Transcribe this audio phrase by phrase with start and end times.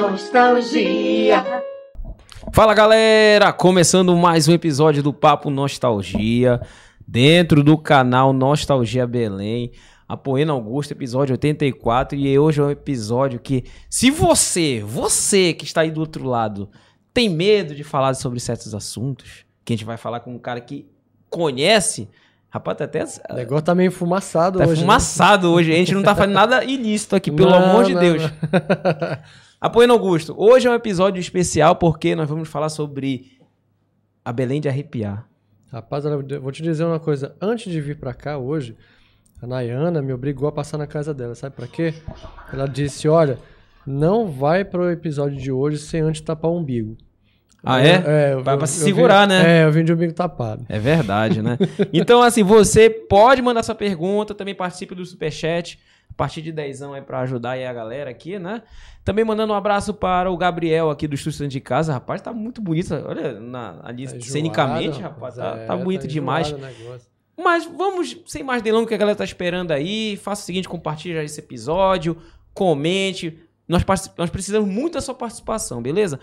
[0.00, 1.44] nostalgia.
[2.54, 6.58] Fala galera, começando mais um episódio do Papo Nostalgia,
[7.06, 9.72] dentro do canal Nostalgia Belém,
[10.08, 15.82] apoiando Augusto, episódio 84, e hoje é um episódio que, se você, você que está
[15.82, 16.70] aí do outro lado,
[17.12, 20.62] tem medo de falar sobre certos assuntos, que a gente vai falar com um cara
[20.62, 20.86] que
[21.28, 22.08] conhece,
[22.48, 23.04] rapaz, tá até...
[23.30, 24.76] O negócio tá meio fumaçado Tá hoje.
[24.76, 24.80] né?
[24.80, 28.00] fumaçado hoje, a gente não tá fazendo nada ilícito aqui, pelo Não, amor de não,
[28.00, 28.22] Deus.
[28.22, 28.30] não.
[29.60, 33.32] Apoiando Augusto, hoje é um episódio especial porque nós vamos falar sobre
[34.24, 35.26] a Belém de arrepiar.
[35.70, 36.04] Rapaz,
[36.40, 37.36] vou te dizer uma coisa.
[37.40, 38.74] Antes de vir pra cá hoje,
[39.40, 41.34] a Nayana me obrigou a passar na casa dela.
[41.34, 41.92] Sabe pra quê?
[42.52, 43.38] Ela disse: Olha,
[43.86, 46.96] não vai pro episódio de hoje sem antes tapar o umbigo.
[47.62, 48.34] Ah, Eu- é?
[48.34, 49.60] eu- Pra- se segurar, né?
[49.60, 50.64] É, eu vim de umbigo tapado.
[50.70, 51.58] É verdade, né?
[51.92, 55.78] então, assim, você pode mandar sua pergunta, também participe do Superchat,
[56.10, 58.62] a partir de dezão aí pra ajudar aí a galera aqui, né?
[59.04, 61.92] Também mandando um abraço para o Gabriel aqui do Estúdio de Casa.
[61.92, 62.92] Rapaz, tá muito bonito.
[63.06, 66.52] Olha, na, ali, Tá cenicamente, rapaz, tá, É, tá bonito demais.
[66.52, 67.08] o negócio.
[67.42, 70.16] Mas vamos, sem mais delongas, que a galera tá esperando aí.
[70.18, 72.16] Faça o seguinte, compartilha esse episódio,
[72.52, 73.38] comente.
[73.66, 73.82] Nós,
[74.18, 76.20] nós precisamos muito da sua participação, beleza?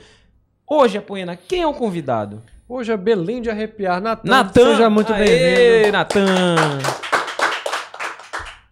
[0.69, 2.43] Hoje, Apoena, quem é o convidado?
[2.69, 4.01] Hoje é Belém de arrepiar.
[4.01, 4.71] Natan, Natan!
[4.73, 5.93] seja muito bem-vindo.
[5.93, 7.06] Natan!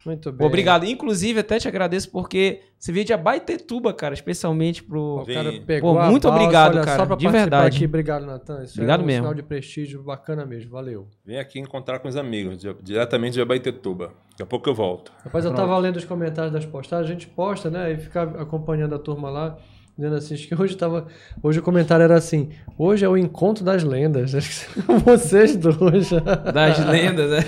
[0.06, 0.46] Muito bem.
[0.46, 0.86] Obrigado.
[0.86, 5.22] Inclusive, até te agradeço porque você veio de Abaetetuba, cara, especialmente pro...
[5.22, 7.78] O cara pegou Pô, a muito balsa, obrigado, olha, cara, Só pra de verdade.
[7.78, 7.86] Aqui.
[7.86, 8.64] Obrigado, Natan.
[8.64, 9.22] Isso Obrigado é um mesmo.
[9.24, 10.70] sinal de prestígio bacana mesmo.
[10.72, 11.08] Valeu.
[11.26, 14.12] Vem aqui encontrar com os amigos, di- diretamente de Abaetetuba.
[14.32, 15.12] Daqui a pouco eu volto.
[15.24, 17.92] Rapaz, eu tava lendo os comentários das postagens, a gente posta, né?
[17.94, 19.58] E fica acompanhando a turma lá,
[19.98, 21.08] dizendo assim, acho que hoje tava.
[21.42, 24.32] Hoje o comentário era assim, hoje é o encontro das lendas.
[25.06, 26.10] Vocês dois.
[26.54, 27.40] Das lendas, né?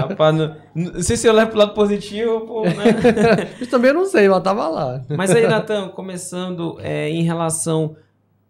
[0.00, 2.74] Rapaz, não, não sei se eu levo pro lado positivo, pô, né?
[3.60, 5.04] Isso também eu não sei, mas tava lá.
[5.08, 7.96] Mas aí, Natan, começando é, em relação.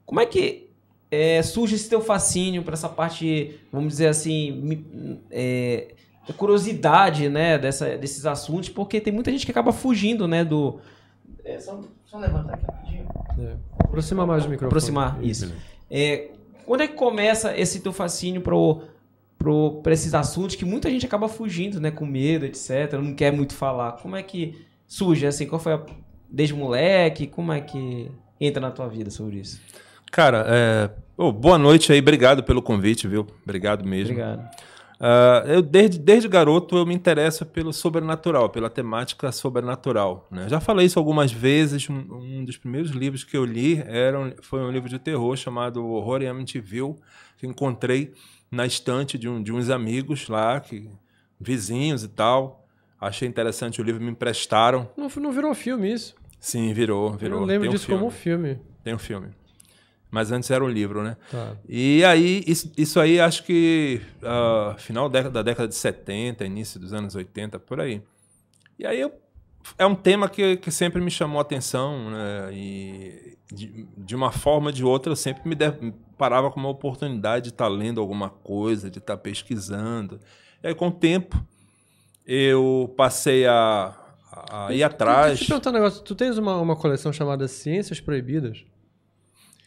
[0.04, 0.66] Como é que
[1.10, 4.84] é, surge esse teu fascínio para essa parte, vamos dizer assim,
[5.30, 5.88] é,
[6.36, 10.80] curiosidade, né, dessa, desses assuntos, porque tem muita gente que acaba fugindo, né, do.
[11.46, 13.06] É, só, só levantar aqui rapidinho.
[13.38, 13.54] É.
[13.78, 14.68] Aproxima mais o microfone.
[14.68, 15.52] Aproximar, isso.
[15.88, 16.30] É,
[16.66, 18.82] quando é que começa esse teu fascínio pro,
[19.82, 21.92] pra esses assuntos que muita gente acaba fugindo, né?
[21.92, 22.94] Com medo, etc.
[22.94, 23.92] Não quer muito falar.
[23.92, 25.46] Como é que surge, assim?
[25.46, 25.82] Qual foi a...
[26.28, 27.28] Desde moleque?
[27.28, 29.60] Como é que entra na tua vida sobre isso?
[30.10, 30.90] Cara, é...
[31.16, 33.24] ô, boa noite aí, obrigado pelo convite, viu?
[33.44, 34.12] Obrigado mesmo.
[34.12, 34.50] Obrigado.
[34.98, 40.26] Ah, eu desde, desde garoto eu me interesso pelo sobrenatural, pela temática sobrenatural.
[40.30, 40.48] Né?
[40.48, 41.88] Já falei isso algumas vezes.
[41.90, 41.94] Um,
[42.40, 45.84] um dos primeiros livros que eu li era um- foi um livro de terror chamado
[45.86, 46.94] Horror em Amityville,
[47.36, 48.12] que encontrei
[48.50, 50.88] na estante de, um- de uns amigos lá, que,
[51.38, 52.64] vizinhos e tal.
[52.98, 54.88] Achei interessante o livro, me emprestaram.
[54.96, 56.14] Não, não virou filme isso.
[56.40, 57.40] Sim, virou, virou.
[57.40, 57.98] Eu lembro Tem um disso filme.
[58.00, 58.58] como um filme.
[58.82, 59.28] Tem um filme.
[60.10, 61.16] Mas antes era um livro, né?
[61.30, 61.56] Tá.
[61.68, 66.78] E aí, isso, isso aí acho que ah, final da, da década de 70, início
[66.80, 68.00] dos anos 80, por aí.
[68.78, 69.12] E aí eu-
[69.76, 72.50] é um tema que, que sempre me chamou a atenção, né?
[72.52, 76.60] E de, de uma forma ou de outra eu sempre me, de- me parava com
[76.60, 80.20] uma oportunidade de estar lendo alguma coisa, de estar pesquisando.
[80.62, 81.44] E aí com o tempo
[82.24, 83.94] eu passei a,
[84.50, 85.38] a ir atrás.
[85.38, 86.02] Deixa eu te perguntar um negócio.
[86.02, 88.64] Tu tens uma, uma coleção chamada Ciências Proibidas?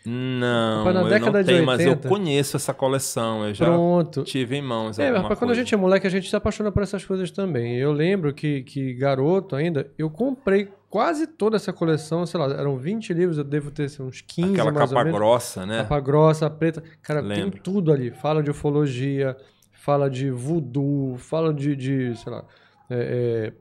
[0.06, 2.08] Não, na eu década não de tenho, mas eu 80.
[2.08, 3.46] conheço essa coleção.
[3.46, 4.24] Eu já Pronto.
[4.24, 4.98] tive em mãos.
[4.98, 7.76] É, rapaz, quando a gente é moleque, a gente se apaixona por essas coisas também.
[7.76, 12.78] Eu lembro que, que garoto ainda, eu comprei quase toda essa coleção, sei lá, eram
[12.78, 15.20] 20 livros, eu devo ter assim, uns 15 Aquela mais capa ou menos.
[15.20, 15.78] grossa, né?
[15.80, 16.82] Capa grossa, preta.
[17.02, 17.60] Cara, tem Lembro.
[17.62, 18.10] tudo ali.
[18.10, 19.36] Fala de ufologia,
[19.72, 22.44] fala de voodoo, fala de, de sei lá,
[22.90, 23.54] é, é,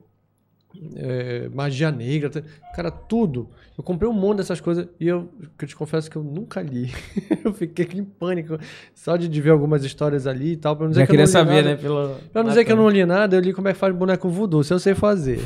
[0.95, 2.29] é, magia negra.
[2.75, 3.49] Cara, tudo.
[3.77, 6.61] Eu comprei um monte dessas coisas e eu, que eu te confesso que eu nunca
[6.61, 6.91] li.
[7.43, 8.57] eu fiquei em pânico
[8.93, 10.75] só de, de ver algumas histórias ali e tal.
[10.75, 11.69] Pra não dizer Já que eu não queria li saber, nada.
[11.69, 11.75] né?
[11.77, 12.15] Pelo...
[12.31, 14.29] Pra não dizer que eu não li nada, eu li como é que faz boneco
[14.29, 15.39] voodoo, se eu sei fazer.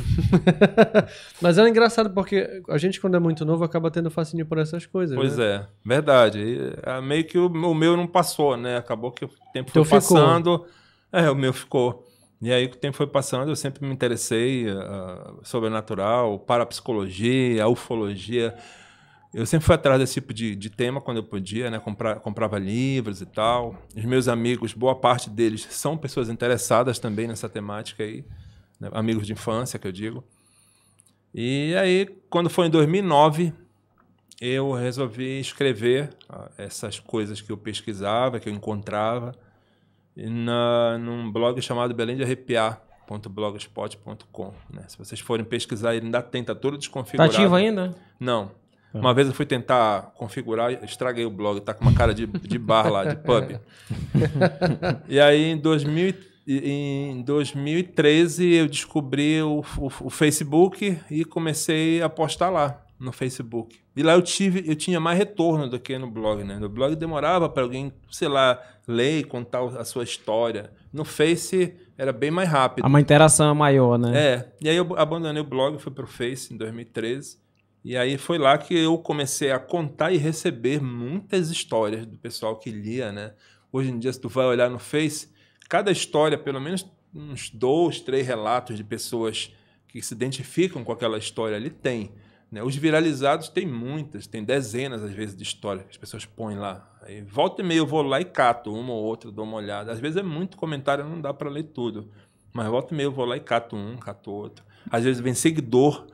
[1.40, 4.84] Mas é engraçado porque a gente, quando é muito novo, acaba tendo fascínio por essas
[4.84, 5.16] coisas.
[5.16, 5.44] Pois né?
[5.44, 6.38] é, verdade.
[6.40, 8.76] E, é, meio que o, o meu não passou, né?
[8.76, 10.18] Acabou que o tempo Teu foi ficou.
[10.18, 10.64] passando.
[11.12, 12.04] É, o meu ficou.
[12.44, 18.54] E aí, o tempo foi passando, eu sempre me interessei uh, sobrenatural, parapsicologia, ufologia.
[19.32, 21.78] Eu sempre fui atrás desse tipo de, de tema quando eu podia, né?
[21.78, 23.82] Comprar, comprava livros e tal.
[23.96, 28.26] Os meus amigos, boa parte deles são pessoas interessadas também nessa temática aí,
[28.78, 28.90] né?
[28.92, 30.22] amigos de infância, que eu digo.
[31.32, 33.54] E aí, quando foi em 2009,
[34.38, 39.32] eu resolvi escrever ah, essas coisas que eu pesquisava, que eu encontrava,
[40.16, 44.54] na, num blog chamado Belém de Arrepiar.blogspot.com.
[44.72, 44.84] Né?
[44.88, 47.32] Se vocês forem pesquisar, ele ainda tem, tá todo desconfigurado.
[47.32, 47.94] Tá ativo ainda?
[48.18, 48.50] Não.
[48.94, 49.00] Tá.
[49.00, 52.58] Uma vez eu fui tentar configurar, estraguei o blog, tá com uma cara de, de
[52.58, 53.58] bar lá, de pub.
[55.08, 56.14] e aí em, 2000,
[56.46, 63.76] em 2013 eu descobri o, o, o, Facebook e comecei a postar lá no Facebook.
[63.96, 66.58] E lá eu tive, eu tinha mais retorno do que no blog, né?
[66.58, 70.72] No blog demorava para alguém, sei lá, ler e contar a sua história.
[70.92, 72.86] No Face era bem mais rápido.
[72.86, 74.12] Uma interação maior, né?
[74.16, 74.52] É.
[74.60, 77.38] E aí eu abandonei o blog, fui para o Face em 2013.
[77.84, 82.56] E aí foi lá que eu comecei a contar e receber muitas histórias do pessoal
[82.56, 83.34] que lia, né?
[83.70, 85.28] Hoje em dia, se tu vai olhar no Face,
[85.68, 89.54] cada história, pelo menos uns dois, três relatos de pessoas
[89.86, 92.12] que se identificam com aquela história ali tem.
[92.54, 92.62] Né?
[92.62, 96.88] Os viralizados tem muitas, tem dezenas às vezes de histórias que as pessoas põem lá.
[97.02, 99.90] Aí, volta e meia eu vou lá e cato uma ou outra, dou uma olhada.
[99.90, 102.08] Às vezes é muito comentário, não dá para ler tudo.
[102.52, 104.64] Mas volta e meia eu vou lá e cato um, cato outro.
[104.88, 106.06] Às vezes vem seguidor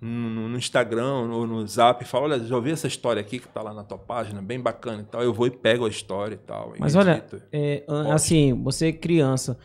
[0.00, 3.38] no, no Instagram ou no, no Zap e fala, olha, já ouvi essa história aqui
[3.38, 5.22] que está lá na tua página, bem bacana e tal.
[5.22, 6.72] Eu vou e pego a história e tal.
[6.78, 7.22] Mas olha,
[7.52, 9.58] é, assim, você é criança,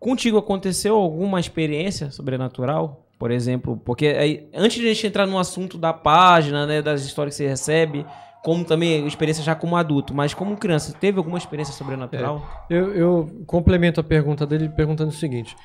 [0.00, 3.03] contigo aconteceu alguma experiência sobrenatural?
[3.24, 7.06] Por exemplo, porque aí, antes de a gente entrar no assunto da página, né, das
[7.06, 8.04] histórias que você recebe,
[8.42, 12.66] como também experiência já como adulto, mas como criança, teve alguma experiência sobrenatural?
[12.68, 15.56] É, eu, eu, complemento a pergunta dele perguntando o seguinte: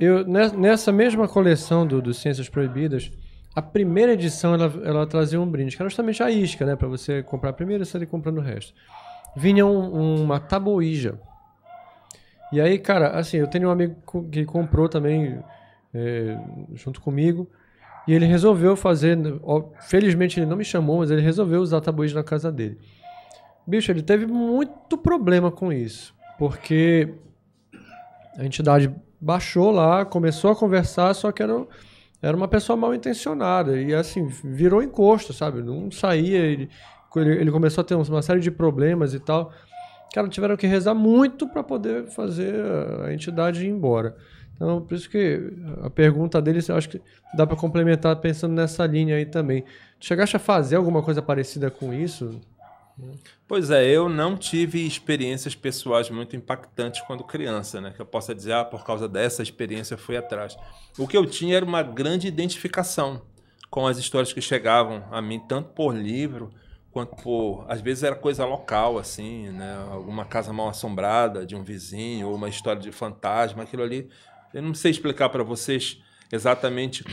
[0.00, 3.12] eu, nessa mesma coleção do, do Ciências Proibidas,
[3.54, 6.74] a primeira edição ela, ela trazia um brinde, que era justamente a isca, né?
[6.74, 8.72] Para você comprar a primeira e sair comprando o resto.
[9.36, 11.20] Vinha um, uma tabuíja.
[12.50, 13.94] E aí, cara, assim, eu tenho um amigo
[14.32, 15.38] que comprou também
[15.92, 16.38] é,
[16.74, 17.48] junto comigo.
[18.06, 19.18] E ele resolveu fazer.
[19.42, 22.78] Ó, felizmente ele não me chamou, mas ele resolveu usar tabuíja na casa dele.
[23.66, 26.14] Bicho, ele teve muito problema com isso.
[26.38, 27.14] Porque
[28.38, 31.66] a entidade baixou lá, começou a conversar, só que era
[32.20, 35.62] era uma pessoa mal intencionada e assim virou encosto, sabe?
[35.62, 36.68] Não saía, ele,
[37.14, 39.52] ele começou a ter uma série de problemas e tal.
[40.12, 42.54] Cara, tiveram que rezar muito para poder fazer
[43.04, 44.16] a entidade ir embora.
[44.58, 45.52] Então, por isso que
[45.82, 47.00] a pergunta dele, eu acho que
[47.36, 49.64] dá para complementar pensando nessa linha aí também.
[50.00, 52.40] Chegaste a fazer alguma coisa parecida com isso?
[53.46, 57.92] Pois é, eu não tive experiências pessoais muito impactantes quando criança, né?
[57.94, 60.56] Que eu possa dizer, ah, por causa dessa experiência fui atrás.
[60.98, 63.22] O que eu tinha era uma grande identificação
[63.70, 66.50] com as histórias que chegavam a mim, tanto por livro
[66.90, 69.86] quanto por, às vezes era coisa local, assim, né?
[69.90, 74.08] Alguma casa mal assombrada de um vizinho ou uma história de fantasma, aquilo ali.
[74.52, 76.00] Eu não sei explicar para vocês
[76.32, 77.04] exatamente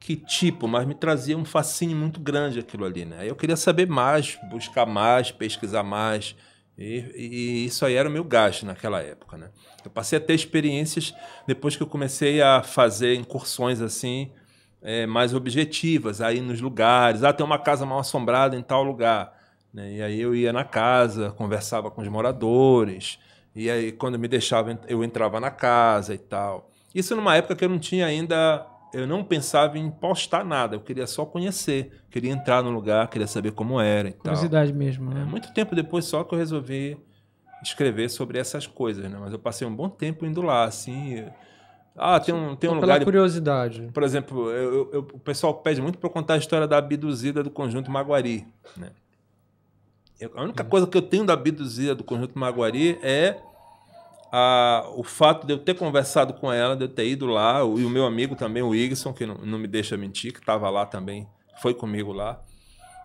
[0.00, 3.28] que tipo, mas me trazia um fascínio muito grande aquilo ali, né?
[3.28, 6.34] Eu queria saber mais, buscar mais, pesquisar mais.
[6.78, 9.50] E, e, isso aí era o meu gasto naquela época, né?
[9.84, 11.14] Eu passei a ter experiências
[11.46, 14.30] depois que eu comecei a fazer incursões assim,
[14.80, 17.22] é, mais objetivas, aí nos lugares.
[17.22, 19.38] Ah, tem uma casa mal assombrada em tal lugar.
[19.72, 19.96] Né?
[19.96, 23.18] E aí eu ia na casa, conversava com os moradores.
[23.54, 26.69] E aí, quando me deixava, eu entrava na casa e tal.
[26.94, 30.80] Isso numa época que eu não tinha ainda eu não pensava em postar nada, eu
[30.80, 34.78] queria só conhecer, queria entrar no lugar, queria saber como era e Curiosidade tal.
[34.78, 35.22] mesmo, né?
[35.22, 36.98] É, muito tempo depois só que eu resolvi
[37.62, 39.16] escrever sobre essas coisas, né?
[39.20, 41.24] Mas eu passei um bom tempo indo lá, assim.
[41.96, 42.94] Ah, tem um, tem um lugar.
[42.94, 43.90] Pela curiosidade.
[43.92, 47.42] Por exemplo, eu, eu, o pessoal pede muito para eu contar a história da abduzida
[47.42, 48.90] do conjunto Maguari, né?
[50.18, 50.68] Eu, a única hum.
[50.68, 53.36] coisa que eu tenho da abduzida do conjunto Maguari é
[54.32, 57.78] a, o fato de eu ter conversado com ela, de eu ter ido lá, o,
[57.78, 60.68] e o meu amigo também, o Igson, que não, não me deixa mentir, que estava
[60.70, 61.26] lá também,
[61.60, 62.40] foi comigo lá.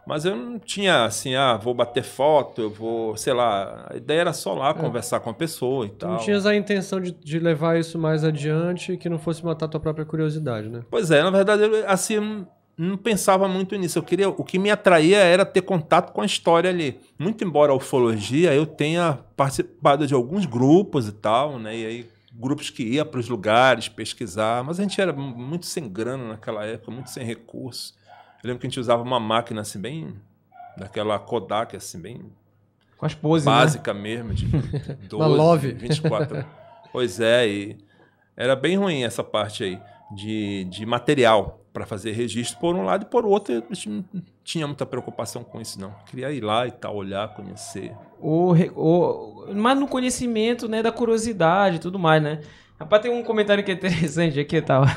[0.05, 3.87] Mas eu não tinha assim, ah, vou bater foto, eu vou, sei lá.
[3.89, 4.73] A ideia era só lá é.
[4.73, 6.11] conversar com a pessoa e tal.
[6.11, 9.79] Não tinhas a intenção de, de levar isso mais adiante que não fosse matar tua
[9.79, 10.81] própria curiosidade, né?
[10.91, 12.45] Pois é, na verdade, assim,
[12.77, 13.97] não pensava muito nisso.
[13.99, 16.99] Eu queria, o que me atraía era ter contato com a história ali.
[17.17, 21.77] Muito embora a ufologia, eu tenha participado de alguns grupos e tal, né?
[21.77, 25.87] E aí grupos que ia para os lugares pesquisar, mas a gente era muito sem
[25.87, 27.93] grana naquela época, muito sem recursos.
[28.43, 30.13] Eu lembro que a gente usava uma máquina assim bem
[30.77, 32.21] daquela Kodak assim bem
[32.97, 34.01] com as poses básica né?
[34.01, 34.45] mesmo, de
[35.07, 36.45] 12, 24.
[36.91, 37.77] pois é, e
[38.35, 39.79] era bem ruim essa parte aí
[40.13, 44.05] de, de material para fazer registro por um lado e por outro eu não
[44.45, 45.93] tinha muita preocupação com isso não.
[46.05, 47.93] Queria ir lá e tal olhar conhecer.
[48.17, 48.53] O,
[49.53, 52.39] mas no conhecimento né da curiosidade e tudo mais né?
[52.79, 54.87] Rapaz tem um comentário que é interessante aqui tava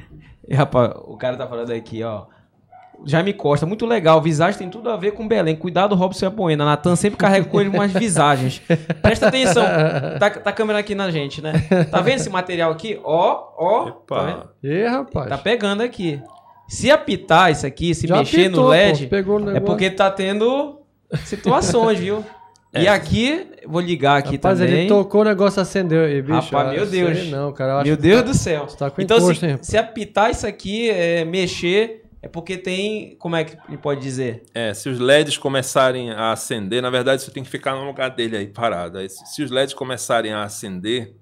[0.50, 2.24] rapaz o cara tá falando aqui ó
[3.04, 4.20] Jaime Costa, muito legal.
[4.20, 5.56] Visagem tem tudo a ver com Belém.
[5.56, 6.64] Cuidado, Robson e a Poena.
[6.64, 8.62] Natan sempre carrega com ele umas visagens.
[9.02, 9.64] Presta atenção.
[10.18, 11.52] Tá, tá a câmera aqui na gente, né?
[11.90, 13.00] Tá vendo esse material aqui?
[13.02, 13.90] Ó, ó.
[13.90, 15.28] Tá e rapaz.
[15.28, 16.20] Tá pegando aqui.
[16.68, 20.80] Se apitar isso aqui, se Já mexer apitou, no LED, pô, é porque tá tendo
[21.24, 22.24] situações, viu?
[22.74, 22.84] É.
[22.84, 24.74] E aqui, vou ligar aqui Rapaz, também.
[24.74, 26.32] ele tocou o negócio acendeu aí, bicho.
[26.32, 27.28] Rapaz, meu Deus.
[27.28, 28.66] Não, cara, meu Deus tá, do céu.
[28.66, 33.16] Tá então, imposto, se, se apitar isso aqui, é, mexer, é porque tem.
[33.18, 34.44] Como é que pode dizer?
[34.54, 38.10] É, se os LEDs começarem a acender, na verdade você tem que ficar no lugar
[38.10, 38.98] dele aí parado.
[38.98, 41.16] Aí, se os LEDs começarem a acender,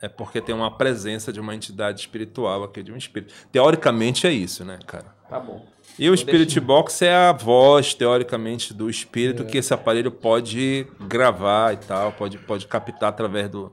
[0.00, 3.34] é porque tem uma presença de uma entidade espiritual aqui, de um espírito.
[3.50, 5.06] Teoricamente é isso, né, cara?
[5.28, 5.66] Tá bom.
[5.98, 9.46] E o Spirit Box é a voz, teoricamente, do espírito é.
[9.46, 13.70] que esse aparelho pode gravar e tal, pode, pode captar através do,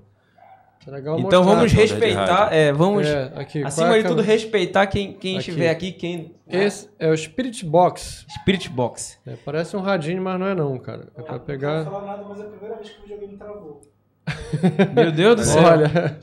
[1.19, 5.39] então vamos respeitar, é, vamos é, aqui, acima de tudo respeitar quem, quem aqui.
[5.39, 8.25] estiver aqui, quem Esse é o Spirit Box.
[8.41, 9.19] Spirit Box.
[9.27, 11.09] É, parece um radinho, mas não é não, cara.
[11.17, 11.83] É para pegar.
[11.83, 13.81] Não vou falar nada, mas é a primeira vez que o videogame travou.
[14.95, 15.63] Meu Deus do céu.
[15.63, 16.19] Olha,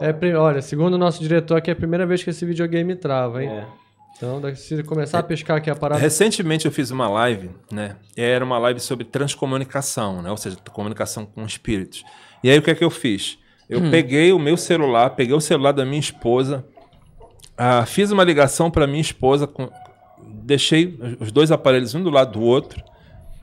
[0.00, 3.42] é, olha, segundo o nosso diretor aqui é a primeira vez que esse videogame trava,
[3.42, 3.50] hein?
[3.50, 3.66] É.
[4.16, 6.00] Então, se começar a pescar aqui a parada.
[6.00, 7.96] Recentemente eu fiz uma live, né?
[8.16, 10.30] Era uma live sobre transcomunicação, né?
[10.30, 12.04] Ou seja, comunicação com espíritos.
[12.42, 13.38] E aí o que é que eu fiz?
[13.68, 13.90] Eu hum.
[13.90, 16.64] peguei o meu celular, peguei o celular da minha esposa,
[17.56, 19.70] ah, fiz uma ligação para minha esposa, com,
[20.42, 22.82] deixei os dois aparelhos um do lado do outro,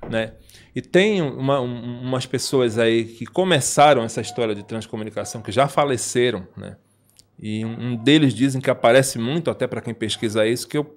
[0.09, 0.33] né?
[0.75, 5.67] E tem uma, um, umas pessoas aí que começaram essa história de transcomunicação, que já
[5.67, 6.77] faleceram, né?
[7.39, 10.95] E um, deles dizem que aparece muito, até para quem pesquisa isso, que eu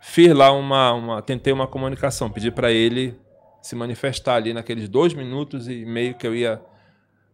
[0.00, 3.14] fiz lá uma, uma tentei uma comunicação, pedi para ele
[3.60, 6.60] se manifestar ali naqueles dois minutos e meio que eu ia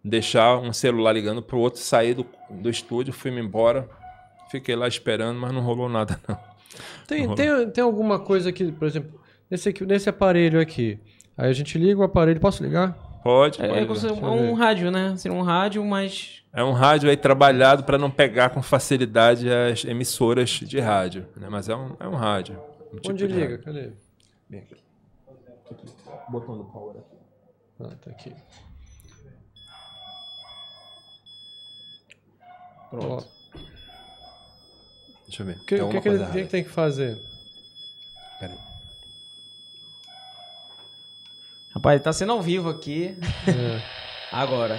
[0.04, 3.88] deixar um celular ligando para o outro, sair do, do estúdio, fui-me embora,
[4.50, 6.38] fiquei lá esperando, mas não rolou nada não.
[7.06, 11.00] Tem, não tem, tem alguma coisa que, por exemplo, nesse, aqui, nesse aparelho aqui,
[11.36, 12.92] aí a gente liga o aparelho, posso ligar?
[13.22, 15.16] Pode, é, pode é, é um rádio, né?
[15.16, 16.42] Seria um rádio, mas...
[16.52, 21.48] É um rádio aí trabalhado para não pegar com facilidade as emissoras de rádio, né?
[21.50, 22.58] Mas é um, é um rádio.
[22.92, 23.50] Um tipo Onde liga?
[23.50, 23.64] Rádio.
[23.64, 23.92] Cadê?
[24.48, 24.76] Bem aqui.
[26.28, 27.16] Botão do power aqui.
[27.80, 28.32] Ah, tá aqui.
[32.90, 33.26] Pronto.
[33.26, 33.38] Ó.
[35.26, 35.56] Deixa eu ver.
[35.56, 37.18] O que, que, que, ele, que, tem que fazer?
[38.40, 38.58] Pera aí.
[41.74, 43.16] Rapaz, ele tá sendo ao vivo aqui.
[43.46, 43.82] É.
[44.32, 44.78] Agora.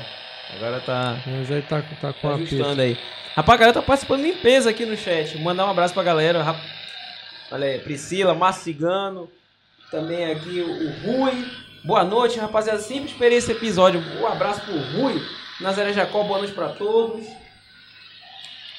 [0.56, 1.22] Agora tá.
[1.26, 2.82] Mas aí tá, tá com tá a pista.
[2.82, 2.98] aí.
[3.36, 5.38] Rapaz, a galera tá participando limpeza aqui no chat.
[5.40, 6.42] Mandar um abraço pra galera.
[6.44, 6.60] Rap...
[7.52, 9.30] Olha aí, Priscila, Márcio Cigano.
[9.92, 11.46] Também aqui o Rui.
[11.84, 12.80] Boa noite, rapaziada.
[12.80, 14.02] Sempre esperei esse episódio.
[14.20, 15.22] Um abraço pro Rui.
[15.62, 17.26] Nazaré Jacó, boa noite pra todos.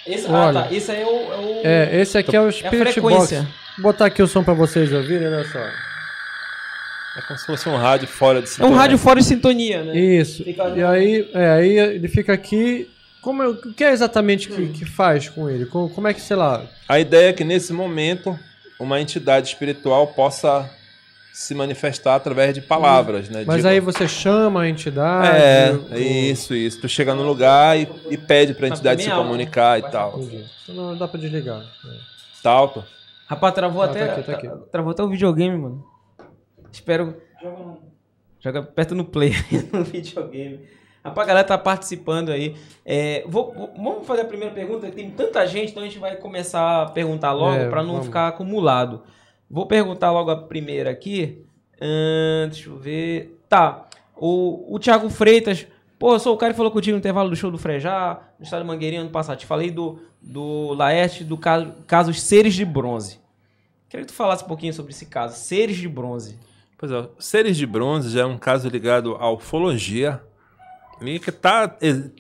[0.07, 0.75] Esse, ah, Olha, ah, tá.
[0.75, 1.61] Esse aí é o, é o.
[1.65, 3.33] É, esse aqui é o Spirit é Box.
[3.77, 5.59] Vou botar aqui o som pra vocês ouvirem, olha só.
[5.59, 8.71] É como se fosse um rádio fora de sintonia.
[8.71, 9.99] É um rádio fora de sintonia, né?
[9.99, 10.45] Isso.
[10.45, 10.69] Fica...
[10.69, 12.89] E aí, é, aí ele fica aqui.
[13.21, 14.57] Como é, o que é exatamente hum.
[14.57, 15.67] que, que faz com ele?
[15.67, 16.65] Como, como é que, sei lá.
[16.89, 18.39] A ideia é que nesse momento
[18.79, 20.71] uma entidade espiritual possa
[21.33, 23.45] se manifestar através de palavras, né?
[23.47, 23.69] Mas de...
[23.69, 25.37] aí você chama a entidade.
[25.37, 25.97] É, o...
[25.97, 26.81] isso, isso.
[26.81, 30.19] Tu chega no lugar e, e pede pra entidade se comunicar e tal.
[30.19, 30.45] Entendi.
[30.63, 31.61] Então não dá pra desligar.
[31.61, 32.43] É.
[32.43, 32.85] Tá alto?
[33.27, 34.07] Rapaz, travou ah, até.
[34.07, 34.51] Tá aqui, tá aqui.
[34.73, 35.85] Travou até o videogame, mano.
[36.73, 37.17] Espero.
[37.41, 37.79] Joga,
[38.41, 39.33] Joga aperta no play
[39.73, 40.61] no videogame.
[41.05, 42.57] Rapaz, a galera tá participando aí.
[42.85, 44.91] É, vou, vamos fazer a primeira pergunta.
[44.91, 48.07] Tem tanta gente, então a gente vai começar a perguntar logo é, para não vamos.
[48.07, 49.03] ficar acumulado.
[49.51, 51.45] Vou perguntar logo a primeira aqui.
[51.83, 53.37] Hum, deixa eu ver.
[53.49, 53.87] Tá.
[54.17, 55.67] O, o Thiago Freitas.
[55.99, 58.45] Pô, eu sou o cara que falou contigo no intervalo do show do Frejá, no
[58.45, 59.39] estado de Mangueirinha ano passado.
[59.39, 63.19] Te falei do, do Laerte, do caso, caso Seres de Bronze.
[63.89, 66.39] Queria que tu falasse um pouquinho sobre esse caso, Seres de Bronze.
[66.79, 70.23] Pois é, Seres de Bronze já é um caso ligado à ufologia
[71.03, 71.69] e que tá,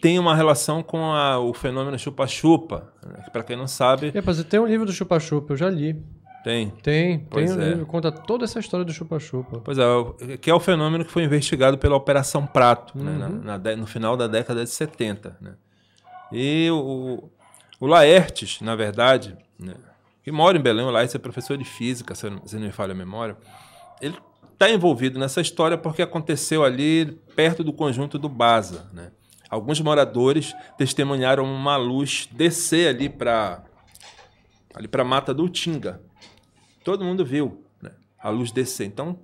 [0.00, 2.92] tem uma relação com a, o fenômeno chupa-chupa.
[3.06, 3.24] Né?
[3.32, 4.10] Para quem não sabe.
[4.14, 5.96] É, mas tem um livro do chupa-chupa, eu já li.
[6.42, 6.70] Tem?
[6.82, 7.68] Tem, pois tem um é.
[7.70, 9.60] livro, conta toda essa história do chupa-chupa.
[9.60, 13.04] Pois é, que é o fenômeno que foi investigado pela Operação Prato, uhum.
[13.04, 15.36] né, na, na, no final da década de 70.
[15.40, 15.54] Né?
[16.32, 17.28] E o,
[17.78, 19.74] o Laertes, na verdade, né,
[20.22, 22.72] que mora em Belém, o Laertes é professor de física, se não, se não me
[22.72, 23.36] falha a memória,
[24.00, 24.16] ele
[24.52, 28.88] está envolvido nessa história porque aconteceu ali perto do conjunto do Baza.
[28.92, 29.10] Né?
[29.50, 33.64] alguns moradores testemunharam uma luz descer ali para
[34.72, 36.00] ali para a mata do Tinga.
[36.90, 38.84] Todo mundo viu né, a luz descer.
[38.84, 39.20] Então,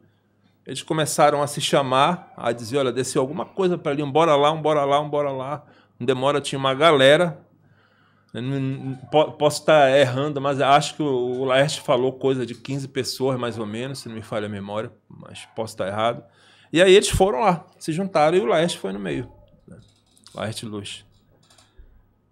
[0.65, 4.37] eles começaram a se chamar, a dizer, olha, desceu alguma coisa para ali, um bora
[4.37, 5.65] lá, um bora lá, um bora lá.
[5.99, 7.45] Não demora, tinha uma galera.
[9.37, 13.67] Posso estar errando, mas acho que o Laerte falou coisa de 15 pessoas, mais ou
[13.67, 16.23] menos, se não me falha a memória, mas posso estar errado.
[16.73, 19.29] E aí eles foram lá, se juntaram e o Laerte foi no meio.
[19.67, 19.77] Né?
[20.33, 21.05] Laerte Luz.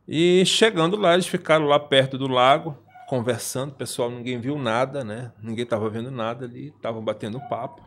[0.06, 3.74] E chegando lá, eles ficaram lá perto do lago, conversando.
[3.74, 5.32] Pessoal, ninguém viu nada, né?
[5.42, 7.82] Ninguém estava vendo nada ali, estavam batendo papo.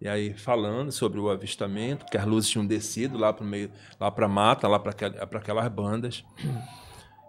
[0.00, 4.10] E aí falando sobre o avistamento, que as luzes tinham descido lá para meio, lá
[4.10, 6.24] para mata, lá para aquelas bandas.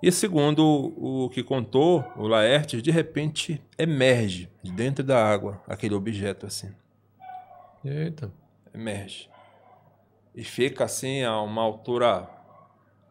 [0.01, 5.95] E segundo o que contou o Laertes, de repente emerge de dentro da água aquele
[5.95, 6.71] objeto assim.
[7.83, 8.31] Eita.
[8.73, 9.29] Emerge.
[10.35, 12.29] E fica assim a uma altura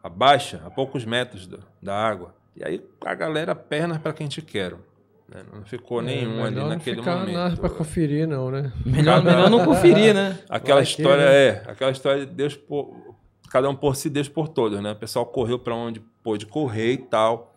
[0.01, 2.33] abaixa, a poucos metros da, da água.
[2.55, 4.79] E aí a galera pernas para quem te quero.
[5.27, 5.43] Né?
[5.53, 7.61] Não ficou é, nenhum ali naquele não momento.
[7.61, 8.71] para conferir não, né?
[8.83, 10.39] Melhor, melhor não conferir, né?
[10.49, 11.45] Aquela Vai história que, né?
[11.45, 13.15] é, aquela história de Deus por,
[13.49, 14.91] cada um por si, Deus por todos, né?
[14.91, 17.55] O pessoal correu para onde pôde correr e tal.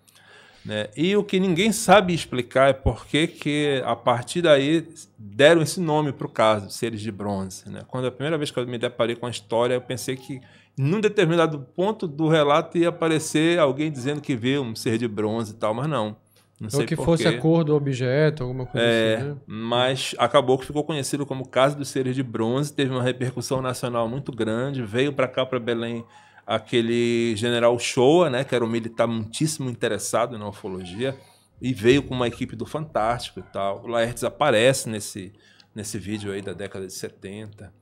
[0.64, 0.88] Né?
[0.96, 4.86] E o que ninguém sabe explicar é por que, que a partir daí
[5.18, 7.68] deram esse nome para o caso, seres de bronze.
[7.68, 7.82] Né?
[7.88, 10.40] Quando a primeira vez que eu me deparei com a história, eu pensei que
[10.76, 15.52] num determinado ponto do relato ia aparecer alguém dizendo que viu um ser de bronze
[15.52, 16.16] e tal, mas não.
[16.60, 19.36] Não Ou que fosse a cor do objeto, alguma coisa é, assim, né?
[19.46, 24.08] Mas acabou que ficou conhecido como Caso dos Seres de Bronze, teve uma repercussão nacional
[24.08, 26.04] muito grande, veio para cá, para Belém,
[26.46, 31.16] aquele general Shoa, né, que era um militar muitíssimo interessado na ufologia,
[31.60, 33.82] e veio com uma equipe do Fantástico e tal.
[33.82, 35.32] O Laertes aparece nesse,
[35.74, 37.72] nesse vídeo aí da década de 70,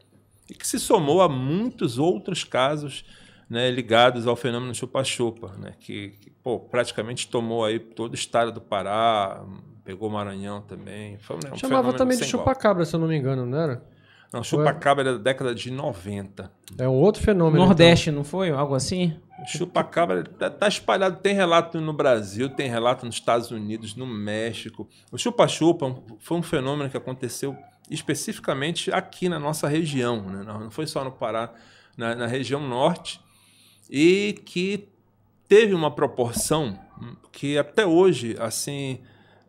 [0.50, 3.04] e que se somou a muitos outros casos
[3.48, 8.52] né, ligados ao fenômeno chupa-chupa, né, que, que pô, praticamente tomou aí todo o estado
[8.52, 9.44] do Pará,
[9.84, 11.18] pegou o Maranhão também.
[11.18, 13.82] Foi um, Chamava também de chupa-cabra, se eu não me engano, não era?
[14.32, 16.50] Não, chupa-cabra era da década de 90.
[16.78, 17.64] É um outro fenômeno.
[17.64, 18.18] Nordeste, então.
[18.18, 18.50] não foi?
[18.50, 19.16] Algo assim?
[19.44, 21.16] Chupa-cabra tá, tá, espalhado.
[21.16, 24.88] Tem relato no Brasil, tem relato nos Estados Unidos, no México.
[25.10, 27.56] O chupa-chupa foi um fenômeno que aconteceu
[27.90, 30.22] especificamente aqui na nossa região.
[30.22, 30.44] Né?
[30.44, 31.52] Não foi só no Pará,
[31.96, 33.20] na, na região norte
[33.90, 34.88] e que
[35.48, 36.78] teve uma proporção
[37.32, 39.00] que até hoje, assim,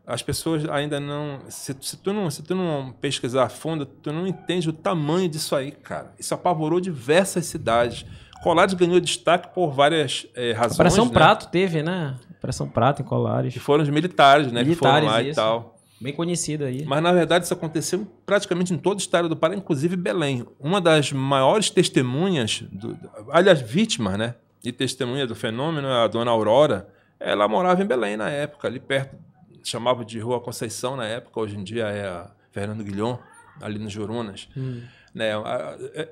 [0.06, 2.30] as pessoas ainda não se, se, tu não.
[2.30, 6.12] se tu não pesquisar a fundo, tu não entende o tamanho disso aí, cara.
[6.18, 8.06] Isso apavorou diversas cidades.
[8.44, 10.76] Colares ganhou destaque por várias é, razões.
[10.76, 11.12] Operação né?
[11.12, 12.18] Prato teve, né?
[12.40, 13.54] Operação Prato em Colares.
[13.54, 14.64] Que foram os militares, né?
[14.64, 15.32] Militares, que foram lá isso.
[15.32, 15.81] e tal.
[16.02, 16.84] Bem conhecido aí.
[16.84, 20.46] Mas, na verdade, isso aconteceu praticamente em todo o estado do Pará, inclusive Belém.
[20.60, 22.98] Uma das maiores testemunhas, do,
[23.30, 24.36] aliás, vítimas, né?
[24.64, 26.88] E testemunha do fenômeno, a dona Aurora,
[27.20, 29.16] ela morava em Belém na época, ali perto,
[29.64, 33.18] chamava de Rua Conceição na época, hoje em dia é a Fernando Guilhom,
[33.62, 34.50] ali nos Jurunas.
[34.58, 34.82] Hum.
[35.14, 35.32] Né?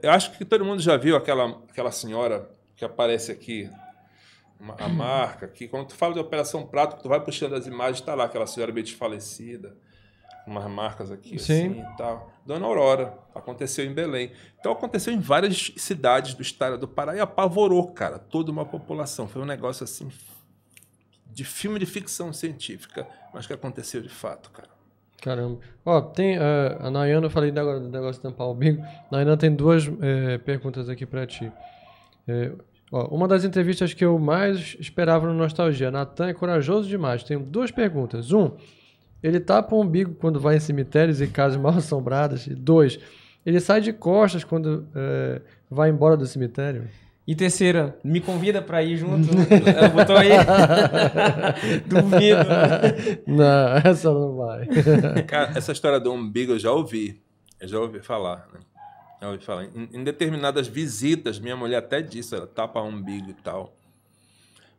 [0.01, 3.69] Eu acho que todo mundo já viu aquela, aquela senhora que aparece aqui,
[4.77, 8.13] a marca, que quando tu fala de Operação Prato, tu vai puxando as imagens, tá
[8.13, 9.75] lá aquela senhora bem desfalecida,
[10.45, 11.67] umas marcas aqui Sim.
[11.67, 12.31] assim e tal.
[12.45, 14.31] Dona Aurora, aconteceu em Belém.
[14.59, 19.27] Então aconteceu em várias cidades do estado do Pará e apavorou, cara, toda uma população.
[19.27, 20.09] Foi um negócio assim
[21.31, 24.69] de filme de ficção científica, mas que aconteceu de fato, cara.
[25.21, 25.59] Caramba.
[25.85, 26.41] Ó, tem uh,
[26.79, 28.81] a Nayana, eu falei agora do negócio de tampar o bico.
[29.11, 31.51] Nayana tem duas é, perguntas aqui para ti.
[32.27, 32.51] É,
[32.91, 35.91] Ó, uma das entrevistas que eu mais esperava no Nostalgia.
[35.91, 37.23] Natan é corajoso demais.
[37.23, 38.31] Tenho duas perguntas.
[38.31, 38.51] Um,
[39.21, 42.47] ele tapa o umbigo quando vai em cemitérios e casas mal assombradas.
[42.47, 42.99] E dois,
[43.45, 46.87] ele sai de costas quando é, vai embora do cemitério.
[47.27, 49.29] E terceira, me convida para ir junto.
[49.63, 50.31] Ela botou aí.
[51.85, 52.39] Duvido.
[53.27, 54.65] Não, essa não vai.
[55.27, 57.21] Cara, essa história do umbigo eu já ouvi.
[57.59, 58.47] Eu já ouvi falar.
[58.51, 58.59] Né?
[59.21, 59.65] Eu falar.
[59.65, 63.75] Em, em, determinadas visitas, minha mulher até disse, ela tapa o umbigo e tal.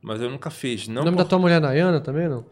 [0.01, 0.89] Mas eu nunca fiz.
[0.89, 1.25] Não o nome por...
[1.25, 2.45] da tua mulher é Nayana também, não?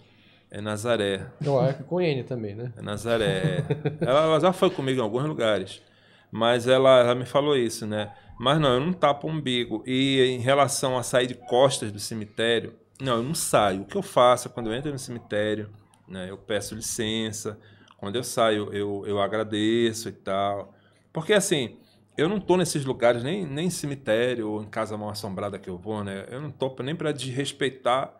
[0.50, 1.26] É Nazaré.
[1.40, 2.72] Não, é com N também, né?
[2.76, 3.64] É Nazaré.
[4.00, 5.82] ela, ela, já foi comigo em alguns lugares.
[6.30, 8.12] Mas ela, ela me falou isso, né?
[8.38, 9.82] Mas não, eu não tapo o umbigo.
[9.86, 13.82] E em relação a sair de costas do cemitério, não, eu não saio.
[13.82, 15.70] O que eu faço é quando eu entro no cemitério,
[16.06, 17.58] né, eu peço licença.
[17.96, 20.74] Quando eu saio, eu, eu agradeço e tal.
[21.12, 21.76] Porque assim,
[22.16, 25.70] eu não tô nesses lugares, nem, nem em cemitério ou em casa mal assombrada que
[25.70, 26.26] eu vou, né?
[26.30, 28.14] Eu não tô nem para desrespeitar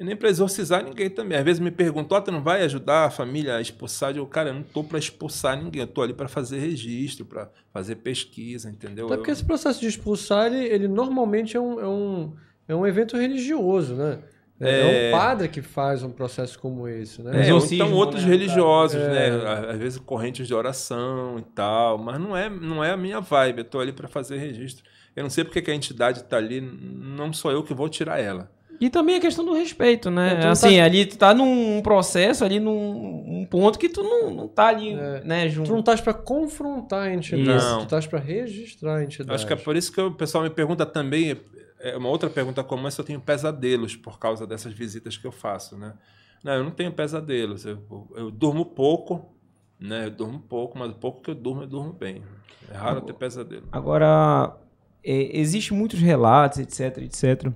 [0.00, 1.38] E nem para exorcizar ninguém também.
[1.38, 4.10] Às vezes me perguntam, oh, tu não vai ajudar a família a expulsar?
[4.10, 7.24] Eu digo, cara, eu não tô para expulsar ninguém, eu tô ali para fazer registro,
[7.26, 9.06] para fazer pesquisa, entendeu?
[9.06, 12.34] Até porque esse processo de expulsar, ele, ele normalmente é um, é, um,
[12.66, 14.18] é um evento religioso, né?
[14.60, 15.08] É...
[15.08, 17.48] é, um padre que faz um processo como esse, né?
[17.48, 18.28] É, então outros né?
[18.28, 19.08] religiosos, é...
[19.08, 19.70] né?
[19.70, 23.58] Às vezes correntes de oração e tal, mas não é, não é a minha vibe.
[23.58, 24.84] Eu tô ali para fazer registro.
[25.14, 28.18] Eu não sei porque que a entidade está ali, não sou eu que vou tirar
[28.18, 28.50] ela.
[28.80, 30.40] E também a questão do respeito, né?
[30.42, 30.84] É, assim, tá...
[30.84, 34.92] ali tu tá num processo, ali num um ponto que tu não, não tá ali,
[34.92, 35.22] é.
[35.24, 35.68] né, junto.
[35.68, 37.78] Tu não estás para confrontar a entidade, isso.
[37.78, 39.34] tu estás para registrar a entidade.
[39.34, 41.36] Acho que é por isso que o pessoal me pergunta também,
[41.82, 45.26] é uma outra pergunta comum é se eu tenho pesadelos por causa dessas visitas que
[45.26, 45.94] eu faço, né?
[46.42, 47.78] Não, eu não tenho pesadelos, eu,
[48.14, 49.34] eu durmo pouco,
[49.78, 50.06] né?
[50.06, 52.22] Eu durmo pouco, mas o pouco que eu durmo, eu durmo bem.
[52.70, 53.68] É raro ter pesadelo.
[53.72, 54.56] Agora,
[55.04, 57.52] é, existe muitos relatos, etc, etc.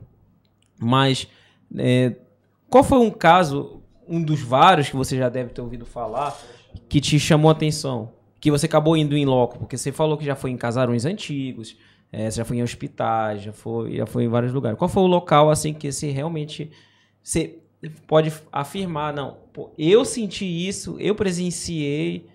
[0.78, 1.28] Mas
[1.76, 2.16] é,
[2.68, 6.36] qual foi um caso, um dos vários que você já deve ter ouvido falar,
[6.88, 8.12] que te chamou a atenção?
[8.40, 9.58] Que você acabou indo em loco?
[9.58, 11.76] Porque você falou que já foi em casarões antigos,
[12.16, 14.78] é, você já foi em hospitais, já foi, já foi em vários lugares.
[14.78, 16.70] Qual foi o local assim que você realmente
[17.22, 17.58] você
[18.06, 22.26] pode afirmar, não, pô, eu senti isso, eu presenciei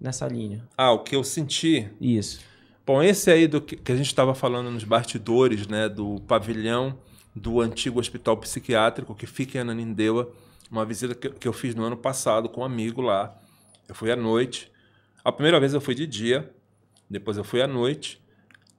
[0.00, 0.66] nessa linha?
[0.76, 1.88] Ah, o que eu senti?
[2.00, 2.40] Isso.
[2.84, 6.98] Bom, esse aí do que, que a gente estava falando nos bastidores, né, do pavilhão
[7.32, 10.32] do antigo hospital psiquiátrico que fica em Ananindeua,
[10.68, 13.32] uma visita que, que eu fiz no ano passado com um amigo lá.
[13.88, 14.68] Eu fui à noite.
[15.24, 16.50] A primeira vez eu fui de dia,
[17.08, 18.21] depois eu fui à noite.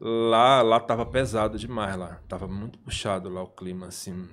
[0.05, 4.27] Lá, lá tava pesado demais lá, tava muito puxado lá o clima assim.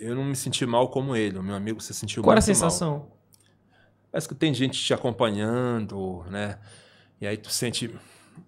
[0.00, 2.54] Eu não me senti mal como ele, o meu amigo se sentiu Qual muito mal.
[2.54, 2.90] Qual a sensação?
[2.98, 3.18] Mal.
[4.10, 6.58] Parece que tem gente te acompanhando, né?
[7.20, 7.94] E aí tu sente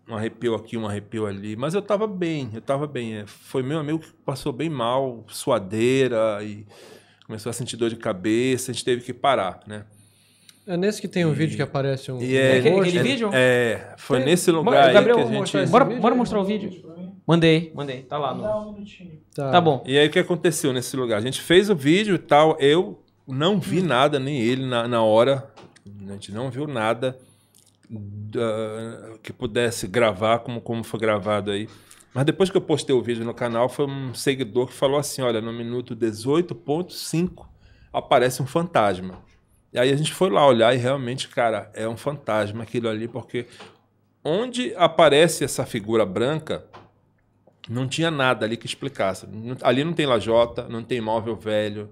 [0.08, 1.54] um arrepio aqui, um arrepio ali.
[1.54, 3.18] Mas eu estava bem, eu estava bem.
[3.18, 6.66] É, foi meu amigo que passou bem mal, suadeira, e
[7.24, 9.86] começou a sentir dor de cabeça, a gente teve que parar, né?
[10.66, 11.34] É nesse que tem um e...
[11.34, 12.20] vídeo que aparece um.
[12.20, 13.30] E é, aquele, aquele é, vídeo?
[13.32, 14.26] É, foi tem...
[14.26, 15.70] nesse lugar Gabriel, aí que a gente.
[15.70, 16.70] Bora, bora mostrar o vídeo.
[17.26, 18.34] Mandei, mandei, tá lá.
[18.34, 18.76] No...
[19.34, 19.50] Tá.
[19.50, 19.82] tá bom.
[19.86, 21.18] E aí o que aconteceu nesse lugar?
[21.18, 23.86] A gente fez o vídeo e tal, eu não vi hum.
[23.86, 25.50] nada, nem ele na, na hora.
[26.06, 27.18] A gente não viu nada
[29.22, 31.68] que pudesse gravar como, como foi gravado aí.
[32.14, 35.20] Mas depois que eu postei o vídeo no canal, foi um seguidor que falou assim:
[35.20, 37.46] olha, no minuto 18.5
[37.92, 39.18] aparece um fantasma.
[39.74, 43.08] E aí a gente foi lá olhar e realmente, cara, é um fantasma aquilo ali,
[43.08, 43.46] porque
[44.24, 46.64] onde aparece essa figura branca,
[47.68, 49.26] não tinha nada ali que explicasse.
[49.62, 51.90] Ali não tem lajota, não tem móvel velho,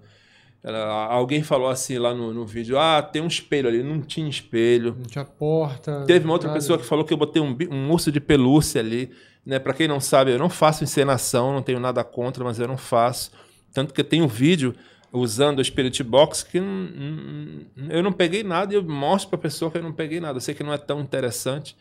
[1.09, 3.83] alguém falou assim lá no, no vídeo: ah, tem um espelho ali.
[3.83, 4.95] Não tinha espelho.
[4.97, 6.05] Não tinha porta.
[6.07, 6.61] Teve uma outra nada.
[6.61, 9.11] pessoa que falou que eu botei um, um urso de pelúcia ali.
[9.45, 9.59] Né?
[9.59, 12.77] Para quem não sabe, eu não faço encenação, não tenho nada contra, mas eu não
[12.77, 13.33] faço.
[13.73, 14.73] Tanto que tem um vídeo
[15.13, 19.71] usando o Spirit Box que eu não peguei nada e eu mostro para a pessoa
[19.71, 20.39] que eu não peguei nada.
[20.39, 21.77] Eu sei que não é tão interessante,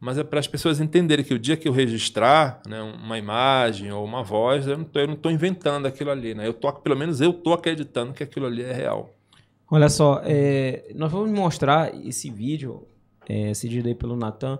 [0.00, 3.92] mas é para as pessoas entenderem que o dia que eu registrar né, uma imagem
[3.92, 6.34] ou uma voz, eu não estou inventando aquilo ali.
[6.34, 6.46] Né?
[6.46, 9.10] Eu tô, pelo menos eu estou acreditando que aquilo ali é real.
[9.70, 12.86] Olha só, é, nós vamos mostrar esse vídeo,
[13.28, 14.58] é, cedido aí pelo Natan,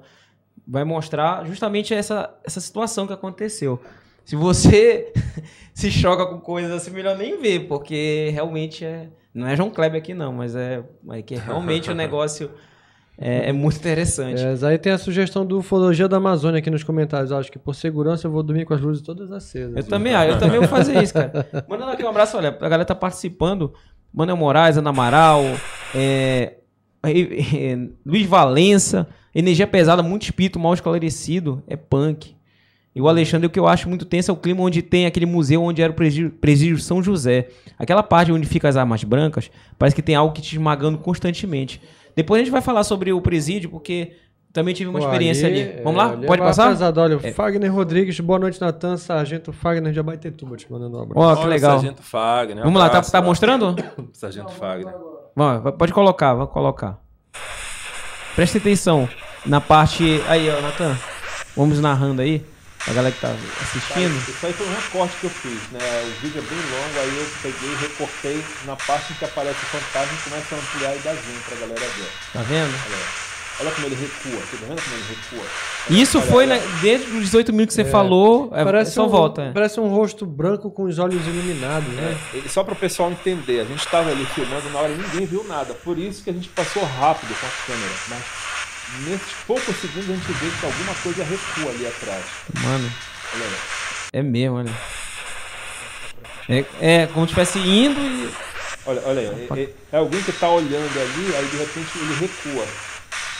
[0.66, 3.81] vai mostrar justamente essa, essa situação que aconteceu.
[4.24, 5.12] Se você
[5.74, 9.08] se choca com coisas assim, melhor nem ver, porque realmente é.
[9.35, 12.50] Não é João Kleber aqui, não, mas é, é que realmente o negócio
[13.16, 14.42] é, é muito interessante.
[14.42, 17.30] É, aí tem a sugestão do Ufologia da Amazônia aqui nos comentários.
[17.30, 19.76] Eu acho que por segurança eu vou dormir com as luzes todas acesas.
[19.76, 21.46] Eu também, ah, eu também vou fazer isso, cara.
[21.68, 23.72] Mandando aqui um abraço, olha, a galera tá participando.
[24.12, 25.42] Manuel Moraes, Ana Amaral,
[25.94, 26.56] é,
[27.04, 32.37] é, Luiz Valença, energia pesada, muito espírito mal esclarecido, é punk.
[32.94, 35.24] E o Alexandre, o que eu acho muito tenso é o clima onde tem aquele
[35.24, 37.48] museu onde era o presídio, presídio São José.
[37.78, 41.81] Aquela parte onde fica as armas brancas, parece que tem algo que te esmagando constantemente.
[42.14, 44.12] Depois a gente vai falar sobre o presídio, porque
[44.52, 45.83] também tive uma Pô, experiência ali, ali.
[45.83, 46.12] Vamos lá?
[46.12, 46.68] É, Pode passar?
[46.68, 47.00] Pesado.
[47.00, 47.33] Olha, é.
[47.33, 48.98] Fagner Rodrigues, boa noite, Natan.
[48.98, 51.26] Sargento Fagner de Abaitetuba, te mandando um abraço.
[51.26, 51.78] Ó, oh, que legal.
[51.81, 52.62] Sargento Fagner.
[52.62, 53.74] Vamos lá, tá, tá mostrando?
[54.12, 54.94] Sargento Fagner.
[55.35, 57.00] Bom, pode colocar, vou colocar.
[58.37, 59.09] Preste atenção
[59.46, 60.20] na parte.
[60.28, 60.94] Aí, ó, Natan.
[61.57, 62.44] Vamos narrando aí.
[62.88, 64.16] A galera que tá assistindo.
[64.28, 65.78] Isso aí foi um recorte que eu fiz, né?
[66.04, 69.58] O vídeo é bem longo, aí eu peguei e recortei na parte em que aparece
[69.62, 72.08] o fantasma e começa a ampliar e dar zoom pra galera ver.
[72.32, 72.74] Tá vendo?
[72.74, 75.46] Olha, olha como ele recua, tá vendo como ele recua?
[75.88, 76.46] Olha, Isso foi.
[76.46, 77.90] Né, desde os 18 minutos que você é.
[77.90, 79.42] falou, é, parece só um, volta.
[79.42, 79.52] É.
[79.52, 82.18] Parece um rosto branco com os olhos iluminados, né?
[82.34, 85.24] É, só para o pessoal entender, a gente estava ali filmando na hora e ninguém
[85.24, 87.94] viu nada, por isso que a gente passou rápido com a câmera.
[88.08, 88.51] Mas
[89.00, 92.24] nesses poucos segundos a gente vê que alguma coisa recua ali atrás.
[92.62, 92.92] Mano.
[93.35, 93.52] Olha aí.
[94.12, 94.72] É mesmo, olha.
[96.48, 98.31] É, é como se estivesse indo e.
[98.85, 99.48] Olha, olha aí.
[99.50, 102.66] É, é- é alguém que tá olhando ali, aí de repente ele recua.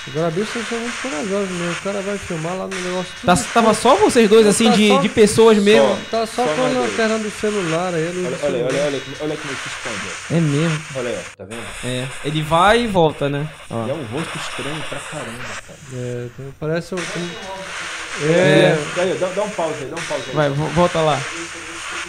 [0.09, 1.73] Agora, bicho, vocês são muito corajosos mesmo.
[1.73, 3.13] O cara vai filmar lá no negócio.
[3.25, 5.97] Tá, tava só vocês dois, assim, Tá de, só- de pessoas mesmo.
[6.11, 8.09] Tá só, Só com a lanterna do celular aí.
[8.09, 10.13] Olha, olha, olha, olha, como- olha como ele se esconde.
[10.33, 10.83] É mesmo.
[10.97, 11.63] Olha aí, ó, tá vendo?
[11.85, 12.09] É.
[12.25, 13.49] Ele vai e volta, né?
[13.71, 13.87] Ó.
[13.87, 15.79] E é um rosto estranho pra caramba, cara.
[15.95, 16.99] É, tem- parece um.
[16.99, 18.33] um- É.
[18.33, 18.79] É.
[18.97, 20.35] Daí, dá, dá um pause aí, dá um pause aí.
[20.35, 21.19] Vai, vo- volta lá.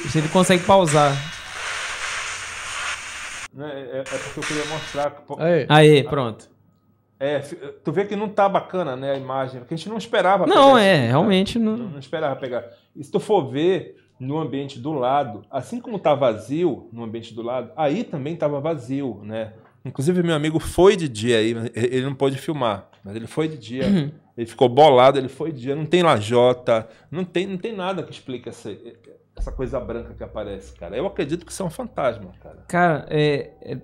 [0.09, 1.15] Se ele consegue pausar.
[3.53, 5.13] Né, É, é porque eu queria mostrar.
[5.37, 5.65] Aí.
[5.69, 6.51] Aí, pronto.
[7.23, 7.39] É,
[7.83, 9.59] tu vê que não tá bacana, né, a imagem.
[9.61, 11.07] Porque a gente não esperava Não, é, isso, cara.
[11.07, 11.89] realmente Não, não.
[11.91, 12.65] não esperava pegar.
[12.95, 17.33] E se tu for ver no ambiente do lado, assim como tá vazio no ambiente
[17.33, 19.53] do lado, aí também tava vazio, né?
[19.85, 23.57] Inclusive, meu amigo foi de dia aí, ele não pôde filmar, mas ele foi de
[23.57, 23.85] dia.
[23.85, 24.11] Uhum.
[24.37, 25.75] Ele ficou bolado, ele foi de dia.
[25.75, 28.75] Não tem lajota, não tem, não tem nada que explique essa,
[29.37, 30.95] essa coisa branca que aparece, cara.
[30.97, 32.63] Eu acredito que isso é um fantasma, cara.
[32.67, 33.77] Cara, é, é-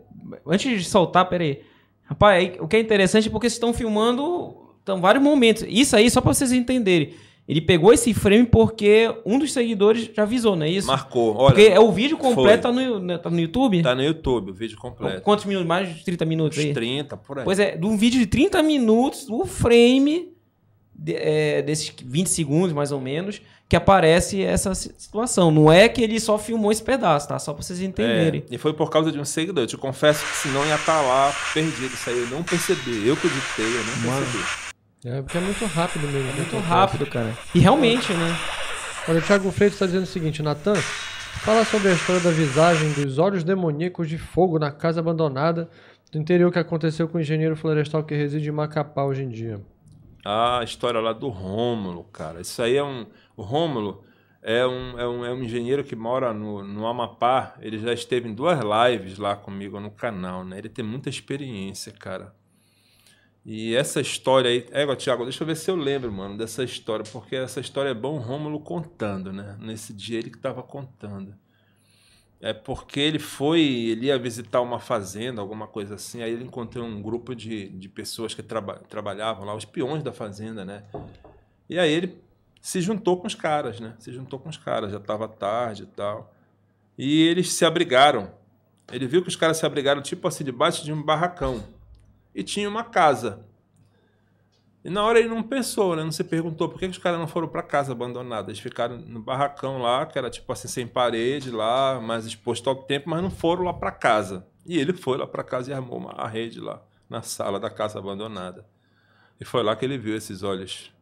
[0.45, 1.63] antes de soltar, peraí.
[2.09, 5.63] Rapaz, o que é interessante é porque vocês estão filmando estão vários momentos.
[5.67, 7.13] Isso aí, só pra vocês entenderem.
[7.47, 10.87] Ele pegou esse frame porque um dos seguidores já avisou, não é isso?
[10.87, 11.35] Marcou.
[11.35, 13.81] Olha, porque é o vídeo completo tá no, né, tá no YouTube?
[13.83, 15.21] tá no YouTube, o vídeo completo.
[15.21, 15.67] Quantos minutos?
[15.67, 16.73] Mais de 30 minutos Uns aí?
[16.73, 17.43] 30, por aí.
[17.45, 20.31] Pois é, de um vídeo de 30 minutos, o frame
[20.93, 25.51] de- é, desses 20 segundos, mais ou menos, que aparece essa si- situação.
[25.51, 27.37] Não é que ele só filmou esse pedaço, tá?
[27.37, 28.43] Só pra vocês entenderem.
[28.49, 29.63] É, e foi por causa de um seguidor.
[29.63, 31.85] Eu te confesso que senão ia estar lá perdido.
[31.93, 33.07] Isso aí eu não percebi.
[33.07, 34.25] Eu que editei, eu não Mano.
[34.25, 34.43] percebi.
[35.05, 36.29] É, porque é muito rápido mesmo.
[36.31, 37.37] É muito rápido, cara.
[37.53, 38.35] E realmente, né?
[39.07, 42.91] Olha, o Thiago Freitas está dizendo o seguinte, Natan, fala sobre a história da visagem
[42.93, 45.69] dos olhos demoníacos de fogo na casa abandonada
[46.11, 49.61] do interior que aconteceu com o engenheiro florestal que reside em Macapá hoje em dia.
[50.25, 52.41] Ah, a história lá do Rômulo, cara.
[52.41, 53.05] Isso aí é um.
[53.39, 54.03] O Rômulo
[54.41, 57.55] é um, é um, é um engenheiro que mora no, no Amapá.
[57.61, 60.57] Ele já esteve em duas lives lá comigo no canal, né?
[60.57, 62.35] Ele tem muita experiência, cara.
[63.45, 64.67] E essa história aí.
[64.71, 67.93] É, Tiago, deixa eu ver se eu lembro, mano, dessa história, porque essa história é
[67.93, 69.55] bom o Rômulo contando, né?
[69.61, 71.33] Nesse dia ele que estava contando.
[72.41, 76.85] É porque ele foi, ele ia visitar uma fazenda, alguma coisa assim, aí ele encontrou
[76.85, 80.83] um grupo de, de pessoas que traba, trabalhavam lá, os peões da fazenda, né?
[81.69, 82.28] E aí ele
[82.61, 83.95] se juntou com os caras, né?
[83.99, 86.33] Se juntou com os caras, já estava tarde e tal.
[86.97, 88.31] E eles se abrigaram.
[88.91, 91.63] Ele viu que os caras se abrigaram tipo assim, debaixo de um barracão.
[92.33, 93.45] E tinha uma casa.
[94.83, 96.03] E na hora ele não pensou, né?
[96.03, 98.49] Não se perguntou por que, que os caras não foram para casa abandonada.
[98.49, 102.75] Eles ficaram no barracão lá, que era tipo assim, sem parede lá, mais exposto ao
[102.75, 104.47] tempo, mas não foram lá para casa.
[104.65, 107.69] E ele foi lá para casa e armou uma a rede lá, na sala da
[107.69, 108.65] casa abandonada.
[109.39, 110.93] E foi lá que ele viu esses olhos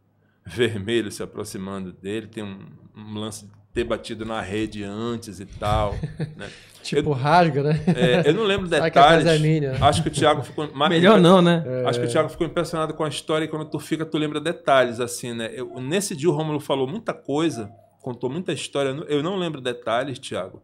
[0.48, 2.26] vermelhos se aproximando dele.
[2.26, 2.58] Tem um,
[2.96, 5.94] um lance de ter batido na rede antes e tal.
[6.36, 6.48] né?
[6.82, 7.80] Tipo, rasga, né?
[7.86, 9.26] É, eu não lembro que detalhes.
[9.26, 9.72] é minha.
[9.84, 10.68] Acho que o Thiago ficou.
[10.88, 11.62] Melhor não, né?
[11.86, 14.40] Acho que o Thiago ficou impressionado com a história e quando tu fica, tu lembra
[14.40, 15.50] detalhes, assim, né?
[15.52, 18.90] Eu- nesse dia o Rômulo falou muita coisa, contou muita história.
[19.08, 20.62] Eu não lembro detalhes, Thiago,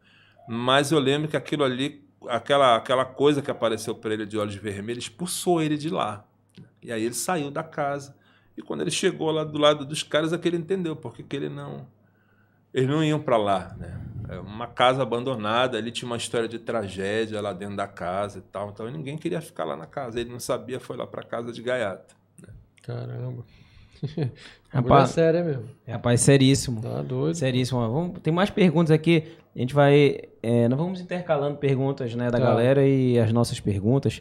[0.49, 4.55] mas eu lembro que aquilo ali, aquela, aquela coisa que apareceu para ele de olhos
[4.55, 6.25] vermelhos, expulsou ele de lá.
[6.83, 8.15] E aí ele saiu da casa.
[8.57, 11.35] E quando ele chegou lá do lado dos caras, é que ele entendeu porque que
[11.37, 11.87] ele não.
[12.73, 14.01] Eles não iam para lá, né?
[14.29, 18.43] É uma casa abandonada, ali tinha uma história de tragédia lá dentro da casa e
[18.43, 18.71] tal.
[18.71, 20.19] Então ninguém queria ficar lá na casa.
[20.21, 22.17] Ele não sabia, foi lá para casa de gaiato.
[22.83, 23.45] Caramba.
[24.71, 25.11] Rapaz.
[25.11, 25.65] É sério mesmo.
[25.87, 26.81] Rapaz, seríssimo.
[26.81, 27.35] Tá doido.
[27.37, 27.81] Seríssimo.
[27.81, 29.25] Vamos- tem mais perguntas aqui.
[29.55, 30.23] A gente vai.
[30.43, 32.45] é, nós vamos intercalando perguntas né, da Tá.
[32.45, 34.21] galera e as nossas perguntas.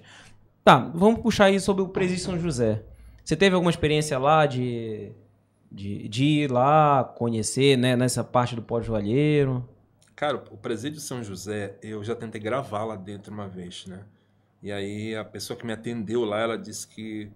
[0.64, 2.84] Tá, vamos puxar aí sobre o Presídio São José.
[3.24, 5.12] Você teve alguma experiência lá de,
[5.72, 9.68] de, de ir lá, conhecer, né, nessa parte do pós-joalheiro?
[10.16, 14.04] Cara, o presídio São José, eu já tentei gravar lá dentro uma vez, né?
[14.62, 17.30] E aí a pessoa que me atendeu lá, ela disse que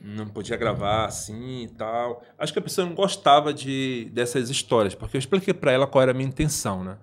[0.00, 2.22] não podia gravar assim e tal.
[2.38, 6.02] Acho que a pessoa não gostava de dessas histórias, porque eu expliquei para ela qual
[6.02, 6.98] era a minha intenção, né?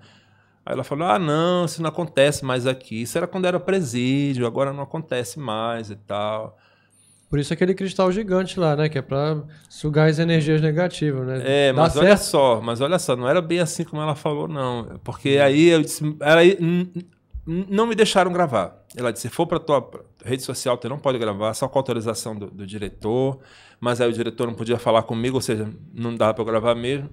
[0.66, 3.02] Aí ela falou: "Ah, não, isso não acontece mais aqui.
[3.02, 6.58] Isso era quando era presídio, agora não acontece mais e tal".
[7.34, 8.88] Por isso aquele cristal gigante lá, né?
[8.88, 11.42] Que é pra sugar as energias negativas, né?
[11.44, 12.30] É, Dá mas olha certo?
[12.30, 15.00] só, mas olha só, não era bem assim como ela falou, não.
[15.04, 16.04] Porque aí eu disse,
[17.44, 18.86] não me deixaram gravar.
[18.96, 19.90] Ela disse, se for para tua
[20.24, 23.40] rede social, tu não pode gravar, só com autorização do, do diretor.
[23.80, 27.10] Mas aí o diretor não podia falar comigo, ou seja, não dava para gravar mesmo.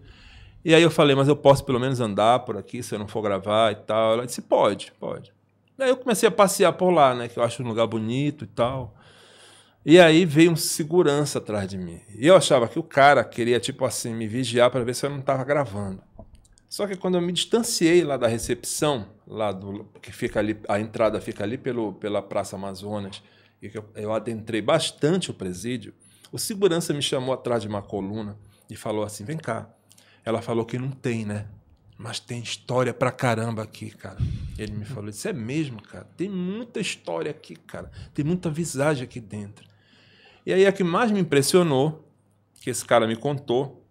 [0.63, 3.09] E aí eu falei, mas eu posso pelo menos andar por aqui se eu não
[3.09, 4.13] for gravar e tal.
[4.13, 5.33] Ela disse, pode, pode.
[5.79, 7.27] Aí eu comecei a passear por lá, né?
[7.27, 9.00] Que eu acho um lugar bonito e tal.
[9.85, 12.01] E aí veio um segurança atrás de mim.
[12.15, 15.11] E eu achava que o cara queria, tipo assim, me vigiar para ver se eu
[15.11, 16.03] não estava gravando.
[16.69, 20.79] Só que quando eu me distanciei lá da recepção, lá do que fica ali, a
[20.79, 23.23] entrada fica ali pelo, pela Praça Amazonas,
[23.63, 25.95] e que eu, eu adentrei bastante o presídio,
[26.31, 28.37] o segurança me chamou atrás de uma coluna
[28.69, 29.69] e falou assim: "Vem cá".
[30.25, 31.47] Ela falou que não tem, né?
[31.97, 34.19] Mas tem história pra caramba aqui, cara.
[34.59, 36.07] Ele me falou: Isso é mesmo, cara.
[36.17, 37.91] Tem muita história aqui, cara.
[38.15, 39.70] Tem muita visagem aqui dentro.
[40.45, 42.05] E aí a que mais me impressionou,
[42.61, 43.85] que esse cara me contou,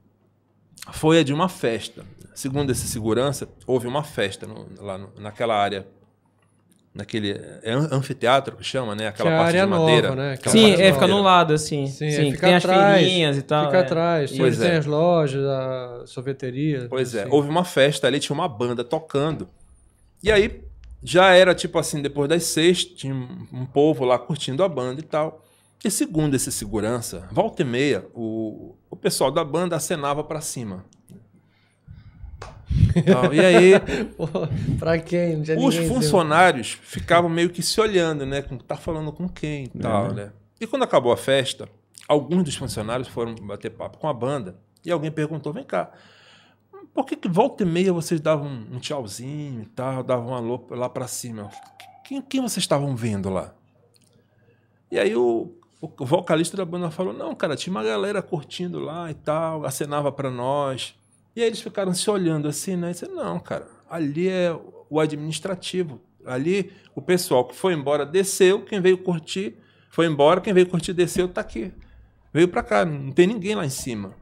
[0.91, 2.03] foi a de uma festa.
[2.33, 5.85] Segundo esse segurança, houve uma festa no, lá no, naquela área.
[6.93, 9.07] Naquele é anfiteatro que chama, né?
[9.07, 10.09] Aquela Que é parte área de madeira.
[10.09, 10.33] nova, né?
[10.33, 11.85] Aquela Sim, é, fica no lado, assim.
[11.85, 13.65] Sim, Sim, é, fica tem as atrás, feirinhas e tal.
[13.65, 13.81] Fica é.
[13.81, 14.31] atrás.
[14.35, 14.77] Pois tem é.
[14.77, 16.87] as lojas, a sorveteria.
[16.89, 17.31] Pois é, assim.
[17.31, 19.47] houve uma festa ali, tinha uma banda tocando.
[20.23, 20.63] E aí
[21.03, 25.03] já era tipo assim, depois das seis, tinha um povo lá curtindo a banda e
[25.03, 25.45] tal.
[25.83, 30.85] E segundo esse segurança, volta e meia, o, o pessoal da banda acenava pra cima.
[33.05, 33.33] Tal.
[33.33, 33.73] E aí
[34.17, 34.27] Pô,
[34.77, 35.41] pra quem?
[35.57, 38.41] Os funcionários ficavam meio que se olhando, né?
[38.41, 40.31] Com, tá falando com quem e tal, né?
[40.59, 41.69] E quando acabou a festa,
[42.07, 45.91] alguns dos funcionários foram bater papo com a banda e alguém perguntou: vem cá,
[46.93, 50.67] por que, que volta e meia vocês davam um, tchauzinho e tal, davam um alô
[50.71, 51.49] lá pra cima?
[52.03, 53.53] Quem, quem vocês estavam vendo lá?
[54.91, 59.09] E aí o, o vocalista da banda falou: não, cara, tinha uma galera curtindo lá
[59.09, 60.95] e tal, acenava pra nós.
[61.35, 62.89] E aí eles ficaram se olhando assim, né?
[62.89, 64.53] E disse, não, cara, ali é
[64.89, 66.01] o administrativo.
[66.25, 69.55] Ali o pessoal que foi embora desceu, quem veio curtir
[69.89, 71.71] foi embora, quem veio curtir desceu, tá aqui.
[72.33, 74.13] Veio pra cá, não tem ninguém lá em cima.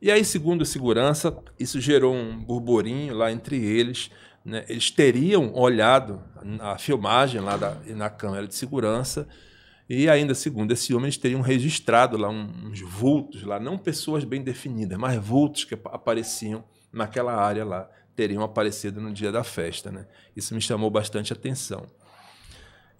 [0.00, 4.10] E aí, segundo segurança, isso gerou um burburinho lá entre eles.
[4.44, 4.64] Né?
[4.68, 6.20] Eles teriam olhado
[6.60, 9.28] a filmagem lá da, na câmera de segurança
[9.94, 14.42] e ainda, segundo esse homem, eles teriam registrado lá uns vultos, lá não pessoas bem
[14.42, 19.90] definidas, mas vultos que ap- apareciam naquela área lá, teriam aparecido no dia da festa.
[19.90, 20.06] Né?
[20.36, 21.84] Isso me chamou bastante atenção.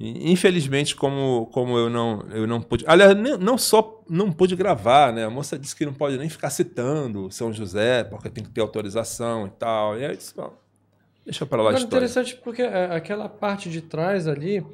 [0.00, 4.56] E, Infelizmente, como, como eu não eu não pude, aliás, nem- não só não pude
[4.56, 5.24] gravar, né?
[5.24, 8.60] A moça disse que não pode nem ficar citando São José porque tem que ter
[8.60, 9.98] autorização e tal.
[9.98, 10.52] E aí eu disse, "Bom,
[11.24, 12.04] deixa para lá a Agora, história.
[12.06, 14.64] interessante porque é, aquela parte de trás ali,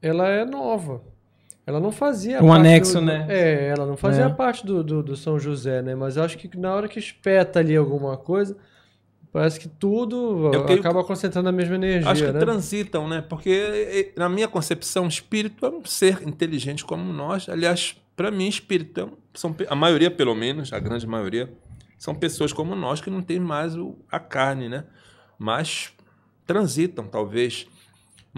[0.00, 1.02] ela é nova.
[1.68, 3.26] Ela não fazia Um parte anexo, do- né?
[3.28, 4.28] É, ela não fazia É.
[4.30, 5.94] parte do, do, do São José, né?
[5.94, 8.56] Mas eu acho que na hora que espeta ali alguma coisa,
[9.30, 12.38] parece que tudo Eu acaba concentrando a mesma energia, Acho que né?
[12.40, 13.20] transitam, né?
[13.28, 17.50] Porque, na minha concepção, espírito é um ser inteligente como nós.
[17.50, 21.52] Aliás, para mim, espírito é um- são a maioria, pelo menos, a grande maioria,
[21.98, 24.84] são pessoas como nós que não têm mais o- a carne, né?
[25.38, 25.92] Mas
[26.46, 27.66] transitam, talvez.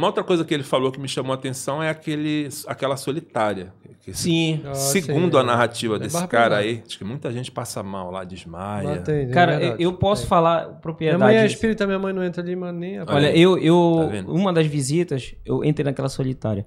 [0.00, 3.72] Uma outra coisa que ele falou que me chamou a atenção é aquele, aquela solitária.
[4.02, 4.62] que- Sim.
[4.64, 8.10] Ah, segundo sim, a narrativa é desse cara aí, acho que muita gente passa mal
[8.10, 9.02] lá, desmaia.
[9.02, 9.82] Tem, Cara, verdade.
[9.82, 10.26] eu posso É.
[10.26, 11.22] falar Minha propriedade.
[11.22, 14.32] mãe é espírita, minha mãe não entra ali, mas nem a Olha, eu, eu Tá
[14.32, 16.66] uma das visitas, eu entrei naquela solitária.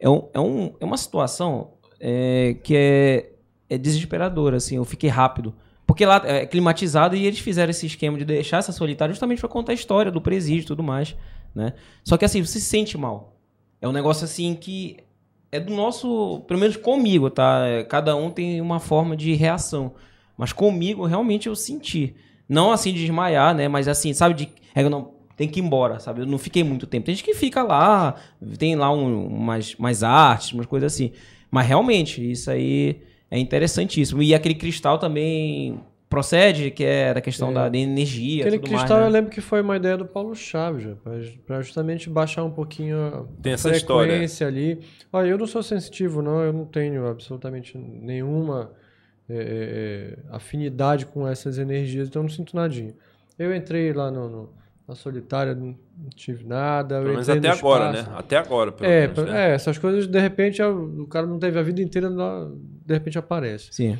[0.00, 3.30] É, um, é, um, é uma situação é, que é,
[3.68, 4.76] é desesperadora, assim.
[4.76, 5.54] Eu fiquei rápido.
[5.86, 9.48] Porque lá é climatizado e eles fizeram esse esquema de deixar essa solitária justamente pra
[9.50, 11.14] contar a história do presídio e tudo mais,
[11.54, 11.72] né?
[12.04, 13.36] Só que assim, você se sente mal.
[13.80, 14.98] É um negócio assim que
[15.52, 17.66] é do nosso, pelo menos comigo, tá?
[17.66, 19.92] É, Cada um tem uma forma de reação.
[20.36, 22.14] Mas comigo, realmente, eu senti.
[22.48, 23.68] Não assim de desmaiar, né?
[23.68, 24.48] Mas assim, sabe, de.
[24.74, 26.20] É, não, tem que ir embora, sabe?
[26.20, 27.06] Eu não fiquei muito tempo.
[27.06, 28.14] Tem gente que fica lá,
[28.58, 31.12] tem lá um, umas, umas artes, umas coisas assim.
[31.50, 34.22] Mas realmente, isso aí é interessantíssimo.
[34.22, 37.54] E aquele cristal também procede, que é da questão É.
[37.54, 38.42] da, da energia.
[38.42, 39.18] Aquele tudo cristal mais, eu né?
[39.18, 40.84] lembro que foi uma ideia do Paulo Chaves,
[41.46, 44.10] para justamente baixar um pouquinho a Tem essa história.
[44.10, 44.80] frequência ali.
[45.12, 48.72] Olha, eu não sou sensitivo, não, eu não tenho absolutamente nenhuma
[49.32, 52.92] é, é, afinidade com essas energias, então eu não sinto nadinha.
[53.38, 54.50] Eu entrei lá no, no-
[54.88, 55.76] na solitária, não
[56.16, 56.96] tive nada.
[56.96, 58.10] eu Pelo menos até agora, espaço.
[58.10, 58.16] né?
[58.18, 59.24] Até agora, pelo É, menos.
[59.30, 59.50] né?
[59.50, 63.68] é, essas coisas, de repente, o cara não teve a vida inteira, de repente aparece.
[63.70, 63.96] Sim.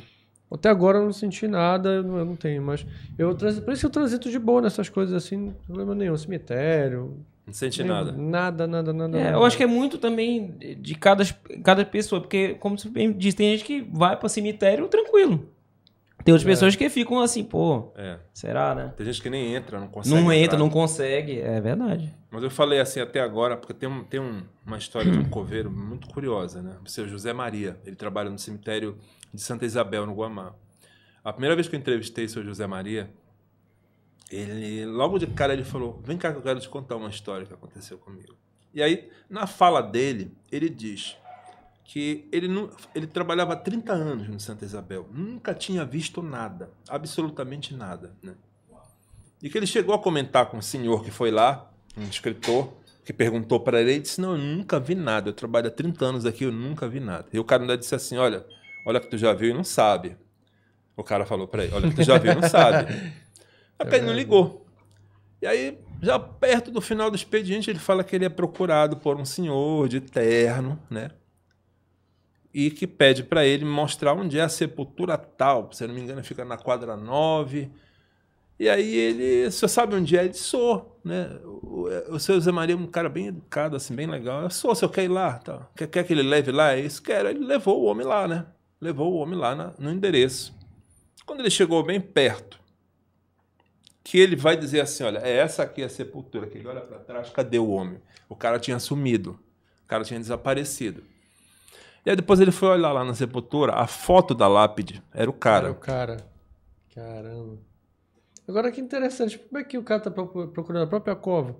[0.51, 2.85] Até agora eu não senti nada, eu não, eu não tenho, mas
[3.17, 5.95] eu transi- por isso que eu transito de boa nessas coisas assim, não tem problema
[5.95, 6.17] nenhum.
[6.17, 7.17] Cemitério.
[7.47, 8.11] Não sente nem- nada.
[8.11, 9.17] Nada, nada, nada.
[9.17, 9.37] É, nada.
[9.37, 11.23] eu acho que é muito também de cada,
[11.63, 15.47] cada pessoa, porque, como você bem disse, tem gente que vai para cemitério tranquilo.
[16.23, 16.51] Tem outras É.
[16.51, 18.17] pessoas que ficam assim, pô, É.
[18.31, 18.93] será, né?
[18.95, 20.15] Tem gente que nem entra, não consegue.
[20.15, 20.57] Não entra, entrar.
[20.59, 21.39] não consegue.
[21.39, 22.13] É verdade.
[22.29, 25.25] Mas eu falei assim até agora, porque tem, um, tem um- uma história de um
[25.25, 26.73] coveiro muito curiosa, né?
[26.85, 27.75] O seu José Maria.
[27.85, 28.97] Ele trabalha no cemitério
[29.33, 30.53] de Santa Isabel, no Guamá.
[31.23, 33.11] A primeira vez que eu entrevistei o seu José Maria,
[34.31, 37.45] ele, logo de cara, ele falou: Vem cá que eu quero te contar uma história
[37.45, 38.35] que aconteceu comigo.
[38.73, 41.17] E aí, na fala dele, ele diz
[41.83, 46.71] que ele, não, ele trabalhava há 30 anos no Santa Isabel, nunca tinha visto nada,
[46.87, 48.15] absolutamente nada.
[48.23, 48.33] Né?
[49.43, 52.71] E que ele chegou a comentar com um senhor que foi lá, um escritor,
[53.03, 56.05] que perguntou para ele, ele disse, não, eu nunca vi nada, eu trabalho há 30
[56.05, 57.27] anos aqui, eu nunca vi nada.
[57.33, 58.45] E o cara ainda disse assim, olha,
[58.85, 60.17] olha que tu já viu e não sabe.
[60.95, 62.91] O cara falou para ele, olha que tu já viu e não sabe.
[63.79, 64.65] Aí ele não ligou.
[65.41, 69.19] E aí, já perto do final do expediente, ele fala que ele é procurado por
[69.19, 71.09] um senhor de terno, né?
[72.53, 75.71] E que pede para ele mostrar onde é a sepultura tal.
[75.71, 77.71] Se eu não me engano, fica na quadra 9.
[78.59, 80.25] E aí ele, você sabe onde é?
[80.25, 81.27] Ele sou, né?
[81.43, 84.43] O, o seu Zé Maria é um cara bem educado, assim, bem legal.
[84.43, 85.67] Eu sou, se eu quer ir lá, tá?
[85.75, 86.73] quer, quer que ele leve lá?
[86.73, 87.29] É isso, quero.
[87.29, 88.45] Ele levou o homem lá, né?
[88.81, 90.53] Levou o homem lá na, no endereço.
[91.25, 92.59] Quando ele chegou bem perto,
[94.03, 96.47] que ele vai dizer assim: olha, é essa aqui a sepultura.
[96.47, 98.01] Que ele olha para trás, cadê o homem?
[98.27, 99.39] O cara tinha sumido,
[99.85, 101.03] o cara tinha desaparecido.
[102.05, 105.33] E aí depois ele foi olhar lá na sepultura, a foto da lápide era o
[105.33, 105.67] cara.
[105.67, 106.17] Era o cara.
[106.93, 107.59] Caramba.
[108.47, 111.55] Agora que interessante, como é que o cara tá procurando a própria cova?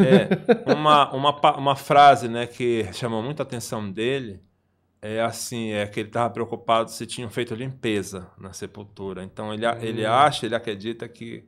[0.00, 4.40] É, uma, uma, uma frase né, que chamou muita atenção dele
[5.00, 9.22] é assim, é que ele estava preocupado se tinham feito limpeza na sepultura.
[9.22, 9.78] Então ele, hum.
[9.80, 11.44] ele acha, ele acredita que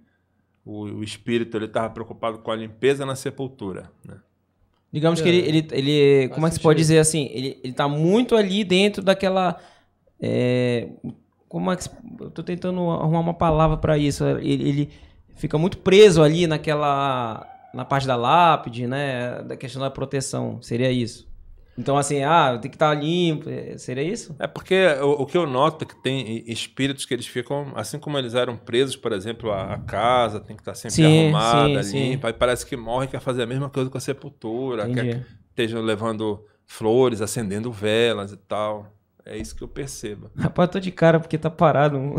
[0.65, 3.91] o, o espírito ele estava preocupado com a limpeza na sepultura.
[4.05, 4.17] Né?
[4.93, 5.23] Digamos é.
[5.23, 7.29] que ele, ele, ele como é que se pode dizer assim?
[7.33, 9.59] Ele, ele tá muito ali dentro daquela.
[10.21, 10.89] É,
[11.49, 11.89] como é que.
[12.21, 14.25] Eu tô tentando arrumar uma palavra para isso.
[14.25, 14.91] Ele, ele
[15.37, 17.47] fica muito preso ali naquela.
[17.75, 19.43] Na parte da lápide, né?
[19.43, 20.61] Da questão da proteção.
[20.63, 21.28] Seria isso.
[21.79, 23.49] Então, assim, ah, tem que estar tá limpo.
[23.49, 24.35] É, seria isso?
[24.41, 28.01] É porque o, o, que eu noto é que tem espíritos que eles ficam, assim
[28.01, 31.27] como eles eram presos, por exemplo, a, a casa tem que estar tá sempre sim,
[31.27, 32.27] arrumada, sim, limpa.
[32.27, 32.33] Sim.
[32.33, 35.09] Aí parece que morre e quer fazer a mesma coisa com a sepultura, Entendi.
[35.09, 38.93] quer que estejam levando flores, acendendo velas e tal.
[39.25, 40.33] É isso que eu percebo.
[40.37, 41.97] Rapaz, eu tô de cara porque tá parado.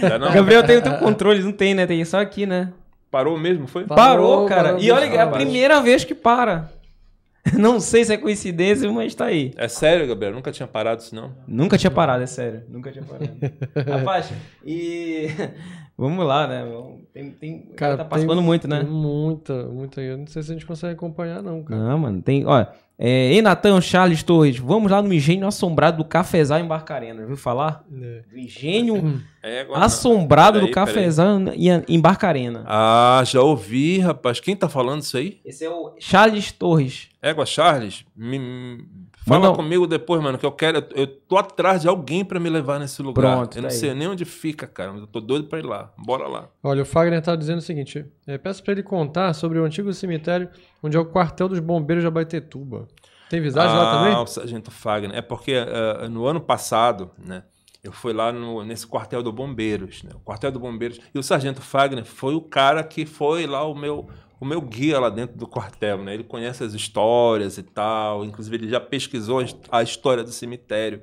[0.00, 0.32] não, não?
[0.32, 1.86] Gabriel tem o teu controle, não tem, né?
[1.86, 2.72] Tem só aqui, né?
[3.10, 3.84] Parou mesmo, foi?
[3.84, 4.68] Parou, parou cara.
[4.70, 6.77] Parou, e olha, é a primeira vez que para.
[7.58, 9.52] Não sei se é coincidência, mas tá aí.
[9.56, 10.34] É sério, Gabriel?
[10.34, 11.32] Nunca tinha parado isso, não?
[11.46, 12.62] Nunca tinha parado, é sério.
[12.68, 13.30] Nunca tinha parado.
[13.98, 14.32] Rapaz,
[14.64, 15.28] e.
[15.96, 16.64] Vamos lá, né?
[17.12, 17.60] Tem, tem...
[17.74, 18.84] Cara, tá participando muito, né?
[18.84, 20.00] Muita, muita.
[20.00, 21.80] Eu não sei se a gente consegue acompanhar, não, cara.
[21.80, 22.22] Não, mano.
[22.22, 22.46] Tem.
[22.46, 22.68] Olha.
[22.98, 27.24] É, Ei, Natan, Charles Torres, vamos lá no engenho assombrado do Cafezal em Barcarena.
[27.24, 27.84] Viu falar?
[27.92, 28.22] É.
[28.28, 31.38] Do engenho é, assombrado do Cafezal
[31.86, 32.64] em Barcarena.
[32.66, 34.40] Ah, já ouvi, rapaz.
[34.40, 35.40] Quem tá falando isso aí?
[35.44, 37.08] Esse é o Charles Torres.
[37.22, 38.84] Égua, Charles, me,
[39.28, 40.84] fala comigo depois, mano, que eu quero.
[40.94, 43.36] Eu, tô atrás de alguém para me levar nesse lugar.
[43.36, 43.96] Pronto, eu não tá sei aí.
[43.96, 45.92] nem onde fica, cara, mas eu tô doido para ir lá.
[45.96, 46.48] Bora lá.
[46.62, 49.92] Olha, o Fagner tá dizendo o seguinte: é, peço para ele contar sobre o antigo
[49.92, 50.48] cemitério
[50.82, 52.88] onde é o quartel dos bombeiros de Abaetetuba.
[53.28, 54.14] Tem visagem ah, lá também?
[54.14, 55.16] Ah, o Sargento Fagner.
[55.16, 57.42] É porque uh, no ano passado, né?
[57.82, 60.10] Eu fui lá no, nesse quartel do Bombeiros, né?
[60.14, 61.00] O quartel do Bombeiros.
[61.14, 64.08] E o Sargento Fagner foi o cara que foi lá o meu,
[64.40, 66.14] o meu guia lá dentro do quartel, né?
[66.14, 68.24] Ele conhece as histórias e tal.
[68.24, 71.02] Inclusive, ele já pesquisou a história do cemitério.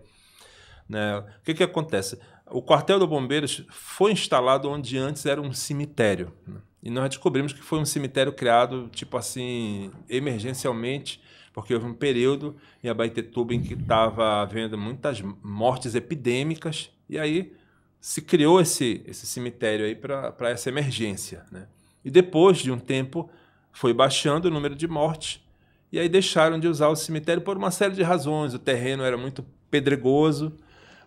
[0.88, 1.17] Né?
[1.17, 2.19] O que, que acontece?
[2.47, 6.31] O quartel do Bombeiros foi instalado onde antes era um cemitério.
[6.47, 6.59] Né?
[6.83, 11.19] E nós descobrimos que foi um cemitério criado, tipo assim, emergencialmente,
[11.51, 17.53] porque houve um período em Abaetetuba em que estava havendo muitas mortes epidêmicas, e aí
[17.99, 21.43] se criou esse, esse cemitério aí para essa emergência.
[21.51, 21.65] Né?
[22.05, 23.29] E depois de um tempo
[23.71, 25.43] foi baixando o número de mortes,
[25.91, 28.53] e aí deixaram de usar o cemitério por uma série de razões.
[28.53, 30.53] O terreno era muito pedregoso,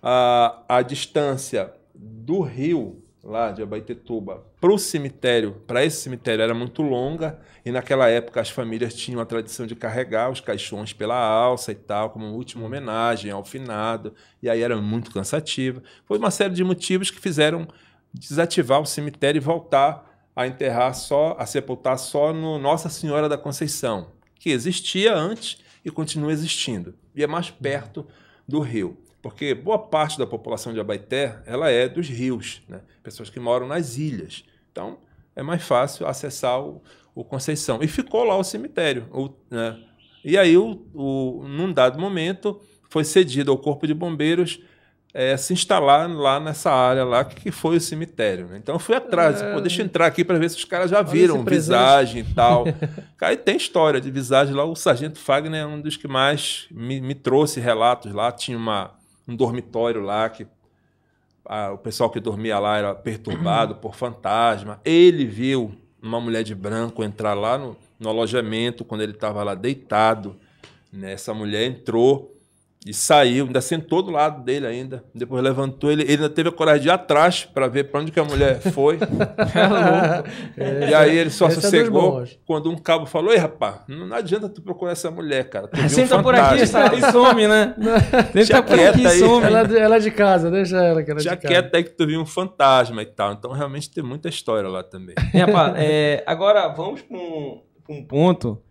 [0.03, 6.55] a, a distância do rio lá de Abaetetuba para o cemitério, para esse cemitério era
[6.55, 11.17] muito longa e naquela época as famílias tinham a tradição de carregar os caixões pela
[11.17, 15.83] alça e tal, como última homenagem ao finado, e aí era muito cansativo.
[16.07, 17.69] Foi uma série de motivos que fizeram
[18.13, 20.08] desativar o cemitério e voltar
[20.39, 25.91] a enterrar só, a sepultar só no Nossa Senhora da Conceição, que existia antes e
[25.91, 28.07] continua existindo, e é mais perto
[28.47, 32.81] do rio porque boa parte da população de Abaité ela é dos rios, né?
[33.03, 34.45] pessoas que moram nas ilhas.
[34.71, 34.99] Então,
[35.35, 36.81] é mais fácil acessar o,
[37.15, 37.81] o Conceição.
[37.83, 39.09] E ficou lá o cemitério.
[39.13, 39.79] O, né?
[40.25, 44.61] E aí, o, o, num dado momento, foi cedido ao Corpo de Bombeiros
[45.13, 48.47] é, se instalar lá nessa área lá que foi o cemitério.
[48.47, 48.59] Né?
[48.59, 49.53] Então eu fui atrás, é...
[49.53, 52.65] Pô, deixa eu entrar aqui para ver se os caras já viram visagem e tal.
[53.17, 54.65] Cara, e tem história de visagem lá.
[54.65, 58.31] O Sargento Fagner é um dos que mais me, me trouxe relatos lá.
[58.31, 58.93] Tinha uma,
[59.27, 60.47] um dormitório lá que
[61.45, 64.81] a, o pessoal que dormia lá era perturbado por fantasma.
[64.85, 69.55] Ele viu uma mulher de branco entrar lá no, no alojamento quando ele estava lá
[69.55, 70.37] deitado.
[70.93, 71.13] Né?
[71.15, 72.38] Essa mulher entrou
[72.87, 75.03] E saiu, ainda sentou do lado dele ainda.
[75.13, 78.13] Depois levantou, ele, ele ainda teve a coragem de ir atrás para ver para onde
[78.13, 78.99] que a mulher foi.
[80.89, 82.39] e aí ele só é sossegou bons.
[82.47, 85.67] quando um cabo falou: Ei, rapaz, não, adianta tu procurar essa mulher, cara.
[85.67, 87.75] Tu viu um Senta por aqui fantasma." e some, né?
[88.33, 89.19] Senta por aqui quieta e aí.
[89.19, 89.47] some.
[89.47, 91.55] Ela, ela é de casa, deixa ela que ela é Já de casa.
[91.55, 93.33] quieto aí que tu viu um fantasma e tal.
[93.33, 95.17] Então realmente tem muita história lá também.
[95.35, 98.63] É, rapaz, é, agora vamos para um, um ponto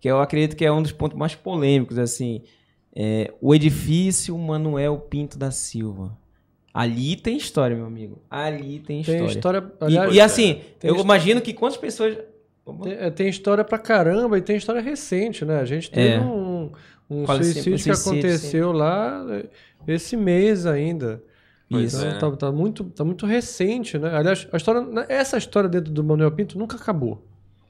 [0.00, 2.42] que eu acredito que é um dos pontos mais polêmicos, assim.
[2.98, 6.16] É, o edifício Manuel Pinto da Silva.
[6.72, 8.22] Ali tem história, meu amigo.
[8.30, 9.20] Ali tem história.
[9.20, 9.72] Tem história.
[9.82, 12.16] E- aliás, e, assim, tem eu história- imagino que quantas pessoas.
[12.82, 15.60] Tem, é, tem história pra caramba e tem história recente, né?
[15.60, 16.20] A gente teve É.
[16.20, 16.72] um,
[17.08, 19.46] um Fala sempre suicídio que suicídio, aconteceu lá eh,
[19.86, 21.22] esse mês ainda.
[21.70, 22.02] Isso.
[22.04, 22.36] é, Então, né?
[22.36, 24.14] tá, tá muito, tá muito recente, né?
[24.14, 27.22] Aliás, a história, essa história dentro do Manuel Pinto nunca acabou.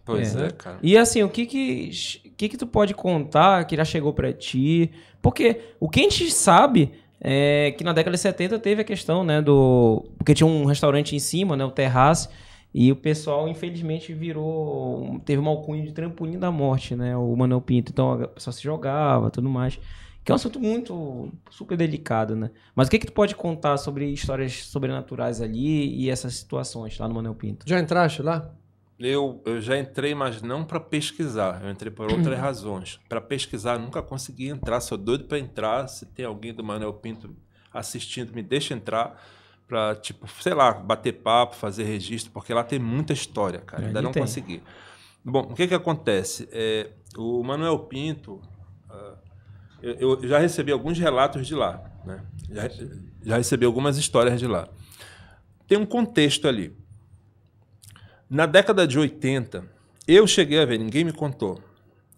[0.07, 0.47] Pois É.
[0.47, 0.79] é, cara.
[0.83, 1.91] E assim, o que que,
[2.37, 4.91] que que tu pode contar que já chegou pra ti?
[5.21, 9.25] Porque o que a gente sabe é que na década de 70 teve a questão,
[9.25, 10.07] né, do...
[10.17, 12.29] Porque tinha um restaurante em cima, né, o Terrace,
[12.73, 15.19] e o pessoal, infelizmente, virou...
[15.25, 17.91] Teve uma alcunha de trampolim da morte, né, o Manuel Pinto.
[17.91, 19.81] Então, a pessoa se jogava, tudo mais.
[20.23, 22.51] Que é um assunto muito, super delicado, né?
[22.75, 27.09] Mas o que que tu pode contar sobre histórias sobrenaturais ali e essas situações lá
[27.09, 27.65] no Manuel Pinto?
[27.69, 28.53] Já entraste lá?
[28.99, 31.63] Eu, eu já entrei, mas não para pesquisar.
[31.63, 32.99] Eu entrei por outras razões.
[33.09, 34.81] Para pesquisar, nunca consegui entrar.
[34.81, 35.87] Sou doido para entrar.
[35.89, 37.37] Se tem alguém do Manuel Pinto
[37.73, 39.21] assistindo, me deixa entrar
[39.69, 43.87] para, tipo, sei lá, bater papo, fazer registro, porque lá tem muita história, cara.
[43.87, 44.23] Ainda não tem.
[44.23, 44.63] consegui.
[45.25, 46.49] Bom, o que que acontece?
[46.53, 48.41] É, o Manuel Pinto,
[48.89, 49.15] ah,
[49.83, 52.25] eu, eu já recebi alguns relatos de lá, né?
[52.49, 52.71] Já,
[53.23, 54.69] já recebi algumas histórias de lá.
[55.67, 56.77] Tem um contexto ali.
[58.29, 59.65] Na década de 80,
[60.09, 61.61] eu cheguei a ver, ninguém me contou.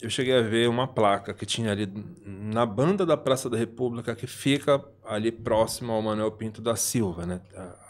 [0.00, 1.86] Eu cheguei a ver uma placa que tinha ali
[2.24, 7.26] na banda da Praça da República, que fica ali próximo ao Manuel Pinto da Silva.
[7.26, 7.40] Né?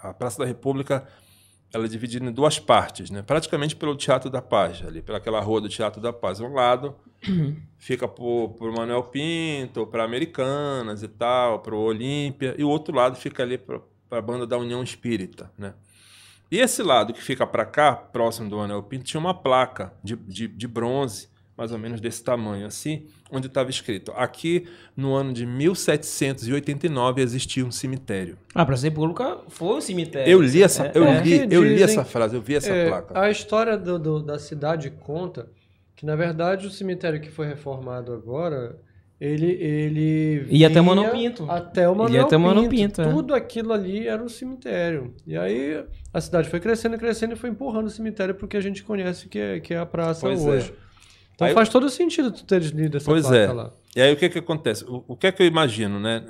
[0.02, 1.06] A, Praça da República
[1.72, 3.22] ela é dividida em duas partes, né?
[3.22, 6.40] praticamente pelo Teatro da Paz, ali, pelaquela rua do Teatro da Paz.
[6.40, 6.96] Um lado
[7.76, 12.96] fica por, por Manuel Pinto, para Americanas e tal, para o Olímpia, e o outro
[12.96, 15.52] lado fica ali para a banda da União Espírita.
[15.58, 15.74] Né?
[16.50, 20.16] E esse lado que fica para cá, próximo do Manuel Pinto, tinha uma placa de,
[20.16, 25.32] de, de bronze, mais ou menos desse tamanho assim, onde estava escrito: aqui no ano
[25.32, 28.38] de 1789 existia um cemitério.
[28.54, 30.30] Ah, Praça República foi um cemitério.
[30.30, 31.20] Eu li essa, É, eu é.
[31.22, 33.20] li, eu li essa frase, eu vi essa É, placa.
[33.20, 35.48] A história do- do- da cidade conta
[35.96, 38.78] que, na verdade, o cemitério que foi reformado agora,
[39.20, 41.50] ele, ele Ia até o Manuel Pinto.
[41.50, 42.96] Até o Ele ia até o Manuel Pinto.
[42.96, 43.12] Pinto, é.
[43.12, 45.14] Tudo aquilo ali era um cemitério.
[45.26, 48.82] E aí a cidade foi crescendo, crescendo e foi empurrando o cemitério porque a gente
[48.84, 50.70] conhece que é, que é a praça Pois hoje.
[50.70, 50.88] é.
[51.34, 53.46] Então Aí- faz todo sentido tu teres lido essa Pois é.
[53.52, 53.72] lá.
[53.96, 54.84] E aí o que que acontece?
[54.84, 56.22] O, o que é que eu imagino, né?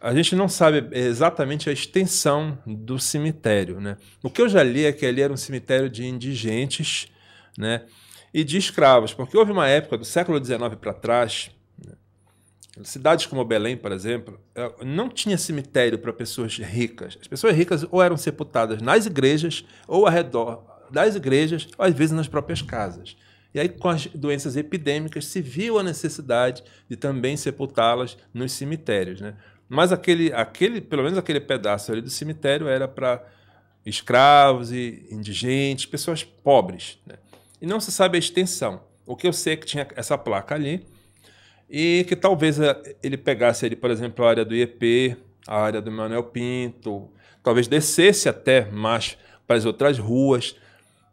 [0.00, 3.96] A gente não sabe exatamente a extensão do cemitério, né?
[4.22, 7.08] O que eu já li é que ali era um cemitério de indigentes,
[7.58, 7.82] né?
[8.32, 11.50] E de escravos, porque houve uma época do século XIX para trás?
[12.84, 17.16] Cidades como Belém, por exemplo, eh, não tinha cemitério para pessoas ricas.
[17.20, 21.94] As pessoas ricas ou eram sepultadas nas igrejas ou ao redor das igrejas, ou às
[21.94, 23.16] vezes nas próprias casas.
[23.54, 29.20] E aí, com as doenças epidêmicas, se viu a necessidade de também sepultá-las nos cemitérios.
[29.20, 29.34] Né?
[29.68, 33.24] Mas aquele, aquele, pelo menos aquele pedaço ali do cemitério era para
[33.84, 36.98] escravos e indigentes, pessoas pobres.
[37.06, 37.16] Né?
[37.60, 38.82] E não se sabe a extensão.
[39.06, 40.84] O que eu sei é que tinha essa placa ali
[41.68, 45.80] e que talvez eh, ele pegasse ali, por exemplo, a área do IEP, a área
[45.80, 47.08] do Manuel Pinto,
[47.42, 50.56] talvez descesse até mais para as outras ruas.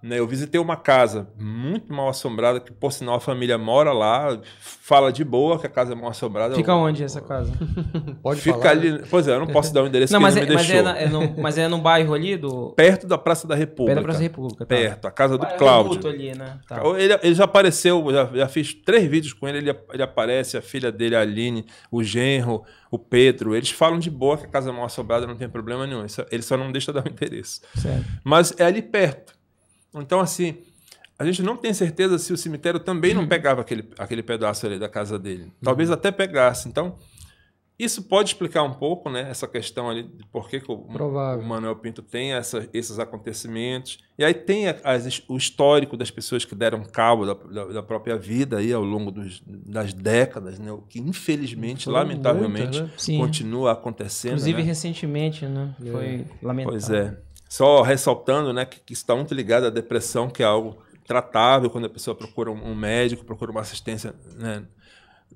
[0.04, 0.20] Né?
[0.20, 5.12] Eu visitei uma casa muito mal assombrada, que por sinal a família mora lá, fala
[5.12, 6.54] de boa que a casa é mal assombrada.
[6.56, 7.51] Fica Eu- onde essa casa?
[8.22, 8.72] Pode Fica falar.
[8.72, 9.01] ali.
[9.10, 10.68] Pois é, eu não posso dar o endereço Não, que mas ele é, me mas,
[10.68, 10.80] deixou.
[10.82, 12.72] é na- é no, mas é no bairro ali do.
[12.76, 13.95] Perto da Praça da República.
[13.95, 14.66] Perto da Praça da República.
[14.66, 14.76] Tá.
[14.76, 16.08] Perto, a casa do Cláudio.
[16.10, 16.60] Ali, né?
[16.68, 16.82] Tá.
[16.97, 20.62] Ele, ele já apareceu, já, já fiz três vídeos com ele, ele, ele aparece, a
[20.62, 23.56] filha dele, a Aline, o genro, o Pedro.
[23.56, 26.06] Eles falam de boa que a casa é mal assombrada, não tem problema nenhum.
[26.30, 27.62] Ele só não deixa dar o endereço.
[27.76, 28.04] Certo.
[28.24, 29.34] Mas é ali perto.
[29.96, 30.58] Então, assim,
[31.20, 34.80] a gente não tem certeza se o cemitério também não pegava aquele, aquele pedaço ali
[34.80, 35.52] da casa dele.
[35.62, 36.68] Talvez até pegasse.
[36.68, 36.96] Então,
[37.78, 39.28] isso pode explicar um pouco, né?
[39.30, 40.86] Essa questão ali de por que, que o,
[41.39, 43.98] o Manuel Pinto tem essa- esses acontecimentos.
[44.18, 47.84] E aí tem a- as- o histórico das pessoas que deram cabo da, da- da
[47.84, 50.72] própria vida aí ao longo dos- das décadas, né?
[50.72, 53.18] O que infelizmente, Foram lamentavelmente, muitas, né?
[53.18, 54.34] Continua acontecendo.
[54.34, 54.64] Inclusive, né?
[54.64, 55.76] recentemente, né?
[55.91, 56.80] Foi lamentável.
[56.80, 57.18] Pois é.
[57.54, 60.76] Só ressaltando, né, que, que isso está muito ligado à depressão, que é algo
[61.06, 64.64] tratável quando a pessoa procura um, um médico, procura uma assistência né,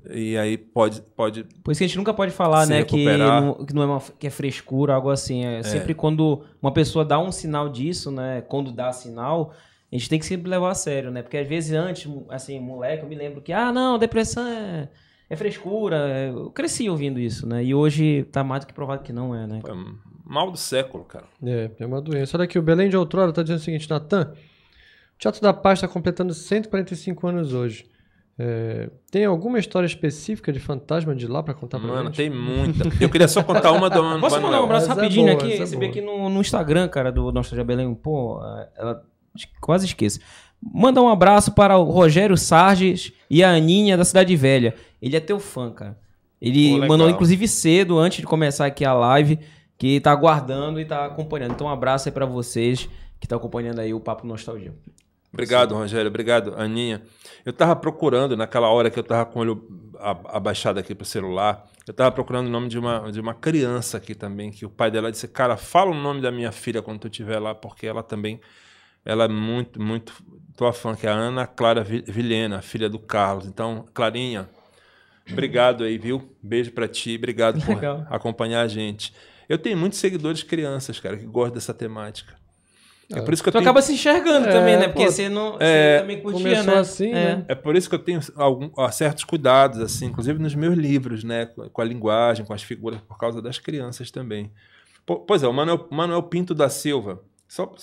[0.10, 1.04] E aí pode.
[1.16, 3.86] pode Por isso que a gente nunca pode falar, né, que não, que não é
[3.86, 5.46] uma, que é frescura, algo assim.
[5.46, 9.54] É, sempre quando uma pessoa dá um sinal disso, né, quando dá sinal,
[9.92, 11.22] a gente tem que sempre levar a sério, né?
[11.22, 14.90] Porque às vezes antes, assim, moleque, eu me lembro que, ah, não, depressão é,
[15.30, 15.98] é frescura.
[16.10, 17.64] é- Eu cresci ouvindo isso, né?
[17.64, 19.60] E hoje tá mais do que provado que não é, né?
[20.28, 21.26] É mal do século, cara.
[21.44, 22.38] É, é uma doença.
[22.38, 25.80] Olha aqui, o Belém de Outrora tá dizendo o seguinte, Natan, o Teatro da Paz
[25.80, 27.86] está completando 145 anos hoje.
[28.40, 32.18] É, tem alguma história específica de fantasma de lá para contar pra Mano, gente?
[32.18, 32.88] tem muita.
[33.02, 35.38] Eu queria só contar uma do Mano Posso mandar um abraço Essa é rapidinho boa,
[35.38, 35.54] aqui?
[35.54, 35.90] é Recebi boa.
[35.90, 37.96] aqui no, no Instagram, cara, do Nostalgia Belém.
[37.96, 38.40] Pô,
[38.76, 39.04] ela
[39.60, 40.20] quase esqueço.
[40.62, 44.76] Manda um abraço para o Rogério Sarges e a Aninha da Cidade Velha.
[45.02, 45.98] Ele é teu fã, cara.
[46.40, 49.40] Ele Pô, mandou, inclusive, cedo, antes de começar aqui a live,
[49.78, 51.52] que tá aguardando e tá acompanhando.
[51.54, 54.74] Então, um abraço aí pra vocês que estão acompanhando aí o Papo Nostalgia.
[55.32, 56.08] Obrigado, Rogério.
[56.08, 57.02] Obrigado, Aninha.
[57.46, 59.94] Eu tava procurando, naquela hora que eu tava com o olho
[60.26, 64.16] abaixado aqui pro celular, eu tava procurando o nome de uma, de uma criança aqui
[64.16, 67.08] também, que o pai dela disse, cara, fala o nome da minha filha quando tu
[67.08, 68.40] estiver lá, porque ela também,
[69.06, 70.14] ela é muito, muito
[70.56, 73.46] tua fã, que é a Ana Clara Vi- Vilhena, filha do Carlos.
[73.48, 74.48] Então, Clarinha,
[75.32, 76.32] obrigado aí, viu?
[76.42, 78.06] Beijo pra ti, obrigado por Legal.
[78.10, 79.14] acompanhar a gente.
[79.48, 82.36] Eu tenho muitos seguidores crianças, cara, que gostam dessa temática.
[83.10, 84.88] É por isso que eu Tu tenho acaba se enxergando É, também, né?
[84.90, 86.78] Porque pô, você não é, você também curtia, né?
[86.78, 87.36] assim, É.
[87.38, 87.46] né?
[87.48, 91.24] É por isso que eu tenho algum, ó, certos cuidados, assim, inclusive nos meus livros,
[91.24, 91.46] né?
[91.46, 94.52] Com a linguagem, com as figuras, por causa das crianças também.
[95.06, 97.22] Po- Pois é, o Manuel, Manuel Pinto da Silva.
[97.48, 97.74] Só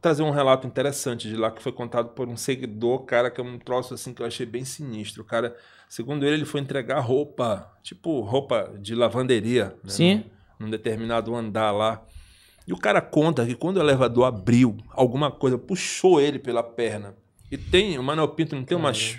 [0.00, 3.44] trazer um relato interessante de lá que foi contado por um seguidor, cara, que é
[3.44, 5.22] um troço assim que eu achei bem sinistro.
[5.22, 5.54] O cara,
[5.86, 10.24] segundo ele, ele foi entregar roupa, tipo roupa de lavanderia, né, Sim.
[10.58, 12.02] Num, determinado andar lá.
[12.66, 17.14] E o cara conta que quando o elevador abriu, alguma coisa puxou ele pela perna.
[17.50, 19.16] E tem, o Manuel Pinto não tem umas.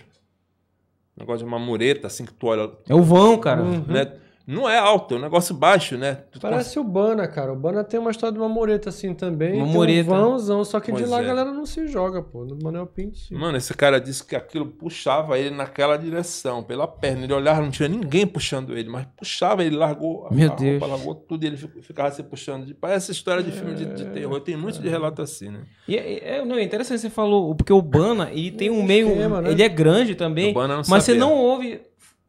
[1.18, 2.72] Um negócio de uma mureta, assim, que tu olha.
[2.88, 3.64] É o vão, cara.
[3.64, 4.14] Né?
[4.52, 6.24] Não é alto, é um negócio baixo, né?
[6.32, 7.54] Tu Parece o Bana, cara.
[7.54, 9.54] O Bana tem uma história de uma mureta assim também.
[9.54, 10.10] Uma tem mureta.
[10.12, 11.20] Um vãozão, só que de Pois lá é.
[11.22, 12.44] a galera não se joga, pô.
[12.46, 13.36] No Manuel Pinto, sim.
[13.36, 17.26] Mano, esse cara disse que aquilo puxava ele naquela direção, pela perna.
[17.26, 20.80] Ele olhava, não tinha ninguém puxando ele, mas puxava, ele largou a, Meu a Deus.
[20.82, 22.66] roupa, largou tudo e ele fi- ficava se puxando.
[22.66, 24.34] De- Parece história de filme de, de terror.
[24.36, 25.62] Eu tenho muito de relato assim, né?
[25.88, 29.10] E é, é- não, é interessante você falou, porque o Bana, ele tem um meio.
[29.16, 29.52] né?
[29.52, 30.50] Ele é grande também.
[30.50, 31.20] O Bana não mas você sabia.
[31.20, 31.82] não ouve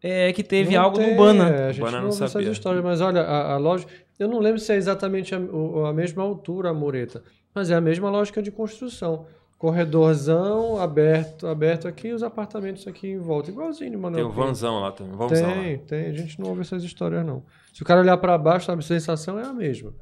[0.03, 1.49] é, que teve Não algo tem, no Bana.
[1.49, 2.51] é, a gente Bana não não ouve essas sabia.
[2.51, 3.93] histórias, mas olha, a, a lógica.
[4.19, 7.23] Eu não lembro se é exatamente a, o- a mesma altura a mureta,
[7.55, 9.27] mas é a mesma lógica de construção.
[9.59, 13.51] Corredorzão aberto, aberto aqui e os apartamentos aqui em volta.
[13.51, 14.17] Igualzinho, mano.
[14.17, 15.17] Tem o vanzão lá também.
[15.17, 15.55] Vãozão lá.
[15.63, 16.07] Tem, tem.
[16.07, 17.43] A gente não ouve essas histórias, não.
[17.73, 19.93] Se o cara olhar pra baixo, a sensação é a mesma.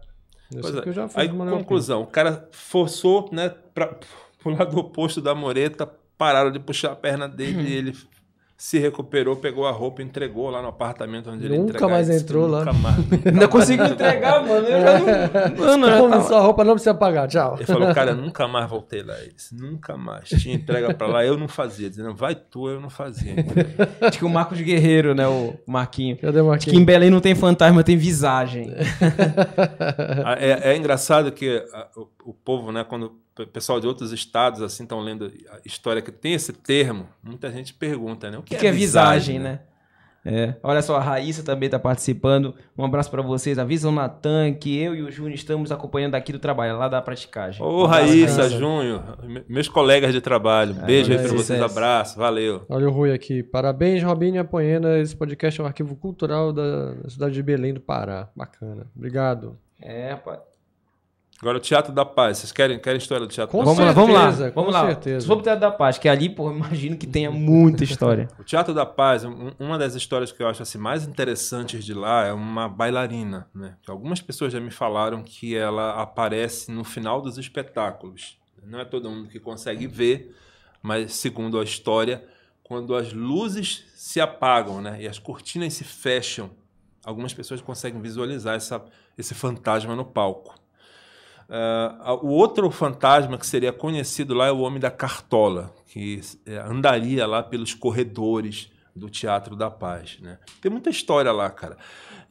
[0.52, 0.82] Eu Pois sei é.
[0.82, 3.86] que eu já fui Aí, conclusão, o cara forçou, né, pra,
[4.42, 5.86] pro lado oposto da mureta,
[6.16, 7.96] pararam de puxar a perna dele e ele
[8.60, 11.92] se recuperou, pegou a roupa e entregou lá no apartamento onde ele Nunca entregava.
[11.92, 12.58] mais Disse que entrou lá.
[12.64, 12.96] Nunca mais.
[13.24, 14.66] Ainda consegui entregar, mano.
[14.66, 15.56] Eu já não.
[15.78, 17.28] Mano, eu tava- sua roupa, não precisa pagar.
[17.28, 17.54] Tchau.
[17.56, 19.16] Ele falou, cara, nunca mais voltei lá.
[19.20, 20.28] Ele disse, nunca mais.
[20.28, 21.88] Tinha entrega pra lá, eu não fazia.
[21.88, 23.34] Dizendo, vai tu, eu não fazia.
[24.00, 25.28] Acho que o Marcos Guerreiro, né?
[25.28, 26.16] O Marquinho.
[26.16, 26.78] Cadê o Que Marquinhos?
[26.80, 28.74] em Belém não tem fantasma, tem visagem.
[30.24, 33.12] Ah, É, é engraçado que ah, o, o povo, né, quando
[33.46, 37.72] pessoal de outros estados assim estão lendo a história que tem esse termo, muita gente
[37.74, 38.36] pergunta, né?
[38.36, 39.60] O O que, que é visagem, né?
[40.24, 40.56] É.
[40.62, 42.54] Olha só, a Raíssa também está participando.
[42.76, 43.58] Um abraço para vocês.
[43.58, 47.64] Avisam Natan que eu e o Júnior estamos acompanhando aqui do trabalho, lá da praticagem.
[47.64, 50.74] Ô, Um Raíssa, Junho, me- meus colegas de trabalho.
[50.74, 52.62] Beijo aí pra vocês, abraço, valeu.
[52.68, 53.42] Olha o Rui aqui.
[53.42, 54.98] Parabéns, Robinho e Apoena.
[54.98, 58.28] Esse podcast é um arquivo cultural da, da cidade de Belém do Pará.
[58.36, 58.86] Bacana.
[58.94, 59.56] Obrigado.
[59.80, 60.40] É, rapaz.
[61.40, 63.86] Agora o Teatro da Paz, vocês querem, querem história do Teatro Com da Vamos Paz?
[63.88, 64.22] lá, vamos lá.
[64.32, 64.86] certeza, Vamos com lá.
[64.86, 65.20] certeza.
[65.20, 68.28] Se for pro Teatro da Paz, que ali, pô, eu imagino que tenha muita história.
[68.40, 71.94] O Teatro da Paz, um- uma das histórias que eu acho assim, mais interessantes de
[71.94, 73.76] lá é uma bailarina, né?
[73.82, 78.36] Que algumas pessoas já me falaram que ela aparece no final dos espetáculos.
[78.64, 80.34] Não é todo mundo que consegue ver,
[80.82, 82.24] mas segundo a história,
[82.64, 84.98] quando as luzes se apagam, né?
[85.02, 86.50] E as cortinas se fecham,
[87.04, 88.84] algumas pessoas conseguem visualizar essa,
[89.16, 90.58] esse fantasma no palco.
[91.50, 96.58] Ah, o outro fantasma que seria conhecido lá é o Homem da Cartola, que eh,
[96.58, 100.18] andaria lá pelos corredores do Teatro da Paz.
[100.20, 100.38] Né?
[100.60, 101.78] Tem muita história lá, cara.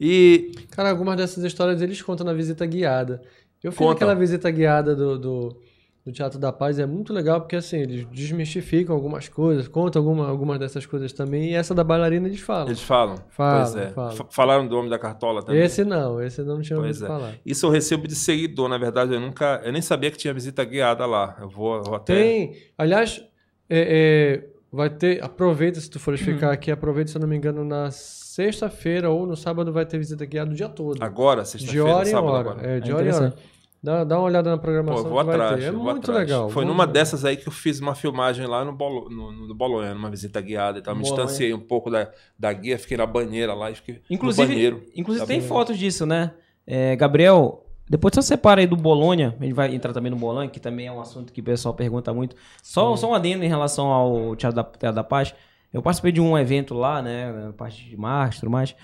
[0.00, 3.20] E Cara, algumas dessas histórias eles contam na visita guiada.
[3.62, 3.92] Eu fiz Contam.
[3.94, 5.62] aquela visita guiada do, do,
[6.08, 10.28] do Teatro da Paz, é muito legal porque assim, eles desmistificam algumas coisas, contam alguma,
[10.28, 12.66] algumas dessas coisas também, e essa da bailarina eles falam.
[12.68, 13.16] eles falam.
[13.30, 13.90] Falam, pois é.
[13.90, 14.12] falam.
[14.16, 15.60] Fa- Falaram do Homem da Cartola também.
[15.62, 17.08] Esse não, esse não tinha Pois ouvido é.
[17.08, 17.34] falar.
[17.44, 19.60] Isso eu recebo de seguidor, na verdade, eu nunca.
[19.64, 21.36] Eu nem sabia que tinha visita guiada lá.
[21.40, 22.14] Eu vou, eu vou até.
[22.14, 23.22] Tem, aliás,
[23.68, 25.22] é, é, Vai ter.
[25.24, 29.26] Aproveita se tu fores ficar aqui, aproveita, se eu não me engano, na sexta-feira ou
[29.26, 31.02] no sábado vai ter visita guiada o dia todo.
[31.02, 32.50] Agora, de sexta-feira, hora em sábado hora.
[32.50, 32.66] agora.
[32.68, 33.34] É, de É hora em hora.
[33.82, 35.04] Dá, dá uma olhada na Pô, programação.
[35.04, 35.60] eu vou que vai atrás.
[35.60, 35.68] ter.
[35.68, 36.18] É vou muito atrás.
[36.28, 36.50] legal.
[36.50, 36.92] Foi muito numa legal.
[36.94, 40.40] dessas aí que eu fiz uma filmagem lá no, Bolo, no, no Bolonha, numa visita
[40.40, 40.96] guiada e tal.
[40.96, 41.22] Me Bolonha.
[41.24, 44.82] distanciei um pouco da, da guia, fiquei na banheira lá e fiquei Inclusive, no banheiro.
[44.96, 46.32] inclusive tem fotos disso, né?
[46.66, 50.48] É, Gabriel, depois você separa aí do Bolonha, a gente vai entrar também no Bolonha,
[50.48, 52.34] que também é um assunto que o pessoal pergunta muito.
[52.62, 55.32] Só, só um adendo em relação ao Teatro da, Teatro da Paz.
[55.72, 57.52] Eu participei de um evento lá, né?
[57.56, 58.74] Parte de marketing e tudo mais.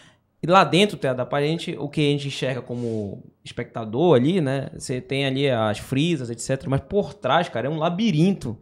[0.45, 4.69] E lá dentro Teatro da gente, o que a gente enxerga como espectador ali, né?
[4.75, 6.67] Você tem ali as frisas, etc.
[6.69, 8.59] Mas por trás, cara, é um labirinto.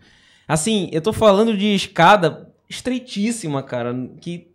[0.47, 4.53] Assim, eu tô falando de escada estreitíssima, cara, que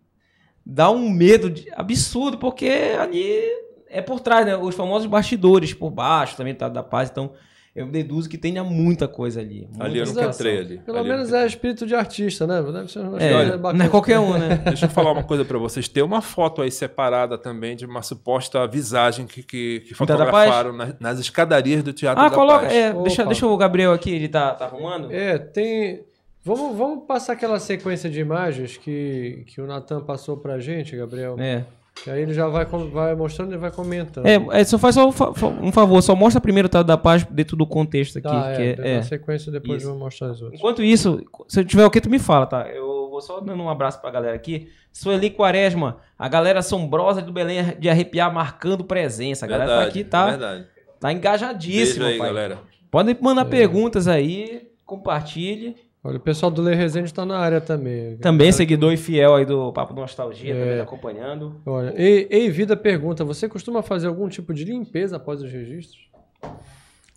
[0.65, 3.43] dá um medo de- absurdo, porque ali
[3.89, 4.55] é por trás, né?
[4.55, 7.33] Os famosos bastidores por baixo também tá da paz, então
[7.77, 9.67] eu deduzo que tenha muita coisa ali.
[9.69, 10.77] muita Ali eu nunca entrei ali.
[10.79, 12.61] Pelo Ali menos é espírito de artista, né?
[12.61, 13.85] Deve ser uma É, coisa não bacana.
[13.85, 14.55] é qualquer um, né?
[14.65, 15.87] Deixa eu falar uma coisa pra vocês.
[15.87, 20.95] Tem uma foto aí separada também de uma suposta visagem que, que, que fotografaram nas,
[20.99, 22.73] nas escadarias do Teatro Ah, da coloca, Paz.
[22.73, 23.03] é, Opa.
[23.03, 25.11] deixa, deixa o Gabriel aqui, ele tá, tá arrumando.
[25.11, 26.01] É, tem.
[26.43, 31.35] Vamos, vamos passar aquela sequência de imagens que, que o Natan passou pra gente, Gabriel.
[31.37, 31.65] É.
[32.03, 34.25] Que aí ele já vai, vai mostrando e vai comentando.
[34.25, 35.31] É, é, só faz só um fa-
[35.61, 38.27] um favor, só mostra primeiro o Teatro da Paz dentro do contexto aqui.
[38.27, 38.95] Tá, que é, é- é.
[38.97, 39.87] na sequência depois Isso.
[39.89, 40.59] eu vou mostrar as outras.
[40.59, 42.67] Enquanto isso, se tiver o que, tu me fala, tá?
[42.69, 44.69] Eu vou só dando um abraço pra galera aqui.
[44.93, 49.45] Sueli Quaresma, a galera assombrosa do Belém de arrepiar, marcando presença.
[49.45, 50.65] A galera tá aqui, tá, Verdade.
[50.99, 52.27] tá engajadíssima, Beijo aí, pai.
[52.27, 52.59] galera.
[52.89, 55.75] Podem mandar perguntas aí, compartilhe.
[56.03, 58.17] Olha, o pessoal do Lei Resende tá na área também.
[58.17, 60.59] Também seguidor e fiel aí do Papo Nostalgia, É.
[60.59, 61.61] também tá acompanhando.
[61.65, 66.07] Olha, Ei, Ei Vida pergunta: você costuma fazer algum tipo de limpeza após os registros?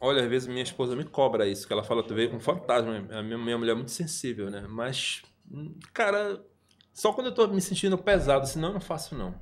[0.00, 3.04] Olha, às vezes minha esposa me cobra isso, que ela fala, tu veio com fantasma.
[3.10, 4.64] A minha, minha mulher é muito sensível, né?
[4.68, 5.20] Mas,
[5.52, 6.40] hum, cara,
[6.92, 9.34] só quando eu tô me sentindo pesado, senão eu não faço, não.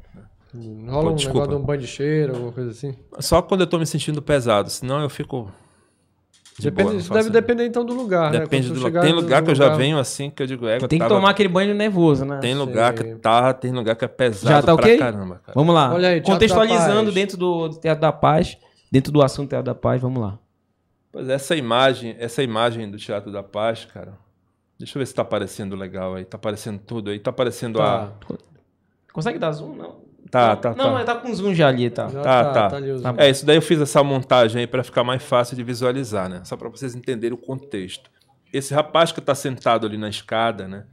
[0.91, 1.41] Rola Pô, um desculpa.
[1.41, 2.95] negócio de um banho de cheiro, alguma coisa assim?
[3.21, 5.51] Só quando eu tô me sentindo pesado, senão eu fico.
[6.59, 7.41] De Depende, boa, isso deve nada.
[7.41, 8.41] depender então do lugar, né?
[8.41, 9.03] Depende Quando do lugar.
[9.05, 11.49] Tem lugar que eu já venho assim, que eu digo, é, Tem que tomar aquele
[11.49, 12.39] banho nervoso, né?
[12.41, 13.15] Tem lugar que Sei.
[13.15, 14.99] tá, tem lugar que é pesado Já tá pra ok?
[14.99, 15.53] caramba, cara.
[15.55, 15.95] Vamos lá.
[15.95, 18.59] Olha aí, Contextualizando dentro do Teatro da Paz,
[18.91, 20.37] dentro do assunto Teatro da Paz, vamos lá.
[21.13, 24.15] Pois é, essa imagem, essa imagem do Teatro da Paz, cara.
[24.79, 26.25] Deixa eu ver se tá aparecendo legal aí.
[26.25, 27.19] Tá aparecendo tudo aí.
[27.19, 28.11] Tá aparecendo Tá,
[29.13, 29.75] Consegue dar zoom?
[29.75, 30.08] Não.
[30.33, 30.57] A.
[30.57, 31.01] Tá, não, tá, Não, tá.
[31.01, 32.09] é, tá com zoom já ali, tá.
[32.09, 32.81] já Tá, tá, tá.
[33.15, 36.29] tá É, isso daí eu fiz essa montagem aí para ficar mais fácil de visualizar,
[36.29, 36.43] né?
[36.45, 38.11] Só para vocês entenderem o contexto.
[38.53, 40.85] Esse rapaz que tá sentado ali na escada, né?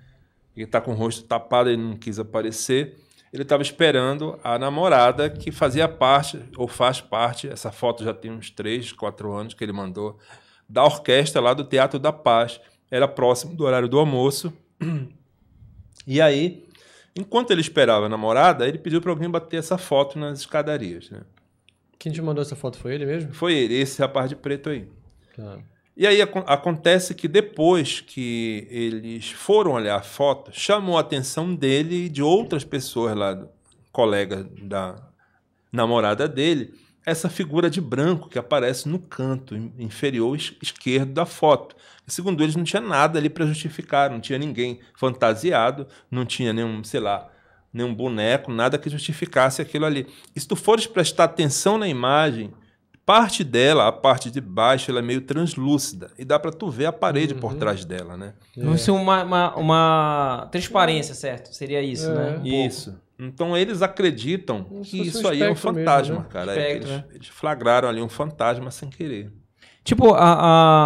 [0.56, 2.98] Ele tá com o rosto tapado, ele não quis aparecer.
[3.34, 8.32] Ele estava esperando a namorada que fazia parte, ou faz parte, essa foto já tem
[8.32, 10.18] uns 3, 4 anos que ele mandou,
[10.70, 12.62] da orquestra lá do Teatro da Paz.
[12.90, 14.54] Era próximo do horário do almoço.
[16.08, 16.65] E aí,
[17.16, 21.22] enquanto ele esperava a namorada, ele pediu para alguém bater essa foto nas escadarias, né?
[21.98, 23.34] Quem te mandou essa foto foi ele mesmo?
[23.34, 24.88] Foi ele, esse rapaz de preto aí.
[25.36, 25.58] Tá.
[25.98, 31.56] E aí acon- acontece que depois que eles foram olhar a foto, chamou a atenção
[31.56, 33.48] dele e de outras pessoas lá,
[33.94, 34.96] colegas da
[35.72, 36.74] namorada dele,
[37.06, 41.76] essa figura de branco que aparece no canto in- inferior es- esquerdo da foto.
[42.08, 46.84] Segundo eles, não tinha nada ali para justificar, não tinha ninguém fantasiado, não tinha nenhum,
[46.84, 47.30] sei lá,
[47.74, 50.08] nenhum boneco, nada que justificasse aquilo ali.
[50.36, 52.52] E se tu fores prestar atenção na imagem,
[53.06, 56.88] parte dela, a parte de baixo, ela é meio translúcida e dá para tu ver
[56.88, 58.34] a parede por trás dela, né?
[58.58, 61.54] Vai ser uma, uma, uma transparência, certo?
[61.54, 62.14] Seria isso, É.
[62.38, 62.42] né?
[62.44, 63.00] Isso.
[63.18, 66.26] Então eles acreditam que isso um aí é um espectro mesmo, fantasma, né?
[66.30, 66.52] cara.
[66.52, 67.06] É que Espectro, eles, né?
[67.16, 69.32] eles flagraram ali um fantasma sem querer.
[69.86, 70.34] Tipo, a,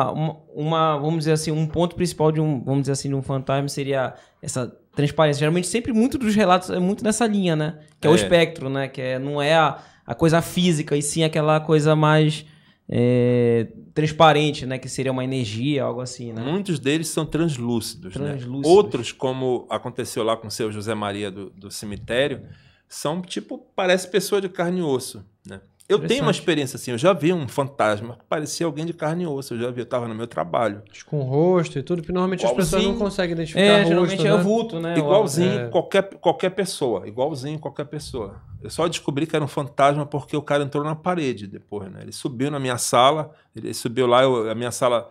[0.07, 3.15] a- uma, uma- vamos dizer assim, um ponto principal de um, vamos dizer assim, de
[3.15, 5.39] um fantasma seria essa transparência.
[5.39, 7.79] Geralmente sempre muito dos relatos é muito nessa linha, né?
[7.99, 8.15] Que é, o É.
[8.17, 8.87] espectro, né?
[8.89, 9.77] Que é, não é a,
[10.09, 12.43] a coisa física, e sim aquela coisa mais
[12.89, 14.79] é, transparente, né?
[14.79, 16.41] Que seria uma energia, algo assim, né?
[16.41, 18.15] Muitos deles são translúcidos.
[18.15, 18.29] né?
[18.31, 18.71] Translúcidos.
[18.71, 22.41] Outros, como aconteceu lá com o seu José Maria do, do cemitério,
[22.87, 25.23] são tipo, parece pessoa de carne e osso.
[25.45, 25.61] Né?
[25.89, 29.23] Eu tenho uma experiência assim, eu já vi um fantasma que parecia alguém de carne
[29.23, 29.55] e osso.
[29.55, 30.83] Eu já vi, eu estava no meu trabalho.
[31.07, 32.99] Com rosto e tudo, porque normalmente as pessoas não Igualzinho.
[33.05, 34.29] conseguem identificar É, rosto, geralmente né?
[34.29, 34.97] é vulto, né?
[34.99, 35.67] Igualzinho É.
[35.69, 37.07] qualquer, qualquer pessoa.
[37.07, 38.35] Igualzinho qualquer pessoa.
[38.61, 42.01] Eu só descobri que era um fantasma porque o cara entrou na parede depois, né?
[42.03, 45.09] Ele subiu na minha sala, ele subiu lá, eu- a minha sala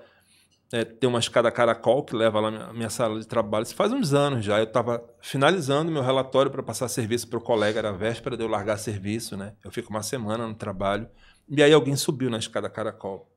[0.73, 3.63] é, tem uma escada caracol que leva lá a minha sala de trabalho.
[3.63, 4.59] Isso faz uns anos já.
[4.59, 8.49] Eu estava finalizando meu relatório para passar serviço para o colega, era véspera de eu
[8.49, 9.55] largar serviço, né?
[9.65, 11.09] Eu fico uma semana no trabalho.
[11.49, 13.31] E aí alguém subiu na escada caracol.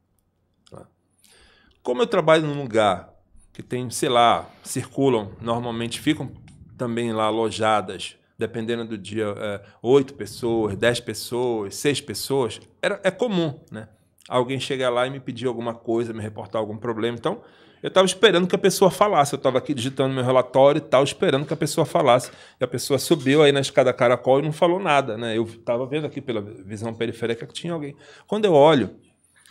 [1.82, 3.12] Como eu trabalho num lugar
[3.54, 6.32] que tem, sei lá, circulam, normalmente ficam
[6.78, 13.10] também lá alojadas, dependendo do dia, é, oito pessoas, dez pessoas, seis pessoas, era, é
[13.10, 13.88] comum, né?
[14.30, 17.18] Alguém chegar lá e me pedir alguma coisa, me reportar algum problema.
[17.18, 17.42] Então,
[17.82, 19.34] eu estava esperando que a pessoa falasse.
[19.34, 22.32] Eu estava aqui digitando meu relatório e tal, esperando que a pessoa falasse.
[22.60, 25.36] E a pessoa subiu aí na escada caracol e não falou nada, né?
[25.36, 27.96] Eu estava vendo aqui pela visão periférica que tinha alguém.
[28.28, 28.92] Quando eu olho,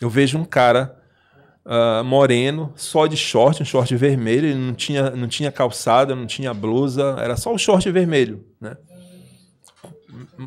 [0.00, 0.96] eu vejo um cara
[1.66, 6.26] uh, moreno, só de short, um short vermelho, ele não tinha, não tinha calçada, não
[6.26, 8.76] tinha blusa, era só o short vermelho, né?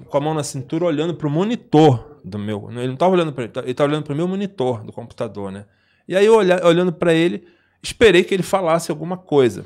[0.07, 2.69] Com a mão na cintura, olhando para o monitor do meu.
[2.71, 5.51] Ele não estava olhando para ele, ele estava olhando para o meu monitor do computador,
[5.51, 5.65] né?
[6.07, 7.45] E aí, eu olha, olhando para ele,
[7.81, 9.65] esperei que ele falasse alguma coisa.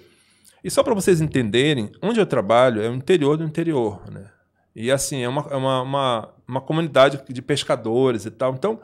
[0.64, 4.30] E só para vocês entenderem, onde eu trabalho é o interior do interior, né?
[4.76, 8.54] E assim, é uma, é uma, uma, uma comunidade de pescadores e tal.
[8.54, 8.80] Então,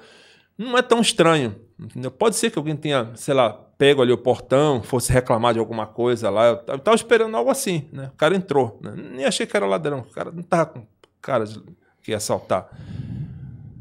[0.57, 1.55] não é tão estranho.
[1.79, 2.09] Entendeu?
[2.09, 5.85] Pode ser que alguém tenha, sei lá, pego ali o portão, fosse reclamar de alguma
[5.85, 6.47] coisa lá.
[6.67, 8.09] Eu estava esperando algo assim, né?
[8.13, 8.79] O cara entrou.
[8.81, 8.93] Né?
[8.95, 9.99] Nem achei que era ladrão.
[9.99, 10.87] O cara não estava com
[11.21, 11.61] cara de,
[12.01, 12.69] que ia assaltar.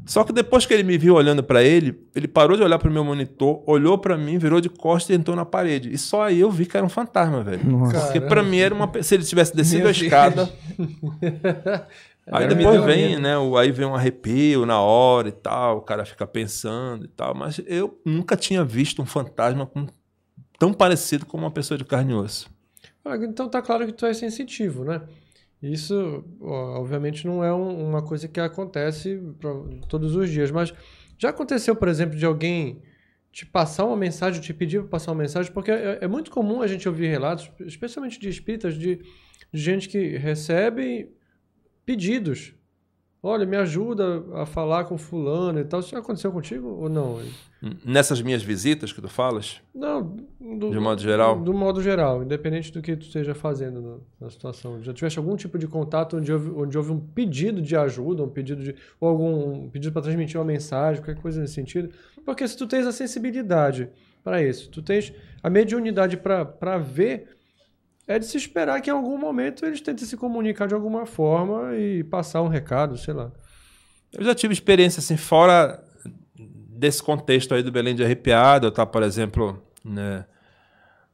[0.05, 2.89] Só que depois que ele me viu olhando para ele, ele parou de olhar para
[2.89, 5.93] o meu monitor, olhou para mim, virou de costas e entrou na parede.
[5.93, 7.63] E só aí eu vi que era um fantasma, velho.
[7.65, 8.01] Nossa.
[8.01, 8.91] Porque para mim era uma.
[9.01, 10.49] Se ele tivesse descido Meu a escada.
[12.31, 13.33] Aí depois vem, né?
[13.59, 17.35] Aí vem um arrepio na hora e tal, o cara fica pensando e tal.
[17.35, 19.87] Mas eu nunca tinha visto um fantasma com,
[20.57, 22.49] tão parecido com uma pessoa de carne e osso.
[23.03, 25.01] Ah, então tá claro que tu é sensitivo, né?
[25.63, 29.17] Isso, obviamente, não é um, uma coisa que acontece
[29.87, 30.73] todos os dias, mas
[31.17, 32.81] já aconteceu, por exemplo, de alguém
[33.31, 36.61] te passar uma mensagem, te pedir para passar uma mensagem, porque é, é, muito comum
[36.61, 38.97] a gente ouvir relatos, especialmente de espíritas, de,
[39.53, 41.09] de gente que recebe
[41.85, 42.53] pedidos.
[43.25, 45.79] Olha, me ajuda a falar com fulano e tal.
[45.79, 47.21] Isso já aconteceu contigo ou não?
[47.85, 49.61] Nessas minhas visitas que tu falas?
[49.73, 50.17] Não.
[50.41, 51.37] Do, de modo geral?
[51.37, 54.83] Do, do, modo geral, independente do que tu esteja fazendo na, na, situação.
[54.83, 58.29] Já tiveste algum tipo de contato onde houve, onde houve um pedido de ajuda, um
[58.29, 58.75] pedido de.
[58.99, 61.91] ou algum um pedido para transmitir uma mensagem, qualquer coisa nesse sentido?
[62.25, 63.87] Porque se tu tens a sensibilidade
[64.21, 67.37] para isso, tu tens a mediunidade para ver
[68.07, 71.75] é de se esperar que em algum momento eles tentem se comunicar de alguma forma
[71.75, 73.31] e passar um recado, sei lá.
[74.11, 75.83] Eu já tive experiência assim, fora
[76.35, 78.67] desse contexto aí do Belém de Arrepiado.
[78.67, 80.25] Eu estava, por exemplo, né,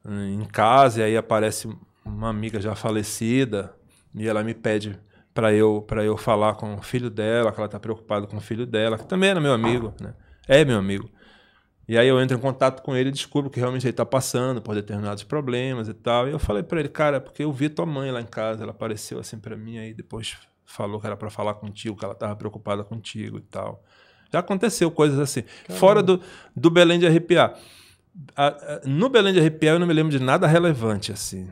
[0.06, 1.70] em casa e aí aparece
[2.04, 3.74] uma amiga já falecida
[4.16, 5.00] e ela me pede
[5.34, 8.42] para eu para eu falar com o filho dela, que ela está preocupada com o
[8.42, 10.14] filho dela, que também era meu amigo, né?
[10.48, 11.10] É meu amigo.
[11.90, 14.62] E aí eu entro em contato com ele e descubro que realmente ele está passando
[14.62, 16.28] por determinados problemas e tal.
[16.28, 18.70] E eu falei para ele, cara, porque eu vi tua mãe lá em casa, ela
[18.70, 22.36] apareceu assim para mim aí depois falou que era para falar contigo, que ela estava
[22.36, 23.84] preocupada contigo e tal.
[24.32, 25.42] Já aconteceu coisas assim.
[25.42, 25.80] Caramba.
[25.80, 26.22] Fora do,
[26.56, 27.58] do Belém de arrepiar.
[28.36, 31.50] A, a, no Belém de arrepiar eu não me lembro de nada relevante assim,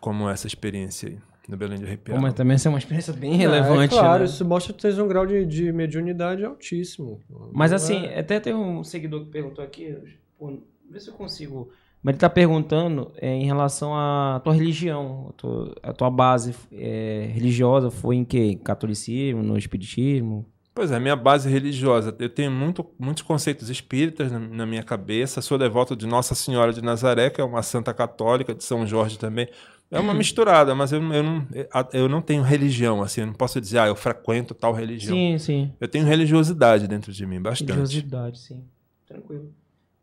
[0.00, 1.18] como essa experiência aí
[1.50, 2.22] no Belém de Arrepiado.
[2.22, 3.94] Mas também essa é uma experiência bem relevante.
[3.94, 4.24] É, claro, né?
[4.24, 7.20] isso mostra que tu tens um grau de, de mediunidade altíssimo.
[7.52, 8.20] Mas assim, é...
[8.20, 9.96] até tem um seguidor que perguntou aqui,
[10.38, 10.58] pô,
[10.90, 11.70] vê se eu consigo.
[12.02, 16.54] Mas ele está perguntando é, em relação à tua religião, a tua, a tua base
[16.72, 18.56] é, religiosa foi em que?
[18.56, 20.46] Catolicismo, no espiritismo?
[20.72, 22.14] Pois é, minha base religiosa.
[22.18, 25.42] Eu tenho muito, muitos conceitos espíritas na, na, minha cabeça.
[25.42, 29.18] Sou devoto de Nossa Senhora de Nazaré, que é uma santa católica, de São Jorge
[29.18, 29.48] também.
[29.90, 31.46] É uma misturada, mas eu, eu, não,
[31.92, 35.16] eu não tenho religião, assim, eu não posso dizer, ah, eu frequento tal religião.
[35.16, 35.72] Sim, sim.
[35.80, 37.72] Eu tenho religiosidade dentro de mim, bastante.
[37.72, 38.64] Religiosidade, sim.
[39.04, 39.52] Tranquilo.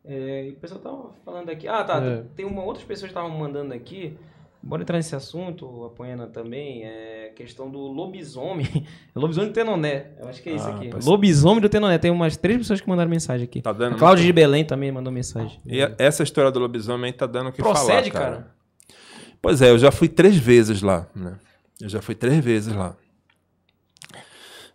[0.04, 1.66] É, e o pessoal tava falando aqui.
[1.66, 2.02] Ah, tá.
[2.04, 2.22] É.
[2.36, 4.16] Tem uma outras pessoas que estavam mandando aqui.
[4.62, 8.86] Bora entrar nesse assunto, a Poena também, é questão do lobisomem.
[9.14, 10.08] lobisomem do Tenoné.
[10.18, 10.90] Eu acho que é isso ah, aqui.
[11.02, 11.96] Lobisomem do Tenoné.
[11.96, 13.62] Tem umas três pessoas que mandaram mensagem aqui.
[13.62, 13.94] Tá dando.
[13.94, 15.60] A Cláudia de Belém também mandou mensagem.
[15.64, 17.92] E essa história do lobisomem tá dando o que Procede, falar.
[17.92, 18.36] Procede, cara.
[18.36, 18.57] cara.
[19.40, 21.06] Pois é, eu já fui três vezes lá.
[21.14, 21.38] Né?
[21.80, 22.96] Eu já fui três vezes lá.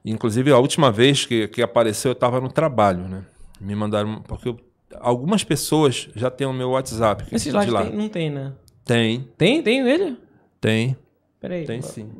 [0.05, 3.25] Inclusive, a última vez que, que apareceu, eu estava no trabalho, né?
[3.59, 4.21] Me mandaram.
[4.21, 4.59] Porque eu,
[4.99, 7.23] algumas pessoas já têm o meu WhatsApp.
[7.31, 7.85] Esse slide lá.
[7.85, 8.53] Tem, não tem, né?
[8.83, 9.29] Tem.
[9.37, 9.63] Tem?
[9.63, 10.17] Tem ele?
[10.59, 10.97] Tem.
[11.39, 11.65] Peraí.
[11.65, 12.11] Tem sim.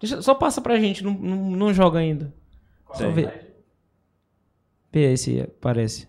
[0.00, 2.34] Deixa, só passa pra gente, não, não, não joga ainda.
[2.84, 3.54] Qual só ver.
[4.92, 6.08] Vê aí se aparece.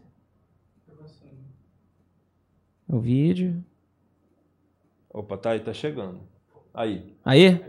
[2.88, 3.64] O vídeo.
[5.14, 6.20] Opa, tá aí, tá chegando.
[6.74, 7.14] Aí.
[7.24, 7.61] Aí?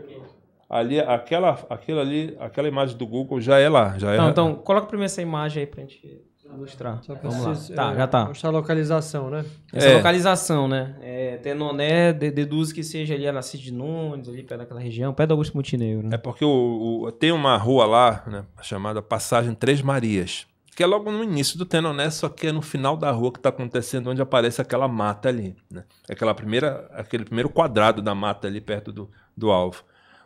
[0.67, 3.97] Ali, aquela, aquela ali, aquela imagem do Google já é lá.
[3.99, 7.03] Já é Não, então, coloca primeiro essa imagem aí pra gente ilustrar.
[7.03, 7.75] Só Vamos lá.
[7.75, 8.25] Tá, é, já tá.
[8.25, 9.45] Mostrar a localização, né?
[9.71, 9.95] Essa é.
[9.95, 10.95] localização, né?
[11.01, 15.29] É, Tenoné deduz que seja ali a Nascide de Nunes, ali perto daquela região, perto
[15.29, 16.07] do Augusto Montenegro.
[16.07, 16.15] Né?
[16.15, 20.85] É porque o, o, tem uma rua lá, né, chamada Passagem Três Marias, que é
[20.85, 24.09] logo no início do Tenoné, só que é no final da rua que está acontecendo,
[24.09, 25.55] onde aparece aquela mata ali.
[25.71, 25.85] Né?
[26.09, 29.83] Aquela primeira, aquele primeiro quadrado da mata ali perto do, do alvo.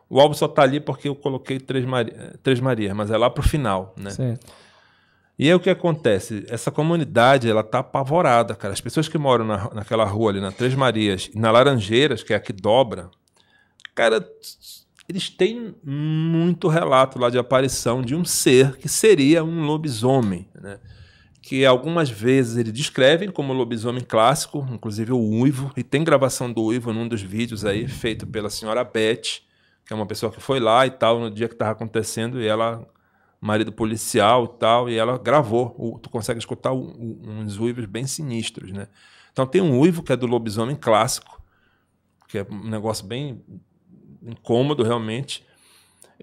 [0.10, 3.30] O alvo só está ali porque eu coloquei Três, Maria, Três Marias, mas é lá
[3.30, 3.94] para o final.
[3.96, 4.10] Né?
[4.10, 4.48] Certo.
[5.38, 6.44] E aí o que acontece?
[6.50, 8.74] Essa comunidade, ela tá apavorada, cara.
[8.74, 12.34] As pessoas que moram na, naquela rua ali, na Três Marias, e na Laranjeiras, que
[12.34, 13.12] é a que dobra,
[13.94, 14.28] cara,
[15.10, 20.80] eles têm muito relato lá de aparição de um ser que seria um lobisomem, né?
[21.42, 26.62] Que algumas vezes eles descrevem como lobisomem clássico, inclusive o uivo, e tem gravação do
[26.62, 29.42] uivo num dos vídeos aí, feito pela senhora Beth,
[29.84, 32.46] que é uma pessoa que foi lá e tal, no dia que estava acontecendo, e
[32.46, 32.88] ela
[33.42, 35.74] marido policial e tal, e ela gravou.
[35.76, 38.88] O, tu consegue escutar o, o, uns uivos bem sinistros, né?
[39.32, 41.42] Então tem um uivo que é do lobisomem clássico,
[42.28, 43.42] que é um negócio bem
[44.22, 45.46] incômodo realmente,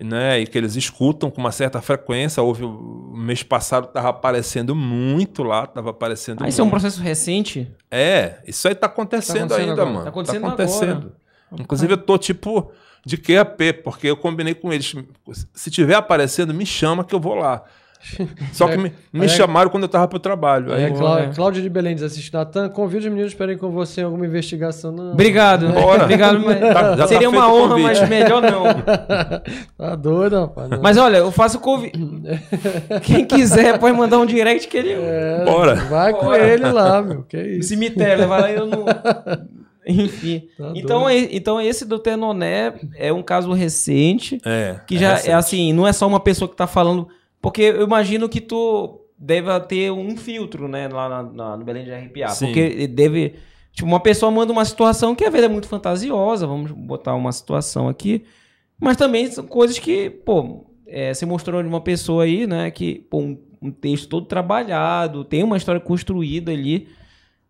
[0.01, 0.41] né?
[0.41, 2.43] E que eles escutam com uma certa frequência.
[2.43, 6.45] Houve o mês passado estava aparecendo muito lá, estava aparecendo.
[6.45, 7.71] Ah, isso é um processo recente?
[7.91, 9.91] É, isso aí está acontecendo, tá acontecendo, ainda, agora.
[9.91, 10.05] mano.
[10.05, 11.15] Tá acontecendo, tá acontecendo.
[11.51, 11.63] Agora.
[11.63, 12.73] Inclusive eu tô tipo
[13.05, 14.95] de QAP, porque eu combinei com eles.
[15.55, 17.65] Se tiver aparecendo, me chama que eu vou lá.
[18.53, 20.73] Só que me, me é, chamaram quando eu estava para o trabalho.
[20.73, 21.27] Aí, é, Clá é.
[21.29, 24.27] Cláudio de Belém diz assiste Natan, convide os meninos para irem com você em alguma
[24.27, 24.93] investigação.
[24.93, 25.13] Não.
[25.13, 25.69] Obrigado.
[25.69, 26.05] Bora.
[26.05, 26.41] Obrigado.
[26.45, 26.61] Mas...
[26.61, 28.65] Tá, tá Seria tá uma honra, mas melhor não.
[29.77, 30.71] tá doido, rapaz.
[30.71, 30.83] Não.
[30.83, 31.99] Mas olha, eu faço convite.
[33.03, 34.93] Quem quiser pode mandar um direct que ele.
[34.93, 35.75] É, Bora.
[35.75, 36.25] Vai Bora.
[36.25, 37.23] com ele lá, meu.
[37.23, 37.69] Que isso.
[37.69, 38.85] Cemitério, vai lá eu não.
[39.87, 40.49] Enfim.
[40.59, 44.41] Tá então, é, então, esse do Tenoné é um caso recente.
[44.45, 44.81] É.
[44.87, 45.31] Que já é, recente.
[45.31, 47.09] é assim, não é só uma pessoa que está falando.
[47.47, 51.85] Porque eu imagino que tu deve ter um filtro, né, lá na, na, no Belém
[51.85, 52.31] de RPA.
[52.31, 52.47] Sim.
[52.47, 53.37] Porque deve.
[53.71, 57.31] Tipo, uma pessoa manda uma situação que a vida é muito fantasiosa, vamos botar uma
[57.31, 58.25] situação aqui.
[58.81, 63.07] Mas também são coisas que, pô, é, você mostrou de uma pessoa aí, né, que,
[63.09, 66.89] pô, um, um texto todo trabalhado, tem uma história construída ali.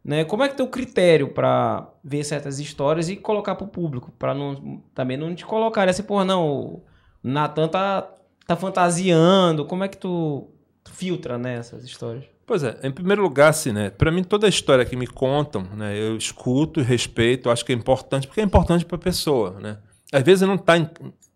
[0.04, 0.24] Né?
[0.24, 4.12] Como é que tem o critério para ver certas histórias e colocar para o público?
[4.18, 6.82] Para não, também não te colocar assim, pô, não, o
[7.22, 8.06] Natan tá,
[8.46, 9.64] tá fantasiando.
[9.64, 10.48] Como é que tu,
[10.92, 12.24] filtra né, histórias?
[12.46, 13.90] Pois é, em primeiro lugar, assim, né?
[13.90, 15.98] Para mim, toda a história que me contam, né?
[15.98, 19.78] Eu escuto respeito, acho que é importante, porque é importante para a pessoa, né?
[20.12, 20.74] Às vezes não está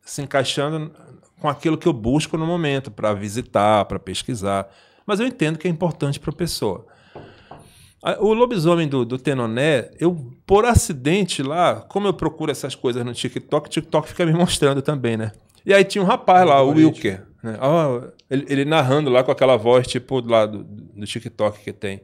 [0.02, 0.92] se encaixando
[1.40, 4.68] com aquilo que eu busco no momento, para visitar, para pesquisar.
[5.04, 6.86] Mas eu entendo que é importante para a pessoa.
[8.20, 13.12] O lobisomem do, do Tenoné, eu, por acidente lá, como eu procuro essas coisas no
[13.12, 15.32] TikTok, o TikTok fica me mostrando também, né?
[15.64, 17.58] E aí tinha um rapaz lá, o Wilker, né?
[17.60, 22.02] Oh, ele, ele, narrando lá com aquela voz, tipo, do lado do, TikTok que tem.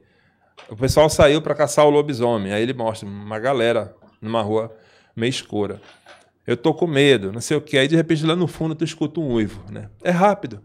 [0.69, 2.53] O pessoal saiu para caçar o lobisomem.
[2.53, 4.75] Aí ele mostra uma galera numa rua
[5.15, 5.81] meio escura.
[6.47, 7.77] Eu tô com medo, não sei o que.
[7.77, 9.91] Aí de repente lá no fundo tu escuta um uivo, né?
[10.03, 10.63] É rápido.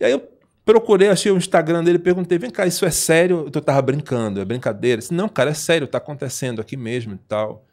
[0.00, 0.28] E aí eu
[0.64, 3.50] Procurei, achei o Instagram dele, perguntei: vem cá, isso é sério?
[3.50, 4.98] Tu tava brincando, é brincadeira?
[4.98, 7.66] Disse, não, cara, é sério, tá acontecendo aqui mesmo e tal.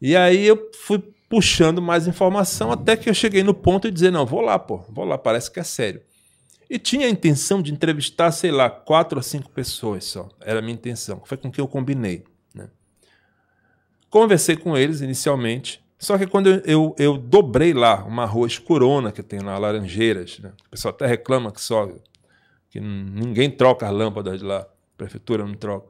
[0.00, 4.10] E aí eu fui puxando mais informação até que eu cheguei no ponto de dizer:
[4.10, 6.02] não, vou lá, pô, vou lá, parece que é sério.
[6.68, 10.28] E tinha a intenção de entrevistar, sei lá, quatro ou cinco pessoas só.
[10.40, 11.22] Era a minha intenção.
[11.24, 12.24] Foi com quem eu combinei.
[12.52, 12.68] Né?
[14.10, 15.80] Conversei com eles inicialmente.
[15.96, 20.40] Só que quando eu, eu, eu, dobrei lá uma rua escurona que tem lá, Laranjeiras,
[20.40, 20.52] né?
[20.66, 21.88] o pessoal até reclama que só
[22.68, 24.66] que ninguém troca as lâmpadas lá, a
[24.98, 25.88] prefeitura não troca.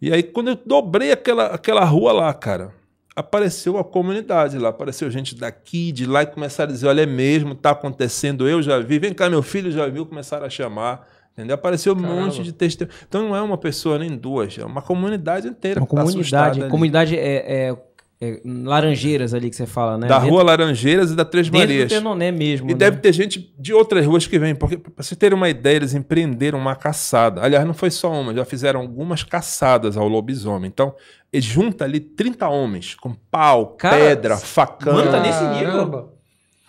[0.00, 2.74] E aí, quando eu dobrei aquela, aquela rua lá, cara,
[3.14, 7.06] apareceu a comunidade lá, apareceu gente daqui, de lá, e começaram a dizer: olha, é
[7.06, 11.06] mesmo, tá acontecendo, eu já vi, vem cá, meu filho já viu, começaram a chamar.
[11.32, 11.54] Entendeu?
[11.54, 12.20] Apareceu um Caramba.
[12.20, 12.94] monte de testemunho.
[13.08, 15.80] Então não é uma pessoa nem duas, é uma comunidade inteira.
[15.80, 16.68] Uma tá comunidade.
[16.68, 17.76] comunidade é, é
[18.22, 20.06] é, Laranjeiras ali que você fala, né?
[20.06, 21.88] Da dentro, rua Laranjeiras e da Três Marias.
[21.88, 22.70] Dentro do Tenoné mesmo.
[22.70, 22.78] E né?
[22.78, 24.54] deve ter gente de outras ruas que vem.
[24.54, 27.42] Porque, para você ter uma ideia, eles empreenderam uma caçada.
[27.42, 30.68] Aliás, não foi só uma, já fizeram algumas caçadas ao lobisomem.
[30.72, 30.94] Então,
[31.32, 34.94] eles juntam ali 30 homens com pau, Cara, pedra, facão.
[34.94, 36.12] Mano, tá nesse nível.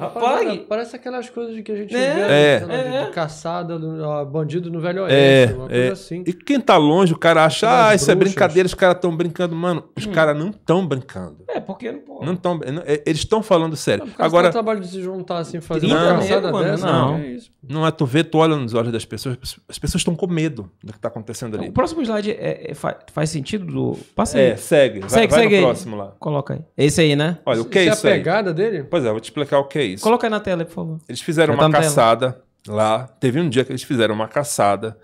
[0.04, 3.06] Rapaz, parece aquelas coisas que a gente é, vê é, é.
[3.06, 5.92] de caçada, do, bandido no Velho Oeste, é, uma coisa é.
[5.92, 6.24] assim.
[6.26, 8.02] E quem tá longe, o cara acha, ah, bruxas.
[8.02, 9.56] isso é brincadeira, os caras estão brincando.
[9.56, 10.12] Mano, os hum.
[10.12, 11.38] caras não estão brincando.
[11.48, 14.06] É, porque não Não tão, é, eles estão falando sério.
[14.06, 17.16] Não, Agora, o trabalho de se juntar assim, fazer uma caçada mano, dessa, não.
[17.18, 17.38] É
[17.68, 19.38] não é tu vê, tu olha nos olhos das pessoas,
[19.70, 21.70] as pessoas estão com medo do que tá acontecendo ali.
[21.70, 23.98] O próximo slide é, faz, faz, sentido do...
[24.14, 24.52] Passa aí.
[24.52, 25.00] É, segue.
[25.00, 26.14] Vai, segue, vai segue no próximo lá.
[26.20, 26.60] Coloca aí.
[26.78, 27.38] Esse aí, né?
[27.46, 28.56] Olha, o que é isso é a pegada aí?
[28.56, 28.84] dele?
[28.84, 29.93] Pois é, vou te explicar o que é isso.
[30.02, 31.00] Coloca aí na tela, por favor.
[31.08, 33.08] Eles fizeram Já uma tá caçada lá.
[33.20, 34.98] Teve um dia que eles fizeram uma caçada.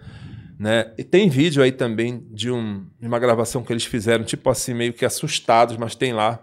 [0.57, 0.91] Né?
[0.97, 4.91] E tem vídeo aí também de, um, uma gravação que eles fizeram, tipo assim, meio
[4.91, 6.39] que assustados, mas tem lá,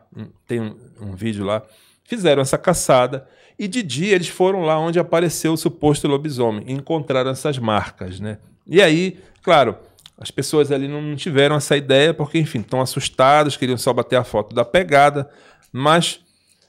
[0.46, 1.62] tem um, um vídeo lá.
[2.04, 3.26] Fizeram essa caçada
[3.58, 8.18] e de dia eles foram lá onde apareceu o suposto lobisomem e encontraram essas marcas,
[8.18, 8.38] né?
[8.66, 9.76] E aí, claro,
[10.18, 14.24] as pessoas ali não tiveram essa ideia porque, enfim, estão assustadas, queriam só bater a
[14.24, 15.28] foto da pegada.
[15.70, 16.20] Mas,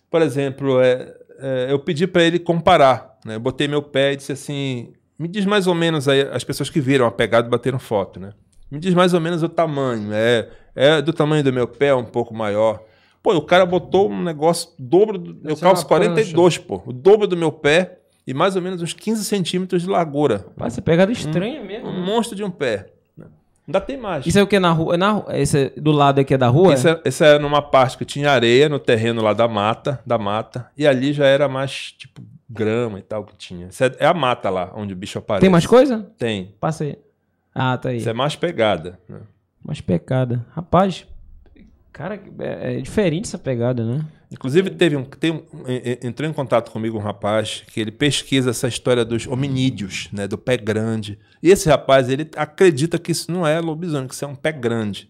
[0.10, 3.18] por exemplo, é, é, eu pedi para ele comparar.
[3.26, 3.36] Né?
[3.36, 6.70] Eu botei meu pé e disse assim: me diz mais ou menos aí, as pessoas
[6.70, 8.34] que viram a pegada e bateram foto, né?
[8.70, 10.12] Me diz mais ou menos o tamanho.
[10.14, 12.84] É, é do tamanho do meu pé, um pouco maior.
[13.24, 15.18] Pô, o cara botou um negócio dobro.
[15.18, 16.82] Do, eu calço 42, pô.
[16.86, 20.46] O dobro do meu pé e mais ou menos uns 15 centímetros de largura.
[20.70, 21.88] Ser pegada estranha um, mesmo.
[21.88, 22.94] Um monstro de um pé.
[23.68, 24.26] Ainda tem mais.
[24.26, 24.94] Isso é o que na rua?
[24.94, 26.74] É na, esse é do lado aqui é da rua?
[26.74, 26.88] Isso
[27.24, 30.72] é, é numa parte que tinha areia no terreno lá da mata, da mata.
[30.78, 33.68] E ali já era mais, tipo, grama e tal que tinha.
[33.68, 35.42] Isso é, é a mata lá, onde o bicho aparece.
[35.42, 36.10] Tem mais coisa?
[36.18, 36.56] Tem.
[36.60, 36.98] Passa aí.
[37.54, 37.98] Ah, tá aí.
[37.98, 39.00] Isso é mais pegada.
[39.10, 39.20] Né?
[39.62, 40.46] Mais pegada.
[40.52, 41.06] Rapaz,
[41.92, 44.06] cara, é, é diferente essa pegada, né?
[44.30, 45.44] Inclusive, teve um, tem um,
[46.04, 50.38] entrou em contato comigo um rapaz que ele pesquisa essa história dos hominídeos, né, do
[50.38, 51.18] pé grande.
[51.42, 54.52] E esse rapaz, ele acredita que isso não é lobisomem, que isso é um pé
[54.52, 55.10] grande.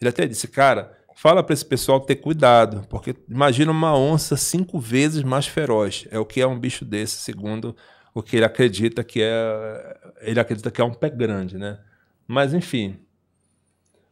[0.00, 4.80] Ele até disse, cara, fala para esse pessoal ter cuidado, porque imagina uma onça cinco
[4.80, 6.06] vezes mais feroz.
[6.10, 7.76] É o que é um bicho desse, segundo
[8.14, 9.96] o que ele acredita que é.
[10.20, 11.78] Ele acredita que é um pé grande, né?
[12.26, 12.96] Mas enfim.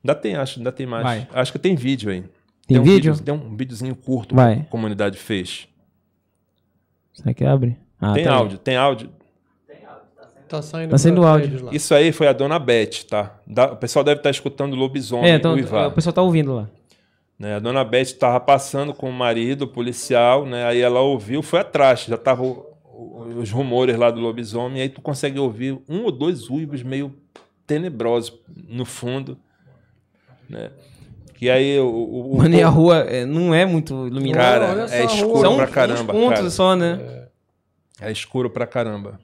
[0.04, 1.02] Ainda tem, acho, ainda tem mais.
[1.02, 1.28] Vai.
[1.32, 2.24] Acho que tem vídeo aí.
[2.66, 3.12] Tem, tem um vídeo?
[3.12, 3.24] vídeo?
[3.24, 4.56] Tem um videozinho curto Vai.
[4.56, 5.68] que a comunidade fez.
[7.12, 7.76] Será que abre?
[8.00, 8.64] Ah, tem tá áudio, aí.
[8.64, 9.10] tem áudio.
[10.48, 11.64] Tá saindo, tá saindo áudio.
[11.64, 11.74] Lá.
[11.74, 13.36] Isso aí foi a dona Beth, tá?
[13.46, 16.54] Da, o pessoal deve estar tá escutando o lobisomem, é, então, o pessoal tá ouvindo
[16.54, 16.68] lá.
[17.38, 20.64] Né, a dona Beth estava passando com o marido, policial, né?
[20.64, 25.02] Aí ela ouviu, foi atrás, já tava os rumores lá do lobisomem, e aí tu
[25.02, 27.12] consegue ouvir um ou dois uivos meio
[27.66, 28.32] tenebrosos
[28.68, 29.36] no fundo,
[30.48, 30.70] né?
[31.36, 31.88] Que aí o.
[31.88, 34.66] o, Mano, e a rua é, não é muito iluminada.
[34.66, 36.12] Cara, é escuro São pra caramba.
[36.14, 36.50] Uns pontos cara.
[36.50, 37.28] só, né?
[38.00, 38.08] É.
[38.08, 39.20] é escuro pra caramba.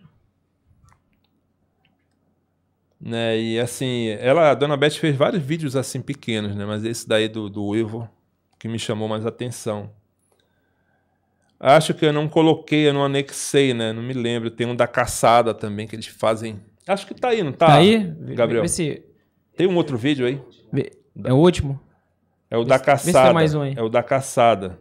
[3.04, 6.64] Né, e assim, ela, a dona Beth fez vários vídeos assim pequenos, né?
[6.64, 8.08] Mas esse daí do, do Uivo
[8.60, 9.90] que me chamou mais atenção.
[11.58, 13.92] Acho que eu não coloquei, eu não anexei, né?
[13.92, 14.50] Não me lembro.
[14.50, 16.60] Tem um da caçada também que eles fazem.
[16.86, 17.66] Acho que tá aí, não tá?
[17.66, 17.98] Tá aí?
[18.34, 18.62] Gabriel.
[18.62, 19.02] Vê se...
[19.56, 20.40] Tem um outro vídeo aí?
[21.24, 21.80] É o último?
[22.52, 23.24] É o da caçada.
[23.24, 23.72] tem mais um aí.
[23.74, 24.78] É o da caçada.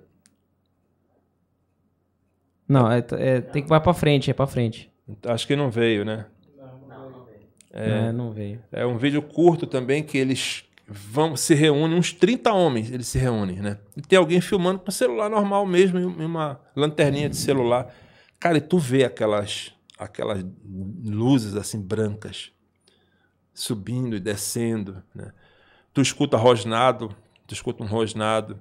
[2.67, 4.91] Não, é, é, tem que ir pra frente, é pra frente.
[5.26, 6.26] Acho que não veio, né?
[7.72, 8.61] É, é, não veio.
[8.74, 13.17] É um vídeo curto também que eles vão se reúnem, uns 30 homens eles se
[13.17, 13.78] reúnem, né?
[13.95, 17.95] E tem alguém filmando com celular normal mesmo, em uma lanterninha de celular.
[18.38, 20.45] Cara, e tu vê aquelas, aquelas
[21.05, 22.51] luzes assim brancas
[23.53, 25.32] subindo e descendo, né?
[25.93, 27.15] Tu escuta rosnado,
[27.52, 28.58] tu escuta um rosnado.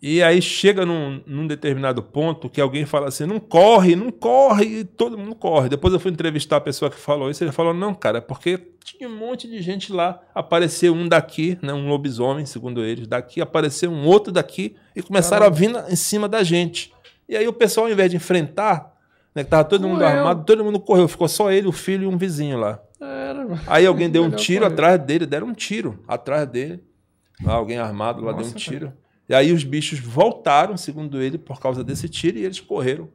[0.00, 4.80] E aí chega num, num, determinado ponto que alguém fala assim: não corre, não corre,
[4.80, 5.68] e todo mundo corre.
[5.68, 8.58] Depois eu fui entrevistar a pessoa que falou isso, ele falou: não, cara, é porque
[8.84, 10.20] tinha um monte de gente lá.
[10.34, 15.50] Apareceu um daqui, né, um lobisomem, segundo eles, daqui, apareceu um outro daqui e começaram
[15.50, 15.80] Caramba.
[15.80, 16.92] a vir em cima da gente.
[17.26, 18.94] E aí o pessoal, ao invés de enfrentar,
[19.34, 22.06] né, que tava todo mundo armado, todo mundo correu, ficou só ele, o filho e
[22.06, 22.78] um vizinho lá.
[23.00, 26.82] Era, aí alguém deu um tiro atrás dele, deram um tiro atrás dele.
[27.44, 28.86] Alguém armado lá Nossa, deu um tiro.
[28.86, 28.98] Cara.
[29.28, 33.08] E aí os bichos voltaram, segundo ele, por causa desse tiro, e eles correram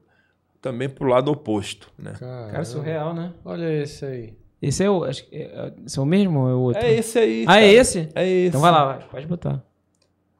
[0.61, 1.91] também para o lado oposto.
[1.97, 2.13] Né?
[2.19, 3.33] Cara, surreal, né?
[3.45, 4.33] Olha esse aí.
[4.61, 5.03] Esse é o.
[5.03, 6.83] Acho, é, esse é o mesmo ou é o outro?
[6.83, 7.45] É esse aí.
[7.47, 8.09] Ah, é esse?
[8.13, 8.49] É esse.
[8.49, 8.99] Então vai lá, vai.
[9.09, 9.63] pode botar.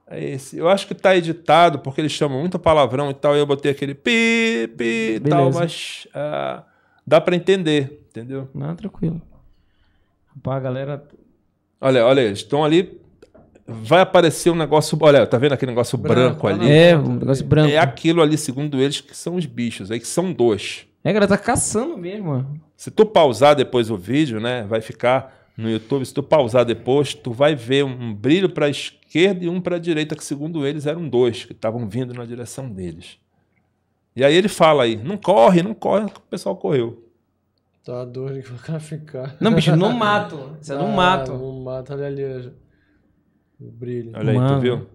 [0.07, 0.57] É esse.
[0.57, 3.71] Eu acho que tá editado, porque eles chamam muito palavrão e tal, e eu botei
[3.71, 6.63] aquele pi, pi e tal, mas uh,
[7.05, 8.49] dá para entender, entendeu?
[8.53, 9.21] Não, tranquilo.
[10.36, 11.07] Rapaz, a galera.
[11.80, 12.99] Olha, olha, eles estão ali
[13.84, 14.97] vai aparecer um negócio.
[15.01, 16.72] Olha, tá vendo aquele negócio branco, branco ali?
[16.72, 17.72] É, um negócio branco.
[17.72, 20.86] É aquilo ali, segundo eles, que são os bichos, aí que são dois.
[21.03, 22.45] É, galera, tá caçando mesmo.
[22.76, 26.05] Se tu pausar depois o vídeo, né, vai ficar no YouTube.
[26.05, 29.75] Se tu pausar depois, tu vai ver um brilho para a esquerda e um para
[29.75, 33.17] a direita, que segundo eles eram dois que estavam vindo na direção deles.
[34.16, 37.05] E aí ele fala aí, não corre, não corre, o pessoal correu.
[37.83, 39.36] Tá doido que o cara ficar.
[39.39, 40.58] Não, bicho, no mato.
[40.62, 41.33] Isso é no ah, mato.
[41.33, 42.51] No mato, olha ali.
[43.59, 44.11] O brilho.
[44.15, 44.55] Olha aí, Mano.
[44.55, 44.87] tu viu?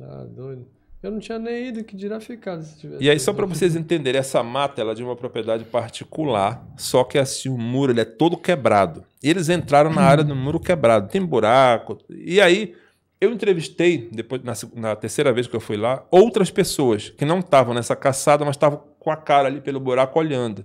[0.00, 0.66] Ah, doido.
[1.02, 3.02] Eu não tinha nem ido que dirá ficado se tivesse.
[3.02, 7.02] E aí, só para vocês entenderem, essa mata ela é de uma propriedade particular, só
[7.02, 9.04] que assim, o muro ele é todo quebrado.
[9.20, 11.98] E eles entraram na área do muro quebrado, tem buraco.
[12.08, 12.76] E aí,
[13.20, 17.40] eu entrevistei, depois na, na terceira vez que eu fui lá, outras pessoas que não
[17.40, 20.64] estavam nessa caçada, mas estavam com a cara ali pelo buraco olhando.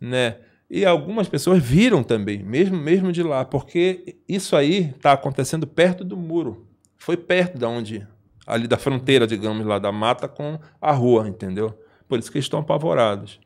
[0.00, 0.36] Né?
[0.70, 6.04] E algumas pessoas viram também, mesmo, mesmo de lá, porque isso aí está acontecendo perto
[6.04, 6.66] do muro.
[6.98, 8.06] Foi perto da onde,
[8.46, 11.72] ali da fronteira, digamos, lá da mata com a rua, entendeu?
[12.06, 13.40] Por isso que eles estão apavorados.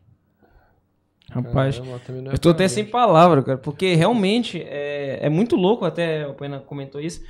[1.30, 2.00] Rapaz, Caramba,
[2.30, 6.34] é eu tô até sem palavra, cara, porque realmente é, é muito louco, até o
[6.34, 7.22] Pena comentou isso,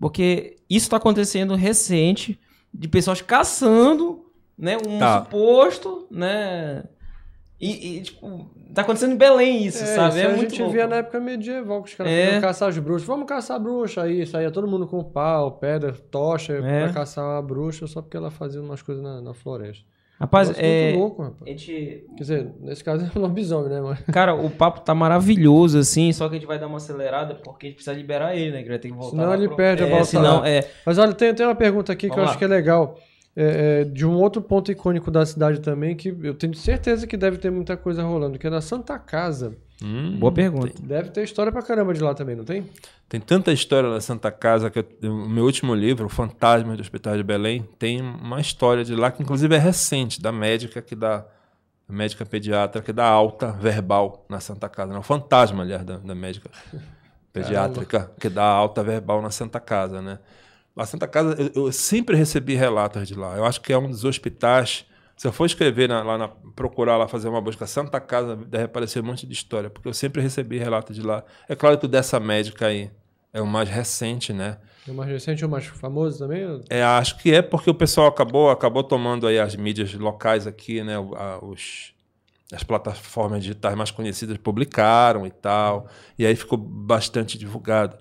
[0.00, 2.40] porque isso tá acontecendo recente,
[2.72, 4.24] de pessoas caçando,
[4.56, 5.22] né, um Tá.
[5.24, 6.84] suposto, né,
[7.62, 10.16] e, e, tipo, tá acontecendo em Belém isso, É, sabe?
[10.16, 10.74] isso É a muito gente louco.
[10.74, 12.40] via na época medieval, que os caras É.
[12.40, 13.06] caçar as bruxas.
[13.06, 14.26] Vamos caçar a bruxa aí.
[14.26, 16.84] Saía todo mundo com pau, pedra, tocha É.
[16.84, 19.84] pra caçar a bruxa só porque ela fazia umas coisas na, na floresta.
[20.20, 21.42] Rapaz, é, muito louco, rapaz.
[21.44, 23.98] a gente Quer dizer, nesse caso é um lobisomem, né, mano?
[24.12, 27.66] Cara, o papo tá maravilhoso, assim, só que a gente vai dar uma acelerada porque
[27.66, 28.62] a gente precisa liberar ele, né?
[28.62, 29.10] Que vai ter que voltar.
[29.16, 30.64] Senão ele pro- perde a é, volta senão, é.
[30.86, 32.30] Mas olha, tem, tem uma pergunta aqui que Vamos eu lá.
[32.30, 32.96] acho que é legal.
[33.34, 37.16] É, é, de um outro ponto icônico da cidade também, que eu tenho certeza que
[37.16, 39.56] deve ter muita coisa rolando, que é na Santa Casa.
[39.82, 40.74] Hum, Boa pergunta.
[40.82, 42.68] Deve ter história pra caramba de lá também, não tem?
[43.08, 47.16] Tem tanta história na Santa Casa que o meu último livro, O Fantasma do Hospital
[47.16, 51.24] de Belém, tem uma história de lá que inclusive é recente, da médica que dá
[51.88, 56.14] médica pediatra que dá alta verbal na Santa Casa, não, o fantasma, aliás, da, da
[56.14, 56.50] médica
[57.32, 60.18] pediátrica que dá alta verbal na Santa Casa, né?
[60.76, 63.36] A Santa Casa, eu, eu sempre recebi relatos de lá.
[63.36, 64.86] Eu acho que é um dos hospitais.
[65.16, 68.64] Se eu for escrever na- lá, na, procurar lá, fazer uma busca Santa Casa, deve
[68.64, 71.22] aparecer um monte de história, porque eu sempre recebi relatos de lá.
[71.48, 72.90] É claro que o dessa médica aí
[73.32, 74.58] é o mais recente, né?
[74.88, 76.60] É o mais recente ou mais famoso também?
[76.70, 80.82] É, acho que é porque o pessoal acabou, acabou tomando aí as mídias locais aqui,
[80.82, 80.98] né?
[80.98, 81.92] o- os,
[82.52, 85.86] as plataformas digitais mais conhecidas publicaram e tal.
[86.18, 87.96] E aí ficou bastante divulgado.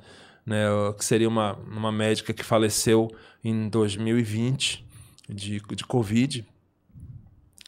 [0.46, 0.66] Né?
[0.98, 3.10] Que seria uma, uma médica que faleceu
[3.44, 4.86] em 2020
[5.30, 6.46] de, de Covid.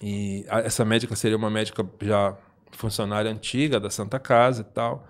[0.01, 2.35] E a- essa médica seria uma médica já
[2.71, 5.07] funcionária antiga da Santa Casa e tal.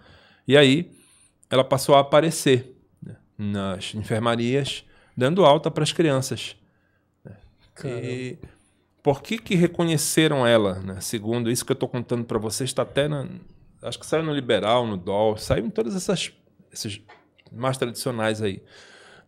[0.47, 0.91] E aí
[1.49, 4.83] ela passou a aparecer né, nas enfermarias,
[5.15, 6.55] dando alta para as crianças.
[7.23, 7.37] né.
[7.85, 8.37] E
[9.01, 10.79] por que que reconheceram ela?
[10.79, 10.99] né?
[11.01, 13.27] Segundo isso que eu estou contando para vocês, está até na,
[13.81, 16.31] acho que saiu no Liberal, no DOL, saiu em todas essas
[16.71, 17.01] esses
[17.53, 18.61] mais tradicionais aí.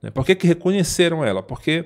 [0.02, 0.12] né?
[0.12, 1.44] Por que que reconheceram ela?
[1.44, 1.86] Porque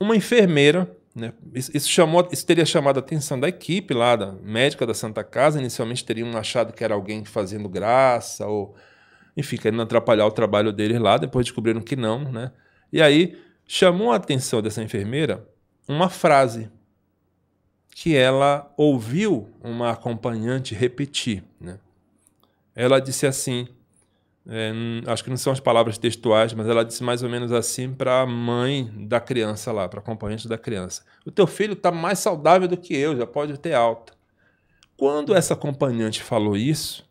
[0.00, 4.86] uma enfermeira, né, isso, chamou, isso teria chamado a atenção da equipe lá, da médica
[4.86, 5.58] da Santa Casa.
[5.58, 8.74] Inicialmente teriam achado que era alguém fazendo graça ou,
[9.36, 11.16] enfim, querendo atrapalhar o trabalho deles lá.
[11.16, 12.52] Depois descobriram que não, né?
[12.92, 15.46] E aí chamou a atenção dessa enfermeira
[15.88, 16.70] uma frase
[17.90, 21.78] que ela ouviu uma acompanhante repetir, né?
[22.74, 23.66] Ela disse assim,
[24.48, 24.72] é,
[25.06, 28.20] acho que não são as palavras textuais, mas ela disse mais ou menos assim para
[28.22, 32.18] a mãe da criança lá, para a acompanhante da criança: O teu filho está mais
[32.20, 34.12] saudável do que eu, já pode ter alta.
[34.96, 37.04] Quando essa acompanhante falou isso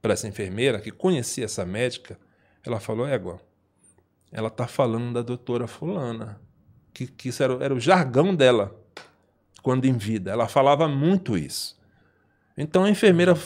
[0.00, 2.18] para essa enfermeira, que conhecia essa médica,
[2.64, 3.40] ela falou: Égua,
[4.32, 6.40] ela está falando da doutora Fulana.
[6.92, 8.74] Que, que isso era, o- era o jargão dela
[9.62, 10.30] quando em vida.
[10.30, 11.78] Ela falava muito isso.
[12.56, 13.36] Então a enfermeira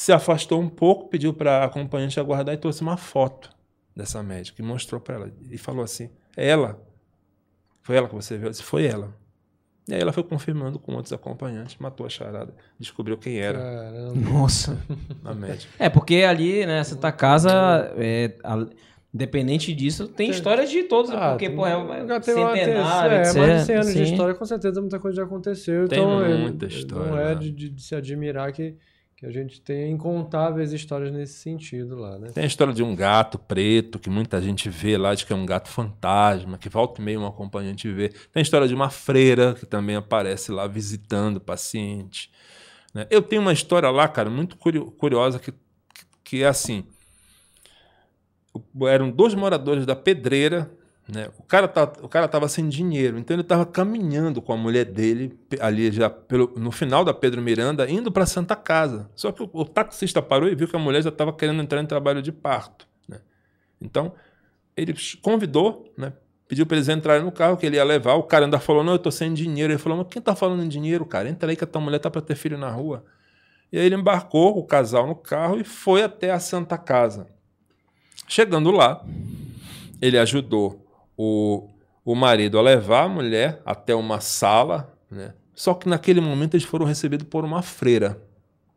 [0.00, 3.50] se afastou um pouco, pediu para a acompanhante aguardar e trouxe uma foto
[3.96, 5.32] dessa médica e mostrou para ela.
[5.50, 6.80] E falou assim: É ela?
[7.82, 8.46] Foi ela que você viu?
[8.46, 9.12] Eu disse: Foi ela.
[9.88, 14.14] E aí ela foi confirmando com outros acompanhantes, matou a charada, descobriu quem era Caramba.
[14.30, 14.78] Nossa.
[15.24, 15.72] a médica.
[15.78, 17.50] É, porque ali, né, Santa Casa,
[17.96, 18.66] é, a-
[19.12, 23.20] independente disso, tem Tem- histórias de todos, Ah, porque, tem- pô, é uma centenário, é,
[23.22, 23.36] etc.
[23.36, 24.02] mais de 100 anos de sim.
[24.12, 25.88] história, com certeza muita coisa já aconteceu.
[25.88, 27.34] Tem então, muita é- história, Não é né?
[27.36, 28.76] de, de- de se admirar que,
[29.18, 32.30] que a gente tenha incontáveis histórias nesse sentido lá, né?
[32.32, 35.36] Tem a história de um gato preto, que muita gente vê lá, de que é
[35.36, 38.10] um gato fantasma, que volta e meio um acompanhante vê.
[38.10, 42.30] Tem a história de uma freira, que também aparece lá visitando o paciente.
[42.94, 43.08] né?
[43.10, 45.52] Eu tenho uma história lá, cara, muito curio- curiosa, que,
[46.22, 46.84] que é assim.
[48.82, 50.70] Eram dois moradores da pedreira,
[51.10, 51.30] né?
[51.38, 54.84] O cara tá, o cara tava sem dinheiro, então ele estava caminhando com a mulher
[54.84, 59.08] dele ali já pelo, no final da Pedro Miranda, indo para Santa Casa.
[59.16, 61.82] Só que o, o taxista parou e viu que a mulher já estava querendo entrar
[61.82, 63.20] em trabalho de parto, né?
[63.80, 64.12] Então
[64.76, 66.12] ele convidou, né?
[66.46, 68.14] Pediu para eles entrarem no carro que ele ia levar.
[68.14, 69.72] O cara ainda falou: Não, eu tô sem dinheiro.
[69.72, 71.28] Ele falou: Mas quem tá falando em dinheiro, cara?
[71.28, 73.04] Entra aí que a tua mulher tá para ter filho na rua.
[73.70, 77.26] E aí ele embarcou o casal no carro e foi até a Santa Casa.
[78.26, 79.04] Chegando lá,
[80.00, 80.87] ele ajudou
[81.18, 81.68] o,
[82.04, 85.34] o marido a levar a mulher até uma sala, né?
[85.54, 88.22] Só que naquele momento eles foram recebidos por uma freira.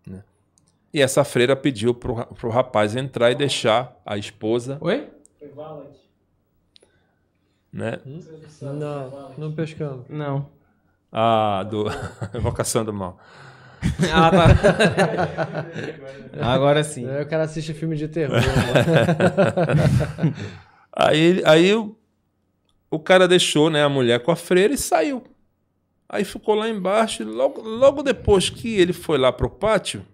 [0.08, 0.24] né?
[0.92, 5.08] E essa freira pediu para o rapaz entrar e deixar a esposa, Oi?
[5.38, 5.90] Foi Valet.
[7.72, 8.00] né?
[8.62, 10.06] Não, não pescando.
[10.10, 10.50] Não.
[11.12, 11.86] A do
[12.34, 13.20] Evocação do Mal.
[14.14, 14.46] Ah, tá.
[16.54, 17.08] Agora sim.
[17.08, 18.38] É, o cara assiste filme de terror.
[20.94, 21.96] Aí, aí o,
[22.92, 25.24] o cara deixou né, a mulher com a freira e saiu.
[26.10, 30.06] Aí ficou lá embaixo, logo, logo depois que ele foi lá pro pátio,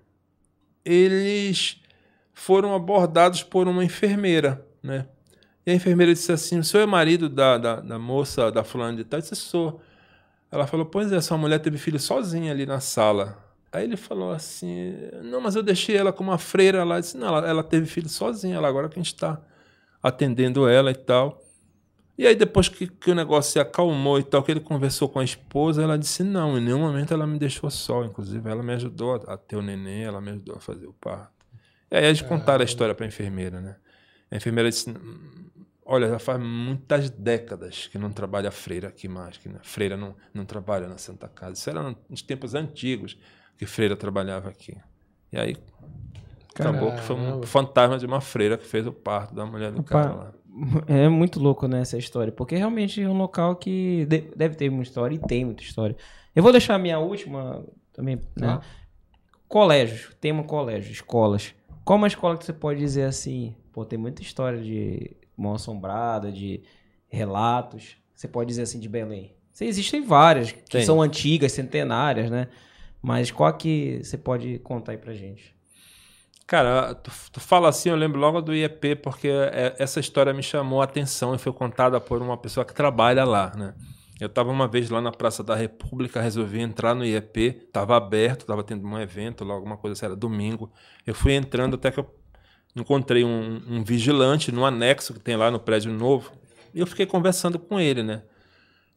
[0.85, 1.81] eles
[2.31, 5.07] foram abordados por uma enfermeira, né?
[5.65, 8.95] E a enfermeira disse assim: O senhor é marido da, da, da moça, da fulana
[8.95, 9.17] de tal?
[9.17, 9.81] Eu disse: Sou.
[10.51, 13.43] Ela falou: Pois é, sua mulher teve filho sozinha ali na sala.
[13.71, 14.93] Aí ele falou assim:
[15.23, 16.97] Não, mas eu deixei ela com uma freira lá.
[16.97, 19.41] Eu disse: Não, ela, ela teve filho sozinha, ela agora que a gente está
[20.01, 21.41] atendendo ela e tal.
[22.17, 25.19] E aí, depois que, que, o negócio se acalmou e tal, que ele conversou com
[25.19, 28.03] a esposa, ela disse: Não, em nenhum momento ela me deixou só.
[28.03, 31.31] Inclusive, ela me ajudou a, ter o neném, ela me ajudou a fazer o parto.
[31.91, 33.75] E aí, eles contaram a história para a enfermeira, né?
[34.31, 34.91] A enfermeira disse:
[35.85, 40.43] Olha, já faz muitas décadas que não trabalha freira aqui mais, que freira não, não
[40.43, 41.53] trabalha na Santa Casa.
[41.53, 43.17] Isso era nos tempos antigos
[43.57, 44.75] que freira trabalhava aqui.
[45.31, 45.55] E aí
[46.53, 46.77] Caramba.
[46.77, 49.79] acabou que foi um fantasma de uma freira que fez o parto da mulher do
[49.79, 50.33] Opa, cara lá.
[50.87, 54.89] É muito louco né, essa história, porque realmente é um local que deve ter muita
[54.89, 55.95] história e tem muita história.
[56.35, 57.63] Eu vou deixar a minha última
[57.93, 58.47] também, né?
[58.47, 58.61] Ah.
[59.47, 61.53] Colégios, tema colégio, escolas.
[61.85, 66.31] Qual uma escola que você pode dizer assim, pô, tem muita história de mão assombrada,
[66.31, 66.63] de
[67.07, 67.97] relatos.
[68.13, 69.35] Você pode dizer assim de Belém.
[69.59, 70.85] Existem várias que Tem.
[70.85, 72.47] são antigas, centenárias, né?
[73.01, 75.55] Mas qual que você pode contar aí pra gente?
[76.47, 80.41] Cara, tu, tu fala assim, eu lembro logo do IEP, porque é, essa história me
[80.41, 83.73] chamou a atenção e foi contada por uma pessoa que trabalha lá, né?
[84.19, 88.41] Eu estava uma vez lá na Praça da República, resolvi entrar no IEP, estava aberto,
[88.41, 90.71] estava tendo um evento lá, alguma coisa assim, era domingo.
[91.05, 92.09] Eu fui entrando até que eu
[92.75, 96.31] encontrei um, um, vigilante no anexo que tem lá no prédio novo
[96.73, 98.23] e eu fiquei conversando com ele, né?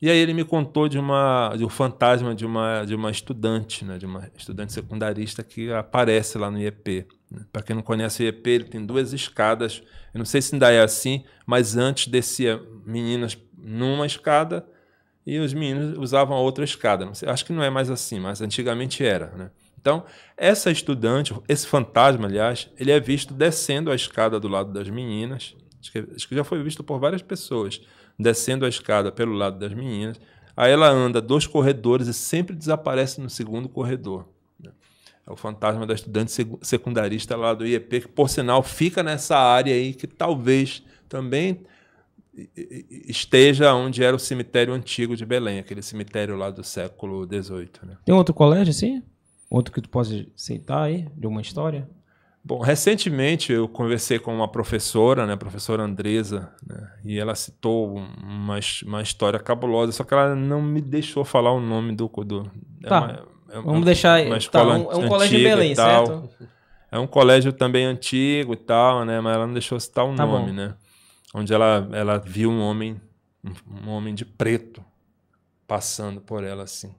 [0.01, 3.85] E aí ele me contou de uma de um fantasma de uma de uma estudante,
[3.85, 3.99] né?
[3.99, 7.07] De uma estudante secundarista que aparece lá no IEP.
[7.31, 7.45] Né?
[7.53, 9.83] Para quem não conhece o IEP, ele tem duas escadas.
[10.15, 14.67] Eu não sei se ainda é assim, mas antes descia meninas numa escada
[15.27, 17.13] e os meninos usavam a outra escada.
[17.15, 19.51] Sei, acho que não é mais assim, mas antigamente era, né?
[19.81, 20.05] Então,
[20.37, 25.57] essa estudante, esse fantasma, aliás, ele é visto descendo a escada do lado das meninas.
[25.81, 27.81] Acho que, acho que já foi visto por várias pessoas,
[28.21, 30.21] descendo a escada pelo lado das meninas.
[30.57, 34.29] Aí ela anda dois corredores e sempre desaparece no segundo corredor.
[34.63, 34.71] Né?
[35.27, 36.33] É o fantasma da estudante
[36.63, 41.63] secundarista lá do IEP, que, por sinal, fica nessa área aí que talvez também
[43.07, 47.71] esteja onde era o cemitério antigo de Belém, aquele cemitério lá do século XVIII.
[47.83, 47.97] Né?
[48.05, 49.03] Tem outro colégio assim?
[49.49, 51.89] Outro que tu possa citar aí, de uma história?
[52.43, 57.97] Bom, recentemente eu conversei com uma professora, né, a professora Andresa, né, e ela citou
[57.97, 62.09] uma, uma história cabulosa, só que ela não me deixou falar o nome do...
[62.09, 62.51] do
[62.83, 64.23] é tá, é uma, é vamos deixar...
[64.23, 66.31] Uma tá, escola tá, é um, colégio em Belém, certo?
[66.91, 70.25] É um colégio também antigo e tal, né, mas ela não deixou citar o tá
[70.25, 70.53] nome, bom.
[70.53, 70.75] né?
[71.35, 73.01] Onde ela, ela viu um homem,
[73.45, 74.83] um, um homem de preto
[75.69, 76.93] passando por ela assim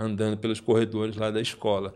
[0.00, 1.94] andando pelos corredores lá da escola.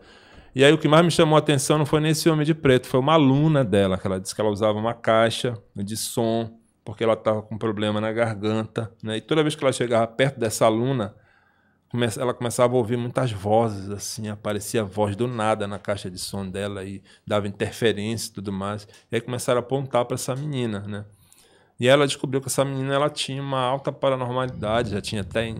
[0.55, 2.87] E aí o que mais me chamou a atenção não foi nesse homem de preto,
[2.87, 7.03] foi uma aluna dela, que ela disse que ela usava uma caixa de som, porque
[7.03, 8.89] ela estava com problema na garganta.
[9.03, 9.17] Né?
[9.17, 11.13] E toda vez que ela chegava perto dessa aluna,
[12.17, 16.47] ela começava a ouvir muitas vozes, assim, aparecia voz do nada na caixa de som
[16.47, 18.87] dela e dava interferência e tudo mais.
[19.11, 21.05] E aí começaram a apontar para essa menina, né?
[21.77, 25.53] E ela descobriu que essa menina ela tinha uma alta paranormalidade, já tinha até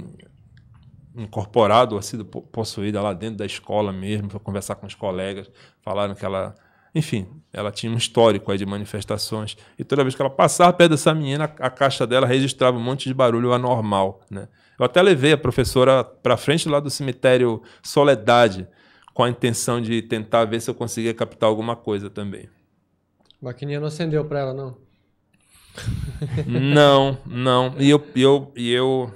[1.17, 5.49] incorporado ou sido possuída lá dentro da escola mesmo, foi conversar com os colegas,
[5.81, 6.53] falaram que ela,
[6.93, 9.57] enfim, ela tinha um histórico aí de manifestações.
[9.77, 13.05] E toda vez que ela passava perto dessa menina, a caixa dela registrava um monte
[13.05, 14.47] de barulho anormal, né?
[14.77, 18.67] Eu até levei a professora para frente lá do cemitério Soledade,
[19.13, 22.49] com a intenção de tentar ver se eu conseguia captar alguma coisa também.
[23.41, 24.77] A maquininha não acendeu para ela, não?
[26.45, 27.75] não, não.
[27.79, 29.13] E eu, eu, e eu,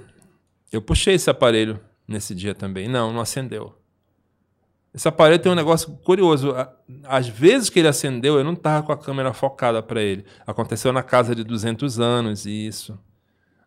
[0.72, 1.78] eu puxei esse aparelho
[2.10, 2.88] nesse dia também.
[2.88, 3.74] Não, não acendeu.
[4.92, 6.54] Esse aparelho tem um negócio curioso.
[7.04, 10.24] Às vezes que ele acendeu, eu não estava com a câmera focada para ele.
[10.44, 12.98] Aconteceu na casa de 200 anos, isso.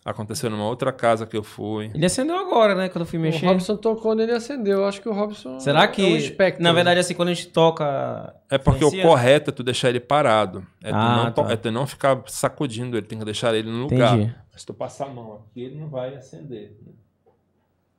[0.06, 1.90] Aconteceu numa outra casa que eu fui.
[1.94, 2.90] Ele acendeu agora, né?
[2.90, 3.46] Quando eu fui mexer.
[3.46, 4.80] O Robson tocou nele acendeu.
[4.80, 5.62] Eu acho que o Robson.
[5.62, 6.02] Será que.
[6.02, 8.36] É um espectro, na verdade, assim, quando a gente toca.
[8.52, 9.06] É porque influencia?
[9.06, 10.68] o correto é tu deixar ele parado.
[10.84, 11.54] É tu, ah, não, tá.
[11.54, 14.20] é tu não ficar sacudindo ele, tem que deixar ele no lugar.
[14.20, 14.36] Entendi.
[14.58, 16.78] Se tu passar a mão aqui, ele não vai acender.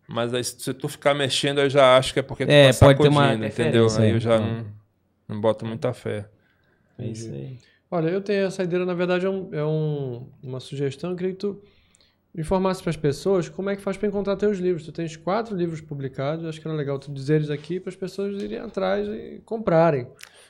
[0.08, 2.86] Mas aí, se tu ficar mexendo, eu já acho que é porque tu é, tá
[2.86, 3.86] pode ter uma entendeu?
[3.98, 4.66] Aí eu já não,
[5.28, 6.28] não boto muita fé.
[6.98, 7.58] É isso aí.
[7.90, 11.10] Olha, eu tenho essa ideia, na verdade, é, um, é um, uma sugestão.
[11.10, 11.62] Eu queria que tu
[12.36, 14.84] informasse para as pessoas como é que faz para encontrar teus livros.
[14.84, 17.96] Tu tens quatro livros publicados, acho que era legal tu dizer eles aqui para as
[17.96, 20.08] pessoas irem atrás e comprarem.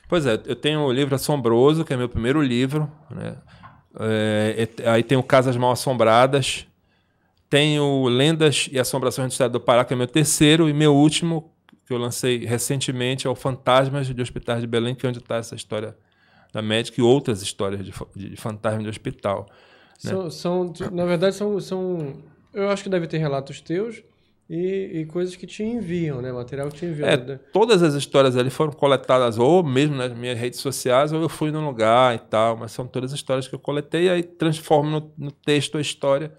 [0.08, 2.90] Pois é, eu tenho o livro Assombroso, que é meu primeiro livro.
[3.10, 3.36] Né?
[4.00, 6.66] É, aí tem o Casas Mal Assombradas,
[7.48, 11.52] Tenho Lendas e Assombrações do Estado do Pará, que é meu terceiro, e meu último,
[11.86, 15.36] que eu lancei recentemente, é o Fantasmas de Hospitais de Belém, que é onde está
[15.36, 15.96] essa história
[16.52, 19.48] da médica e outras histórias de, de fantasma de hospital.
[20.02, 20.10] Né?
[20.10, 22.14] São, são, na verdade, são, são.
[22.52, 24.02] Eu acho que deve ter relatos teus
[24.48, 26.30] e, e, coisas que te enviam, né?
[26.30, 27.08] Material que te enviam.
[27.08, 27.40] É, né?
[27.52, 31.50] Todas as histórias ali foram coletadas ou mesmo nas minhas redes sociais, ou eu fui
[31.50, 35.12] num lugar e tal, mas são todas histórias que eu coletei e aí transformo no,
[35.16, 36.32] no texto a história.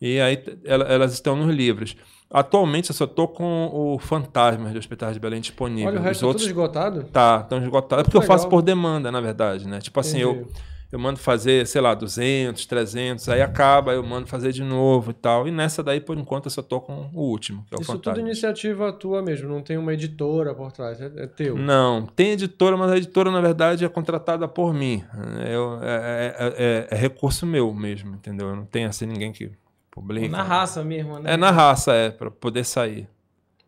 [0.00, 1.96] E aí elas estão nos livros.
[2.30, 5.88] Atualmente eu só estou com o Fantasmas de Hospitais de Belém disponível.
[5.88, 6.46] Olha, o resto Os tá outros...
[6.46, 7.04] tudo esgotado?
[7.04, 8.00] Tá, estão esgotados.
[8.00, 8.34] É porque Legal.
[8.34, 9.80] eu faço por demanda, na verdade, né?
[9.80, 10.48] Tipo assim, eu
[10.94, 15.14] eu mando fazer, sei lá, 200, 300, aí acaba, eu mando fazer de novo e
[15.14, 15.48] tal.
[15.48, 17.90] E nessa daí, por enquanto, eu só tô com o último, que é o Isso
[17.90, 18.14] Fantasma.
[18.14, 21.58] tudo iniciativa tua mesmo, não tem uma editora por trás, é, é teu?
[21.58, 25.02] Não, tem editora, mas a editora, na verdade, é contratada por mim.
[25.50, 28.50] Eu, é, é, é, é recurso meu mesmo, entendeu?
[28.50, 29.50] Eu não tenho assim ninguém que
[29.94, 30.28] publica.
[30.28, 31.34] Na raça mesmo, né?
[31.34, 33.08] É na raça, é, para poder sair.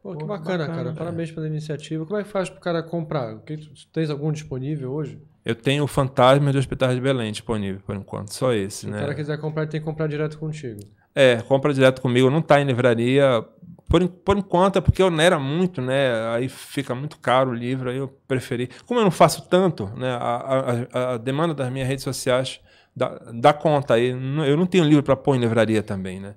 [0.02, 0.92] Pô, que bacana, bacana cara.
[0.92, 2.04] Parabéns pela iniciativa.
[2.04, 3.36] Como é que faz pro cara comprar?
[3.92, 5.20] Tens algum disponível hoje?
[5.44, 8.32] Eu tenho o Fantasma de Hospitais de Belém disponível, por enquanto.
[8.32, 8.92] Só esse, Se né?
[8.92, 10.80] Se o cara quiser comprar, tem que comprar direto contigo.
[11.14, 12.28] É, compra direto comigo.
[12.30, 13.44] Não está em livraria.
[13.88, 16.28] Por, por enquanto é porque onera muito, né?
[16.34, 18.68] Aí fica muito caro o livro, aí eu preferi.
[18.84, 20.10] Como eu não faço tanto, né?
[20.10, 22.60] A, a, a demanda das minhas redes sociais
[22.96, 24.08] dá, dá conta aí.
[24.08, 26.34] Eu não tenho livro para pôr em livraria também, né?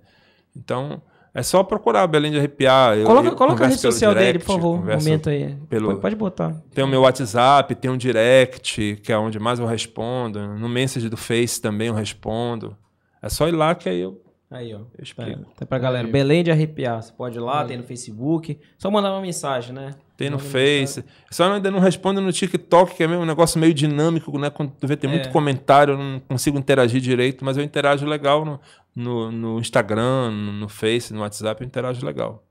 [0.56, 1.02] Então,
[1.34, 2.98] é só procurar Belém de Arrepiar.
[2.98, 4.80] Eu, coloca, eu coloca a rede social direct, dele, por favor.
[4.80, 5.56] Um momento aí.
[5.70, 6.62] Pelo, pode botar.
[6.74, 10.40] Tem o meu WhatsApp, tem um direct, que é onde mais eu respondo.
[10.56, 12.76] No Message do Face também eu respondo.
[13.22, 14.22] É só ir lá que aí eu.
[14.52, 14.80] Aí, ó.
[14.80, 15.44] Eu explico.
[15.44, 16.08] Tá, tá pra galera.
[16.08, 16.12] Aí.
[16.12, 17.02] Belém de Arrepiar.
[17.02, 17.68] Você pode ir lá, aí.
[17.68, 18.60] tem no Facebook.
[18.80, 19.94] Só mandar uma mensagem, né?
[20.18, 21.06] Tem no Face.
[21.30, 24.50] Só ainda não respondo no TikTok, que é um negócio meio dinâmico, né?
[24.50, 25.14] Quando tu vê, tem é.
[25.14, 28.60] muito comentário, eu não consigo interagir direito, mas eu interajo legal no,
[28.96, 32.44] no, no Instagram, no, no, Face, no WhatsApp, eu interajo legal.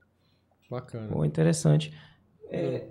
[0.70, 1.08] Bacana.
[1.08, 1.92] Pô, interessante.
[2.50, 2.86] É,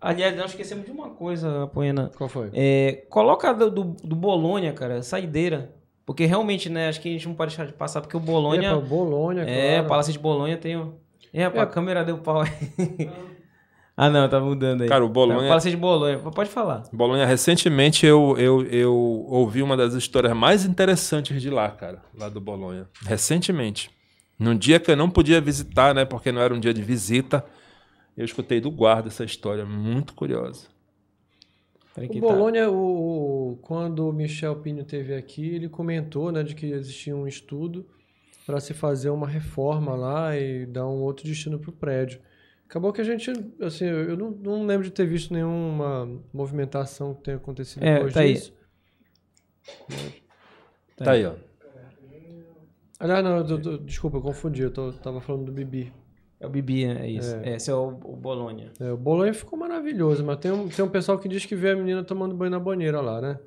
[0.00, 2.10] aliás, nós esquecemos de uma coisa, Poena.
[2.16, 2.50] Qual foi?
[2.54, 5.74] É, coloca do, do, do Bolonha, cara, saideira.
[6.04, 8.70] Porque realmente, né, acho que a gente não pode deixar de passar, porque o Bolonha.
[8.70, 9.88] É, Bolonha, É, claro.
[9.88, 10.74] Palácio de Bolonha tem.
[11.32, 12.50] É, é, a câmera deu pau aí.
[13.94, 14.88] Ah, não, tá mudando aí.
[14.88, 15.46] Cara, o Bolonha.
[15.46, 16.82] Fala de Bolonha, pode falar.
[16.92, 18.94] Bolonha, recentemente eu, eu, eu
[19.28, 22.88] ouvi uma das histórias mais interessantes de lá, cara, lá do Bolonha.
[23.04, 23.90] Recentemente.
[24.38, 27.44] Num dia que eu não podia visitar, né, porque não era um dia de visita,
[28.16, 30.66] eu escutei do guarda essa história, muito curiosa.
[31.96, 37.14] O Bolonha, o, quando o Michel Pinho teve aqui, ele comentou né, de que existia
[37.14, 37.86] um estudo
[38.46, 42.20] para se fazer uma reforma lá e dar um outro destino para o prédio.
[42.66, 47.22] Acabou que a gente, assim, eu não, não, lembro de ter visto nenhuma movimentação que
[47.24, 48.54] tenha acontecido é, depois tá disso.
[49.90, 50.22] Aí.
[50.96, 51.34] Tá, tá aí, ó.
[52.98, 55.92] Aliás, não, eu, eu, desculpa, eu confundi, eu tô, tava falando do Bibi.
[56.42, 57.36] É o Bibi, é isso.
[57.44, 57.54] É.
[57.54, 58.72] Esse é o, o Bolonha.
[58.80, 61.70] É, o Bolonha ficou maravilhoso, mas tem um, tem um pessoal que diz que vê
[61.70, 63.38] a menina tomando banho na banheira lá, né?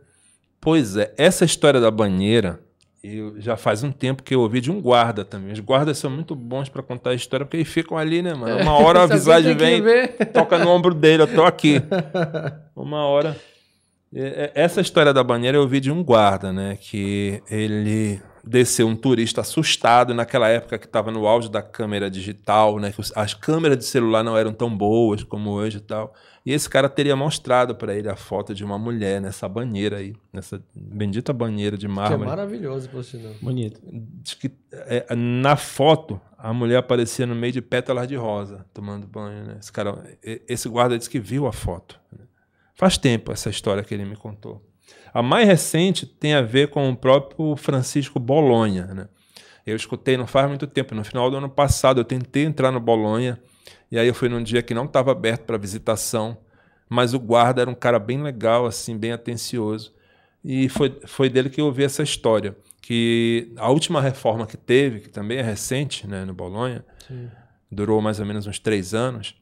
[0.62, 2.58] Pois é, essa história da banheira
[3.04, 5.52] eu, já faz um tempo que eu ouvi de um guarda também.
[5.52, 8.62] Os guardas são muito bons para contar a história, porque eles ficam ali, né, mano?
[8.62, 9.84] Uma hora a visagem vem,
[10.34, 11.82] toca no ombro dele, eu tô aqui.
[12.74, 13.36] Uma hora.
[14.54, 16.78] Essa história da banheira eu ouvi de um guarda, né?
[16.80, 22.80] Que ele desceu um turista assustado naquela época que estava no auge da câmera digital,
[22.80, 22.94] né?
[23.16, 26.14] As câmeras de celular não eram tão boas como hoje e tal.
[26.46, 30.14] E esse cara teria mostrado para ele a foto de uma mulher nessa banheira aí,
[30.32, 32.20] nessa bendita banheira de mármore.
[32.20, 33.34] Que é maravilhoso, por sinal.
[33.42, 33.82] Bonito.
[33.84, 39.08] Diz que é, na foto a mulher aparecia no meio de pétalas de rosa, tomando
[39.08, 39.58] banho, né?
[39.60, 42.00] Esse cara, esse guarda disse que viu a foto.
[42.76, 44.62] Faz tempo essa história que ele me contou.
[45.16, 49.08] A mais recente tem a ver com o próprio Francisco Bolonha, né?
[49.66, 52.82] Eu escutei não faz muito tempo, no final do ano passado eu tentei entrar no
[52.82, 53.40] Bolonha
[53.90, 56.38] e aí eu fui num dia que não estava aberto para visitação,
[56.90, 59.94] mas o guarda era um cara bem legal, assim, bem atencioso.
[60.44, 62.54] E foi, foi dele que eu ouvi essa história.
[62.82, 67.30] Que a última reforma que teve, que também é recente, né, no Bolonha, Sim.
[67.72, 69.34] durou mais ou menos uns três anos.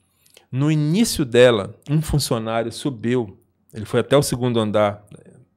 [0.51, 3.39] No início dela, um funcionário subiu,
[3.73, 5.03] ele foi até o segundo andar,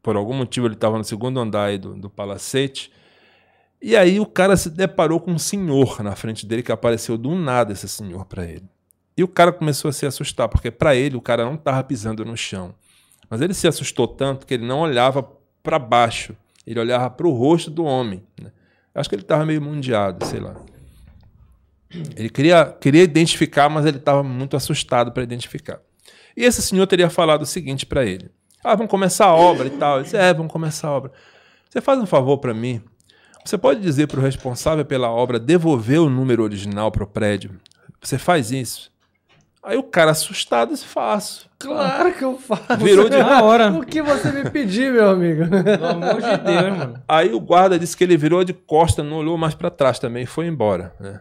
[0.06, 2.92] por algum motivo ele estava no segundo andar do, do palacete,
[3.82, 7.34] e aí o cara se deparou com um senhor na frente dele que apareceu do
[7.34, 8.62] nada esse senhor para ele.
[9.16, 12.24] E o cara começou a se assustar, porque para ele o cara não estava pisando
[12.24, 12.72] no chão.
[13.28, 15.28] Mas ele se assustou tanto que ele não olhava
[15.60, 18.22] para baixo, ele olhava para o rosto do homem.
[18.40, 18.52] Né?
[18.94, 20.54] Acho que ele estava meio mundiado, sei lá.
[22.16, 25.80] Ele queria, queria identificar, mas ele estava muito assustado para identificar.
[26.36, 28.30] E esse senhor teria falado o seguinte para ele:
[28.66, 29.96] Ah, vamos começar a obra e tal.
[29.96, 31.12] Ele disse: É, vamos começar a obra.
[31.68, 32.80] Você faz um favor para mim?
[33.44, 37.52] Você pode dizer para o responsável pela obra devolver o número original para o prédio?
[38.02, 38.90] Você faz isso?
[39.62, 41.48] Aí o cara assustado disse, faço.
[41.58, 42.76] Claro que eu faço.
[42.78, 43.72] Virou de Na hora.
[43.72, 45.42] O que você me pedir, meu amigo?
[45.48, 47.02] Pelo amor de Deus, mano.
[47.08, 50.22] Aí o guarda disse que ele virou de costa, não olhou mais para trás também
[50.22, 50.92] e foi embora.
[51.00, 51.20] né?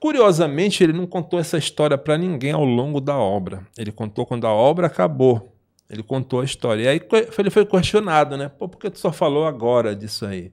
[0.00, 3.62] Curiosamente, ele não contou essa história para ninguém ao longo da obra.
[3.78, 5.53] Ele contou quando a obra acabou.
[5.88, 6.84] Ele contou a história.
[6.84, 7.00] E aí
[7.38, 8.48] ele foi questionado, né?
[8.48, 10.52] Pô, por que tu só falou agora disso aí?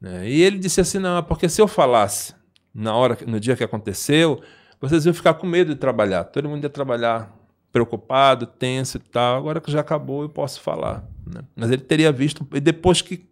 [0.00, 0.28] Né?
[0.28, 2.34] E ele disse assim: não, é porque se eu falasse
[2.74, 4.40] na hora, no dia que aconteceu,
[4.80, 6.24] vocês iam ficar com medo de trabalhar.
[6.24, 7.34] Todo mundo ia trabalhar
[7.72, 9.38] preocupado, tenso e tal.
[9.38, 11.04] Agora que já acabou, eu posso falar.
[11.26, 11.42] né?
[11.54, 13.28] Mas ele teria visto, e depois que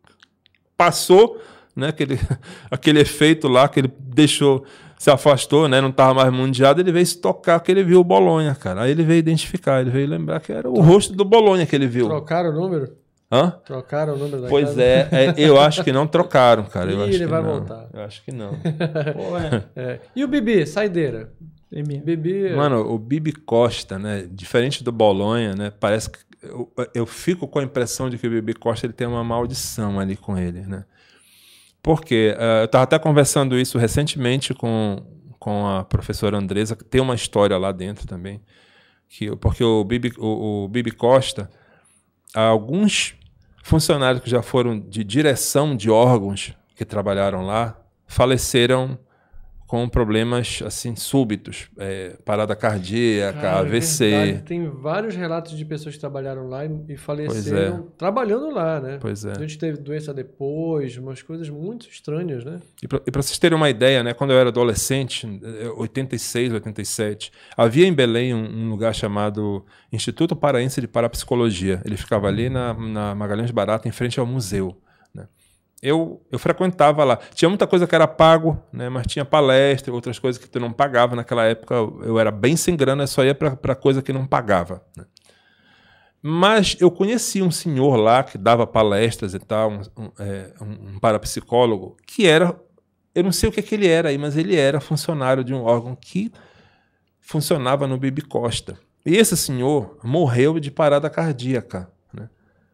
[0.76, 1.40] passou,
[1.74, 2.18] né, aquele,
[2.70, 4.64] aquele efeito lá que ele deixou,
[4.98, 8.04] se afastou, né, não estava mais mundiado, ele veio se tocar que ele viu o
[8.04, 8.82] Bolonha, cara.
[8.82, 11.86] Aí ele veio identificar, ele veio lembrar que era o rosto do Bolonha que ele
[11.86, 12.06] viu.
[12.08, 12.92] Trocaram o número?
[13.30, 13.50] Hã?
[13.64, 14.82] Trocaram o número da Pois casa?
[14.82, 16.90] é, é, eu acho que não trocaram, cara.
[16.90, 17.50] Eu Ih, acho ele que vai não.
[17.50, 17.86] voltar.
[17.92, 18.52] Eu acho que não.
[19.14, 19.64] Pô, é.
[19.76, 20.00] É.
[20.16, 21.30] E o Bibi, saideira?
[21.70, 21.82] É.
[21.82, 22.54] Bibi.
[22.56, 24.26] Mano, o Bibi Costa, né?
[24.30, 25.70] Diferente do Bolonha, né?
[25.78, 29.06] Parece que eu, eu fico com a impressão de que o Bibi Costa ele tem
[29.06, 30.84] uma maldição ali com ele, né?
[31.82, 35.02] Porque eh, eu estava até conversando isso recentemente com,
[35.38, 38.40] com a professora Andresa, que tem uma história lá dentro também.
[39.08, 41.50] Que, porque o Bibi, o, o Bibi Costa,
[42.34, 43.14] alguns
[43.62, 48.98] funcionários que já foram de direção de órgãos que trabalharam lá faleceram
[49.68, 54.08] com problemas assim súbitos, é, parada cardíaca, Cara, é AVC.
[54.10, 54.42] verdade.
[54.46, 57.98] Tem vários relatos de pessoas que trabalharam lá e- e faleceram é.
[57.98, 58.96] trabalhando lá, né?
[58.98, 59.32] Pois é.
[59.32, 62.60] A gente teve doença depois, umas coisas muito estranhas, né?
[62.82, 67.86] E para vocês terem uma ideia, né, quando eu era adolescente, eh, 86, 87, havia
[67.86, 71.82] em Belém um, um lugar chamado Instituto Paraense de Parapsicologia.
[71.84, 74.74] Ele ficava ali na, na Magalhães Barata, em frente ao museu.
[75.82, 77.18] Eu, eu frequentava lá.
[77.34, 80.72] Tinha muita coisa que era pago, né, mas tinha palestra, outras coisas que tu não
[80.72, 81.14] pagava.
[81.14, 84.82] Naquela época eu era bem sem grana, só ia para coisa que não pagava.
[84.96, 85.04] né.
[86.20, 90.98] Mas eu conheci um senhor lá que dava palestras e tal, um, um, é, um-
[90.98, 92.58] parapsicólogo, que era.
[93.14, 95.62] Eu não sei o que, que ele era aí, mas ele era funcionário de um
[95.62, 96.32] órgão que
[97.20, 98.78] funcionava no Bibi Costa.
[99.06, 101.88] E esse senhor morreu de parada cardíaca.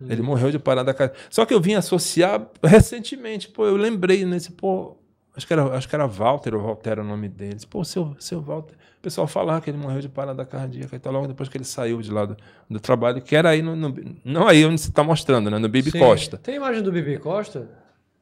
[0.01, 1.21] Ele morreu de parada cardíaca.
[1.31, 3.49] Só que eu vim associar recentemente.
[3.49, 4.51] Pô, eu lembrei nesse.
[4.53, 4.97] Pô,
[5.37, 7.57] acho que era, acho que era Walter ou Walter era o nome dele.
[7.71, 8.75] Pô, seu, seu Walter.
[8.99, 11.65] O pessoal falava que ele morreu de parada cardíaca e tal, logo depois que ele
[11.65, 12.37] saiu de lá do,
[12.69, 13.95] do trabalho, que era aí no, no-
[14.25, 15.59] Não aí onde você está mostrando, né?
[15.59, 15.99] No Bibi Sim.
[15.99, 16.39] Costa.
[16.39, 17.69] Tem imagem do Bibi Costa?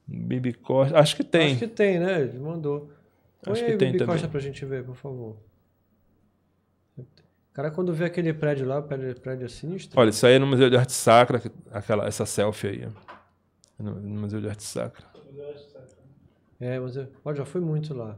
[0.06, 0.98] Bibi Costa.
[0.98, 1.50] Acho que tem.
[1.52, 2.20] Acho que tem, né?
[2.22, 2.90] Ele mandou.
[3.42, 4.14] Põe Acho aí que tem Bibi também.
[4.14, 5.36] Costa pra gente ver, por favor.
[7.52, 10.00] O cara, quando vê aquele prédio lá, prédio, prédio sinistro.
[10.00, 12.86] Olha, isso aí é no Museu de Arte Sacra, que- aquela, essa selfie aí.
[12.86, 13.12] ó.
[13.82, 15.04] No, no Museu de Arte Sacra.
[16.60, 18.16] É, mas eu, ó, já fui muito lá.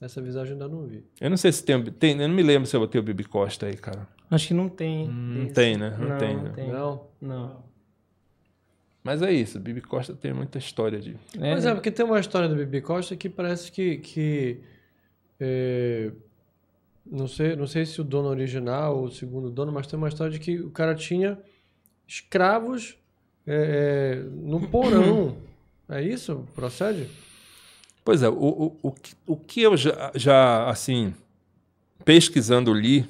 [0.00, 1.02] Essa visagem eu ainda não vi.
[1.20, 2.12] Eu não sei se tem, tem.
[2.20, 4.06] Eu não me lembro se eu botei o Bibi Costa aí, cara.
[4.30, 5.08] Acho que não tem.
[5.08, 5.54] Não Esse.
[5.54, 5.96] tem, né?
[5.98, 6.52] Não Não, tem, não né?
[6.54, 6.68] tem.
[6.70, 7.06] Não.
[7.20, 7.64] Não.
[9.02, 11.16] Mas é isso, Bibi Costa tem muita história de.
[11.40, 13.96] É, Pois é, porque tem uma história do Bibi Costa que parece que.
[13.98, 14.60] que
[15.40, 16.12] é,
[17.10, 20.08] não, sei, não sei se o dono original ou o segundo dono, mas tem uma
[20.08, 21.38] história de que o cara tinha
[22.06, 22.96] escravos
[23.46, 25.36] é, é, no porão.
[25.88, 26.46] é isso?
[26.54, 27.08] Procede?
[28.04, 31.12] Pois é, o, o, o, que- o que eu já, já, assim,
[32.04, 33.04] pesquisando li,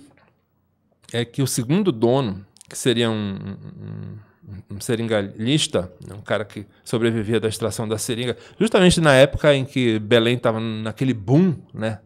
[1.13, 6.67] é que o segundo dono, que seria um, um, um seringalista, né, um cara que
[6.83, 12.01] sobrevivia da extração da seringa, justamente na época em que Belém estava naquele boom, né?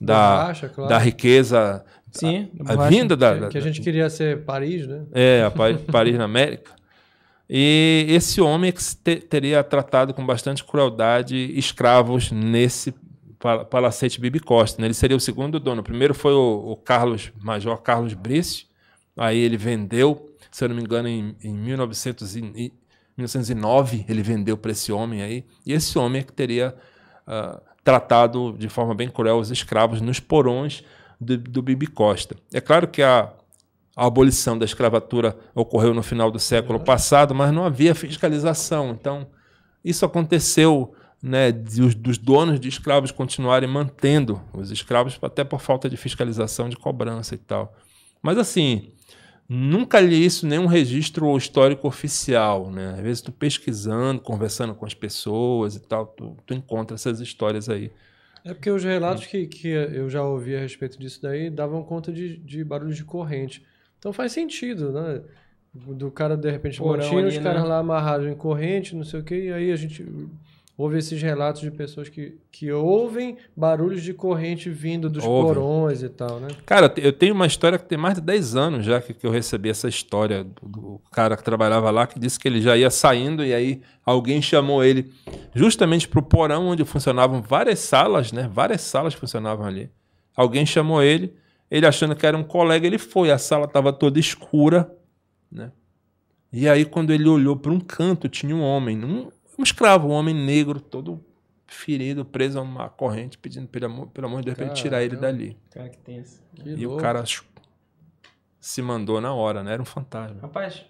[0.00, 0.88] Da, Borracha, claro.
[0.90, 2.90] da riqueza, Sim, a, borracha.
[2.90, 5.02] vinda da, Que, da- que a gente queria ser Paris, né?
[5.12, 6.72] é, a Pa- Paris na América.
[7.48, 12.94] E esse homem que te- teria tratado com bastante crueldade escravos nesse
[13.38, 14.80] pal- palacete Bibi Costa.
[14.80, 14.86] né?
[14.86, 15.80] Ele seria o segundo dono.
[15.80, 18.66] O primeiro foi o, o Carlos, Major Carlos Brice.
[19.16, 22.72] Aí ele vendeu, se eu não me engano, em, em 1900 e- e-
[23.16, 25.44] 1909, ele vendeu para esse homem aí.
[25.66, 26.74] E esse homem é que teria
[27.26, 30.82] ah, tratado de forma bem cruel os escravos nos porões
[31.20, 32.34] do, do Bibi Costa.
[32.52, 33.30] É claro que a,
[33.94, 38.90] a abolição da escravatura ocorreu no final do século passado, mas não havia fiscalização.
[38.90, 39.26] Então,
[39.84, 45.96] isso aconteceu né, dos donos de escravos continuarem mantendo os escravos, até por falta de
[45.96, 47.74] fiscalização, de cobrança e tal.
[48.22, 48.93] Mas, assim,
[49.48, 52.70] nunca li isso em nenhum registro histórico oficial.
[52.70, 52.94] Né?
[52.94, 57.68] Às vezes, tu pesquisando, conversando com as pessoas e tal, tu, tu encontra essas histórias
[57.68, 57.90] aí.
[58.44, 62.12] É porque os relatos que, que eu já ouvi a respeito disso daí davam conta
[62.12, 63.64] de, de barulhos de corrente.
[63.98, 65.22] Então faz sentido, né?
[65.72, 67.68] Do cara, de repente, Porão mantinha os ali, caras né?
[67.68, 70.06] lá amarrados em corrente, não sei o quê, e aí a gente
[70.76, 75.54] houve esses relatos de pessoas que, que ouvem barulhos de corrente vindo dos Ouvem.
[75.54, 76.48] porões e tal, né?
[76.66, 79.30] Cara, eu tenho uma história que tem mais de 10 anos já que, que eu
[79.30, 83.44] recebi essa história do, cara que trabalhava lá, que disse que ele já ia saindo
[83.44, 85.12] e aí alguém chamou ele
[85.54, 88.50] justamente pro porão onde funcionavam várias salas, né?
[88.52, 89.90] Várias salas funcionavam ali.
[90.36, 91.32] Alguém chamou ele,
[91.70, 94.92] ele achando que era um colega, ele foi, a sala estava toda escura,
[95.50, 95.70] né?
[96.52, 99.28] E aí quando ele olhou para um canto, tinha um homem, um,
[99.58, 101.20] um escravo, um homem negro, todo
[101.66, 105.02] ferido, preso a uma corrente, pedindo pelo amor, pelo amor de Deus para ele tirar
[105.02, 105.56] ele dali.
[105.70, 106.40] Cara, que tenso.
[106.54, 107.02] Que E o louco.
[107.02, 107.44] cara chu,
[108.60, 109.72] se mandou na hora, né?
[109.72, 110.38] Era um fantasma.
[110.40, 110.84] Rapaz,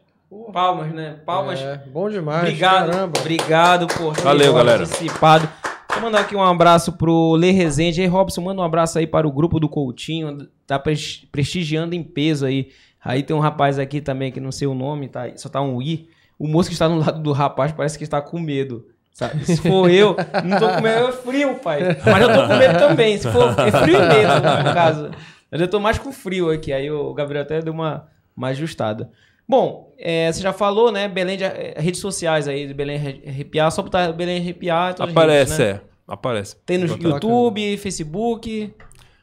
[0.53, 1.21] palmas, né?
[1.25, 1.61] Palmas.
[1.61, 2.41] É, bom demais.
[2.43, 3.21] Obrigado, Caramba.
[3.21, 4.87] obrigado por ter Valeu, galera.
[4.87, 5.49] participado.
[5.93, 8.01] Vou mandar aqui um abraço pro Lê Rezende.
[8.01, 10.49] Aí, Robson, manda um abraço aí para o grupo do Coutinho.
[10.67, 12.71] Tá pres- prestigiando em peso aí.
[13.03, 15.25] Aí tem um rapaz aqui também que não sei o nome, tá?
[15.37, 16.09] só tá um I.
[16.39, 18.87] O moço que está no lado do rapaz parece que está com medo.
[19.13, 19.45] sabe?
[19.45, 21.81] Se for eu, não tô com medo, é frio, pai.
[22.05, 23.17] Mas eu tô com medo também.
[23.19, 24.35] Se for, é frio e medo,
[24.67, 25.11] no caso.
[25.51, 26.73] Mas eu tô mais com frio aqui.
[26.73, 29.09] Aí o Gabriel até deu uma, uma ajustada.
[29.49, 31.07] Bom, é, você já falou, né?
[31.07, 34.95] Belém, de, é, redes sociais aí, de Belém Arre- Arrepiar, só botar Belém Arrepiar.
[34.99, 35.81] Aparece, redes, né?
[35.81, 35.81] é.
[36.09, 36.57] Aparece.
[36.67, 38.75] Tem no Bota- YouTube, Facebook,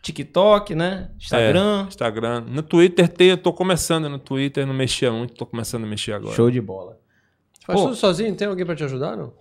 [0.01, 1.09] TikTok, né?
[1.17, 1.83] Instagram.
[1.83, 2.41] É, Instagram.
[2.47, 6.13] No Twitter tem, eu tô começando no Twitter, não mexia muito, tô começando a mexer
[6.13, 6.35] agora.
[6.35, 6.97] Show de bola.
[7.65, 7.85] Faz Pô.
[7.85, 8.35] tudo sozinho?
[8.35, 9.33] Tem alguém pra te ajudar, não?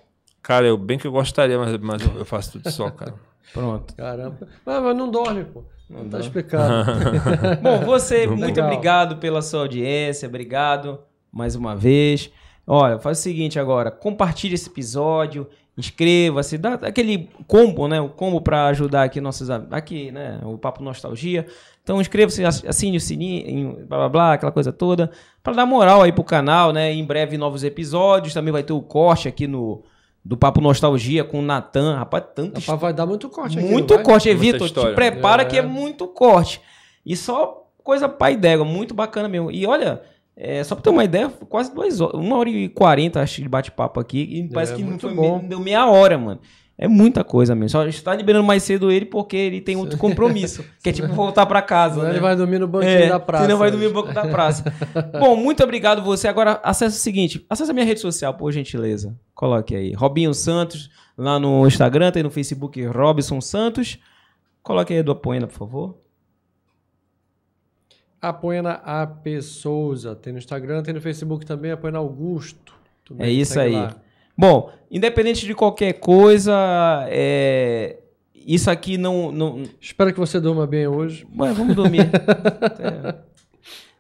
[0.43, 3.15] Cara, eu bem que eu gostaria, mas, mas eu, faço tudo só, cara.
[3.53, 3.95] Pronto.
[3.95, 4.49] Caramba.
[4.65, 5.65] Mas, mas não dorme, pô.
[5.89, 6.85] Não tá explicado.
[7.61, 8.67] Bom, você, Não muito legal.
[8.67, 11.01] obrigado pela sua audiência, obrigado
[11.33, 12.31] mais uma vez.
[12.67, 18.01] Olha, faz o seguinte agora, compartilhe esse episódio, inscreva-se, dá aquele combo, né?
[18.01, 20.41] O combo para ajudar aqui nossos aqui, né?
[20.45, 21.47] O papo nostalgia.
[21.83, 25.11] Então inscreva-se, ass- assine o sininho, blá blá blá, aquela coisa toda,
[25.43, 26.93] para dar moral aí pro canal, né?
[26.93, 29.83] Em breve novos episódios, também vai ter o corte aqui no
[30.23, 31.97] do papo nostalgia com o Natan.
[31.97, 33.67] Rapaz, tanto Rapaz, vai dar muito corte aqui.
[33.67, 34.69] muito corte, Vitor.
[34.69, 35.45] Te prepara É.
[35.47, 36.61] que é muito corte.
[37.07, 39.51] E só coisa pai d'égua, muito bacana mesmo.
[39.51, 40.03] E olha,
[40.41, 43.49] é, só pra ter uma ideia, quase duas horas, uma hora e quarenta, acho, de
[43.49, 44.21] bate-papo aqui.
[44.23, 45.39] E parece É, que não foi bom.
[45.43, 46.41] me- deu meia hora, mano.
[46.83, 47.69] É muita coisa mesmo.
[47.69, 50.65] Só está liberando mais cedo ele porque ele tem outro compromisso.
[50.83, 52.03] que é tipo voltar pra casa.
[52.05, 52.09] Né?
[52.11, 53.45] Ele vai dormir no banquinho É, da praça.
[53.45, 53.77] Senão vai hoje.
[53.77, 54.65] dormir no banco da praça.
[55.21, 56.27] Bom, muito obrigado você.
[56.27, 59.15] Agora, acesse o seguinte: acesse a minha rede social, por gentileza.
[59.35, 59.93] Coloque aí.
[59.93, 60.89] Robinho Santos,
[61.19, 63.99] lá no Instagram, tem no Facebook Robson Santos.
[64.63, 65.99] Coloque aí do Apoena, por favor.
[68.21, 70.15] Apoia na AP Souza.
[70.15, 71.71] Tem no Instagram, tem no Facebook também.
[71.71, 72.75] Apoia na Augusto.
[73.05, 73.73] Tudo É isso aí.
[73.73, 73.97] lá.
[74.37, 76.55] Bom, independente de qualquer coisa,
[77.09, 77.99] é,
[78.35, 81.27] isso aqui não, não, Espero que você durma bem hoje.
[81.39, 82.09] Ué, vamos dormir.
[82.81, 83.15] É.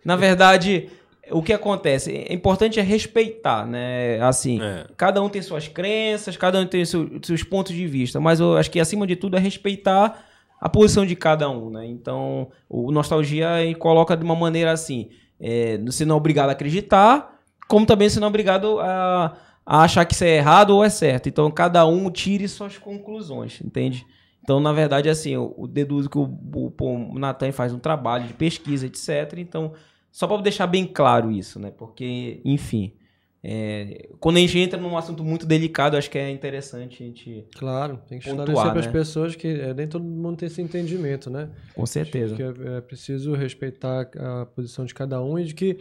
[0.02, 0.88] Na verdade,
[1.30, 2.10] o que acontece?
[2.26, 4.18] É importante é respeitar, né?
[4.22, 4.86] Assim, É.
[4.97, 8.56] cada um tem suas crenças, cada um tem seu- seus pontos de vista, mas eu
[8.56, 10.24] acho que acima de tudo é respeitar
[10.61, 11.87] a posição de cada um, né?
[11.87, 15.09] Então, o Nostalgia coloca de uma maneira assim,
[15.41, 19.82] é, você não é obrigado a acreditar, como também você não é obrigado a, a
[19.82, 21.28] achar que isso é errado ou é certo.
[21.28, 24.05] Então, cada um tire suas conclusões, entende?
[24.43, 28.27] Então, na verdade, assim, eu, eu deduzo que o, o, o Natan faz um trabalho
[28.27, 29.39] de pesquisa, etc.
[29.39, 29.73] Então,
[30.11, 31.70] só para deixar bem claro isso, né?
[31.70, 32.93] Porque, enfim,
[33.42, 37.46] é, quando a gente entra num assunto muito delicado, acho que é interessante a gente.
[37.56, 38.92] Claro, tem que Pontuar, esclarecer para as né?
[38.92, 41.48] pessoas que é, nem todo mundo tem esse entendimento, né?
[41.74, 42.36] Com certeza.
[42.36, 45.78] Que é, é preciso respeitar a posição de cada um e de que,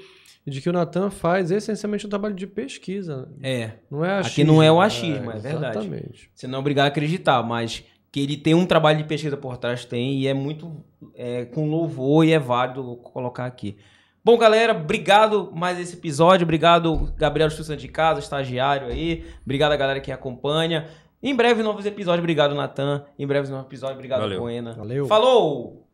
[0.48, 3.28] de que o Natan faz essencialmente um trabalho de pesquisa.
[3.44, 3.72] É.
[3.92, 4.54] Não é Aqui achismo.
[4.54, 5.80] não é o achismo, é verdade.
[5.80, 6.32] Exatamente.
[6.34, 9.58] Você não é obrigado a acreditar, mas que ele tem um trabalho de pesquisa por
[9.58, 10.82] trás, tem, e é muito
[11.14, 13.76] é, com louvor e é válido colocar aqui.
[14.24, 16.44] Bom, galera, obrigado mais esse episódio.
[16.44, 19.26] Obrigado, Gabriel Estudante de Casa, estagiário aí.
[19.44, 20.88] Obrigado a galera que acompanha.
[21.22, 22.20] Em breve, novos episódios.
[22.20, 23.06] Obrigado, Natan.
[23.18, 23.98] Em breve, novos episódios.
[23.98, 24.40] Obrigado, Valeu.
[24.40, 24.74] Poena.
[24.74, 25.06] Valeu.
[25.06, 25.89] Falou!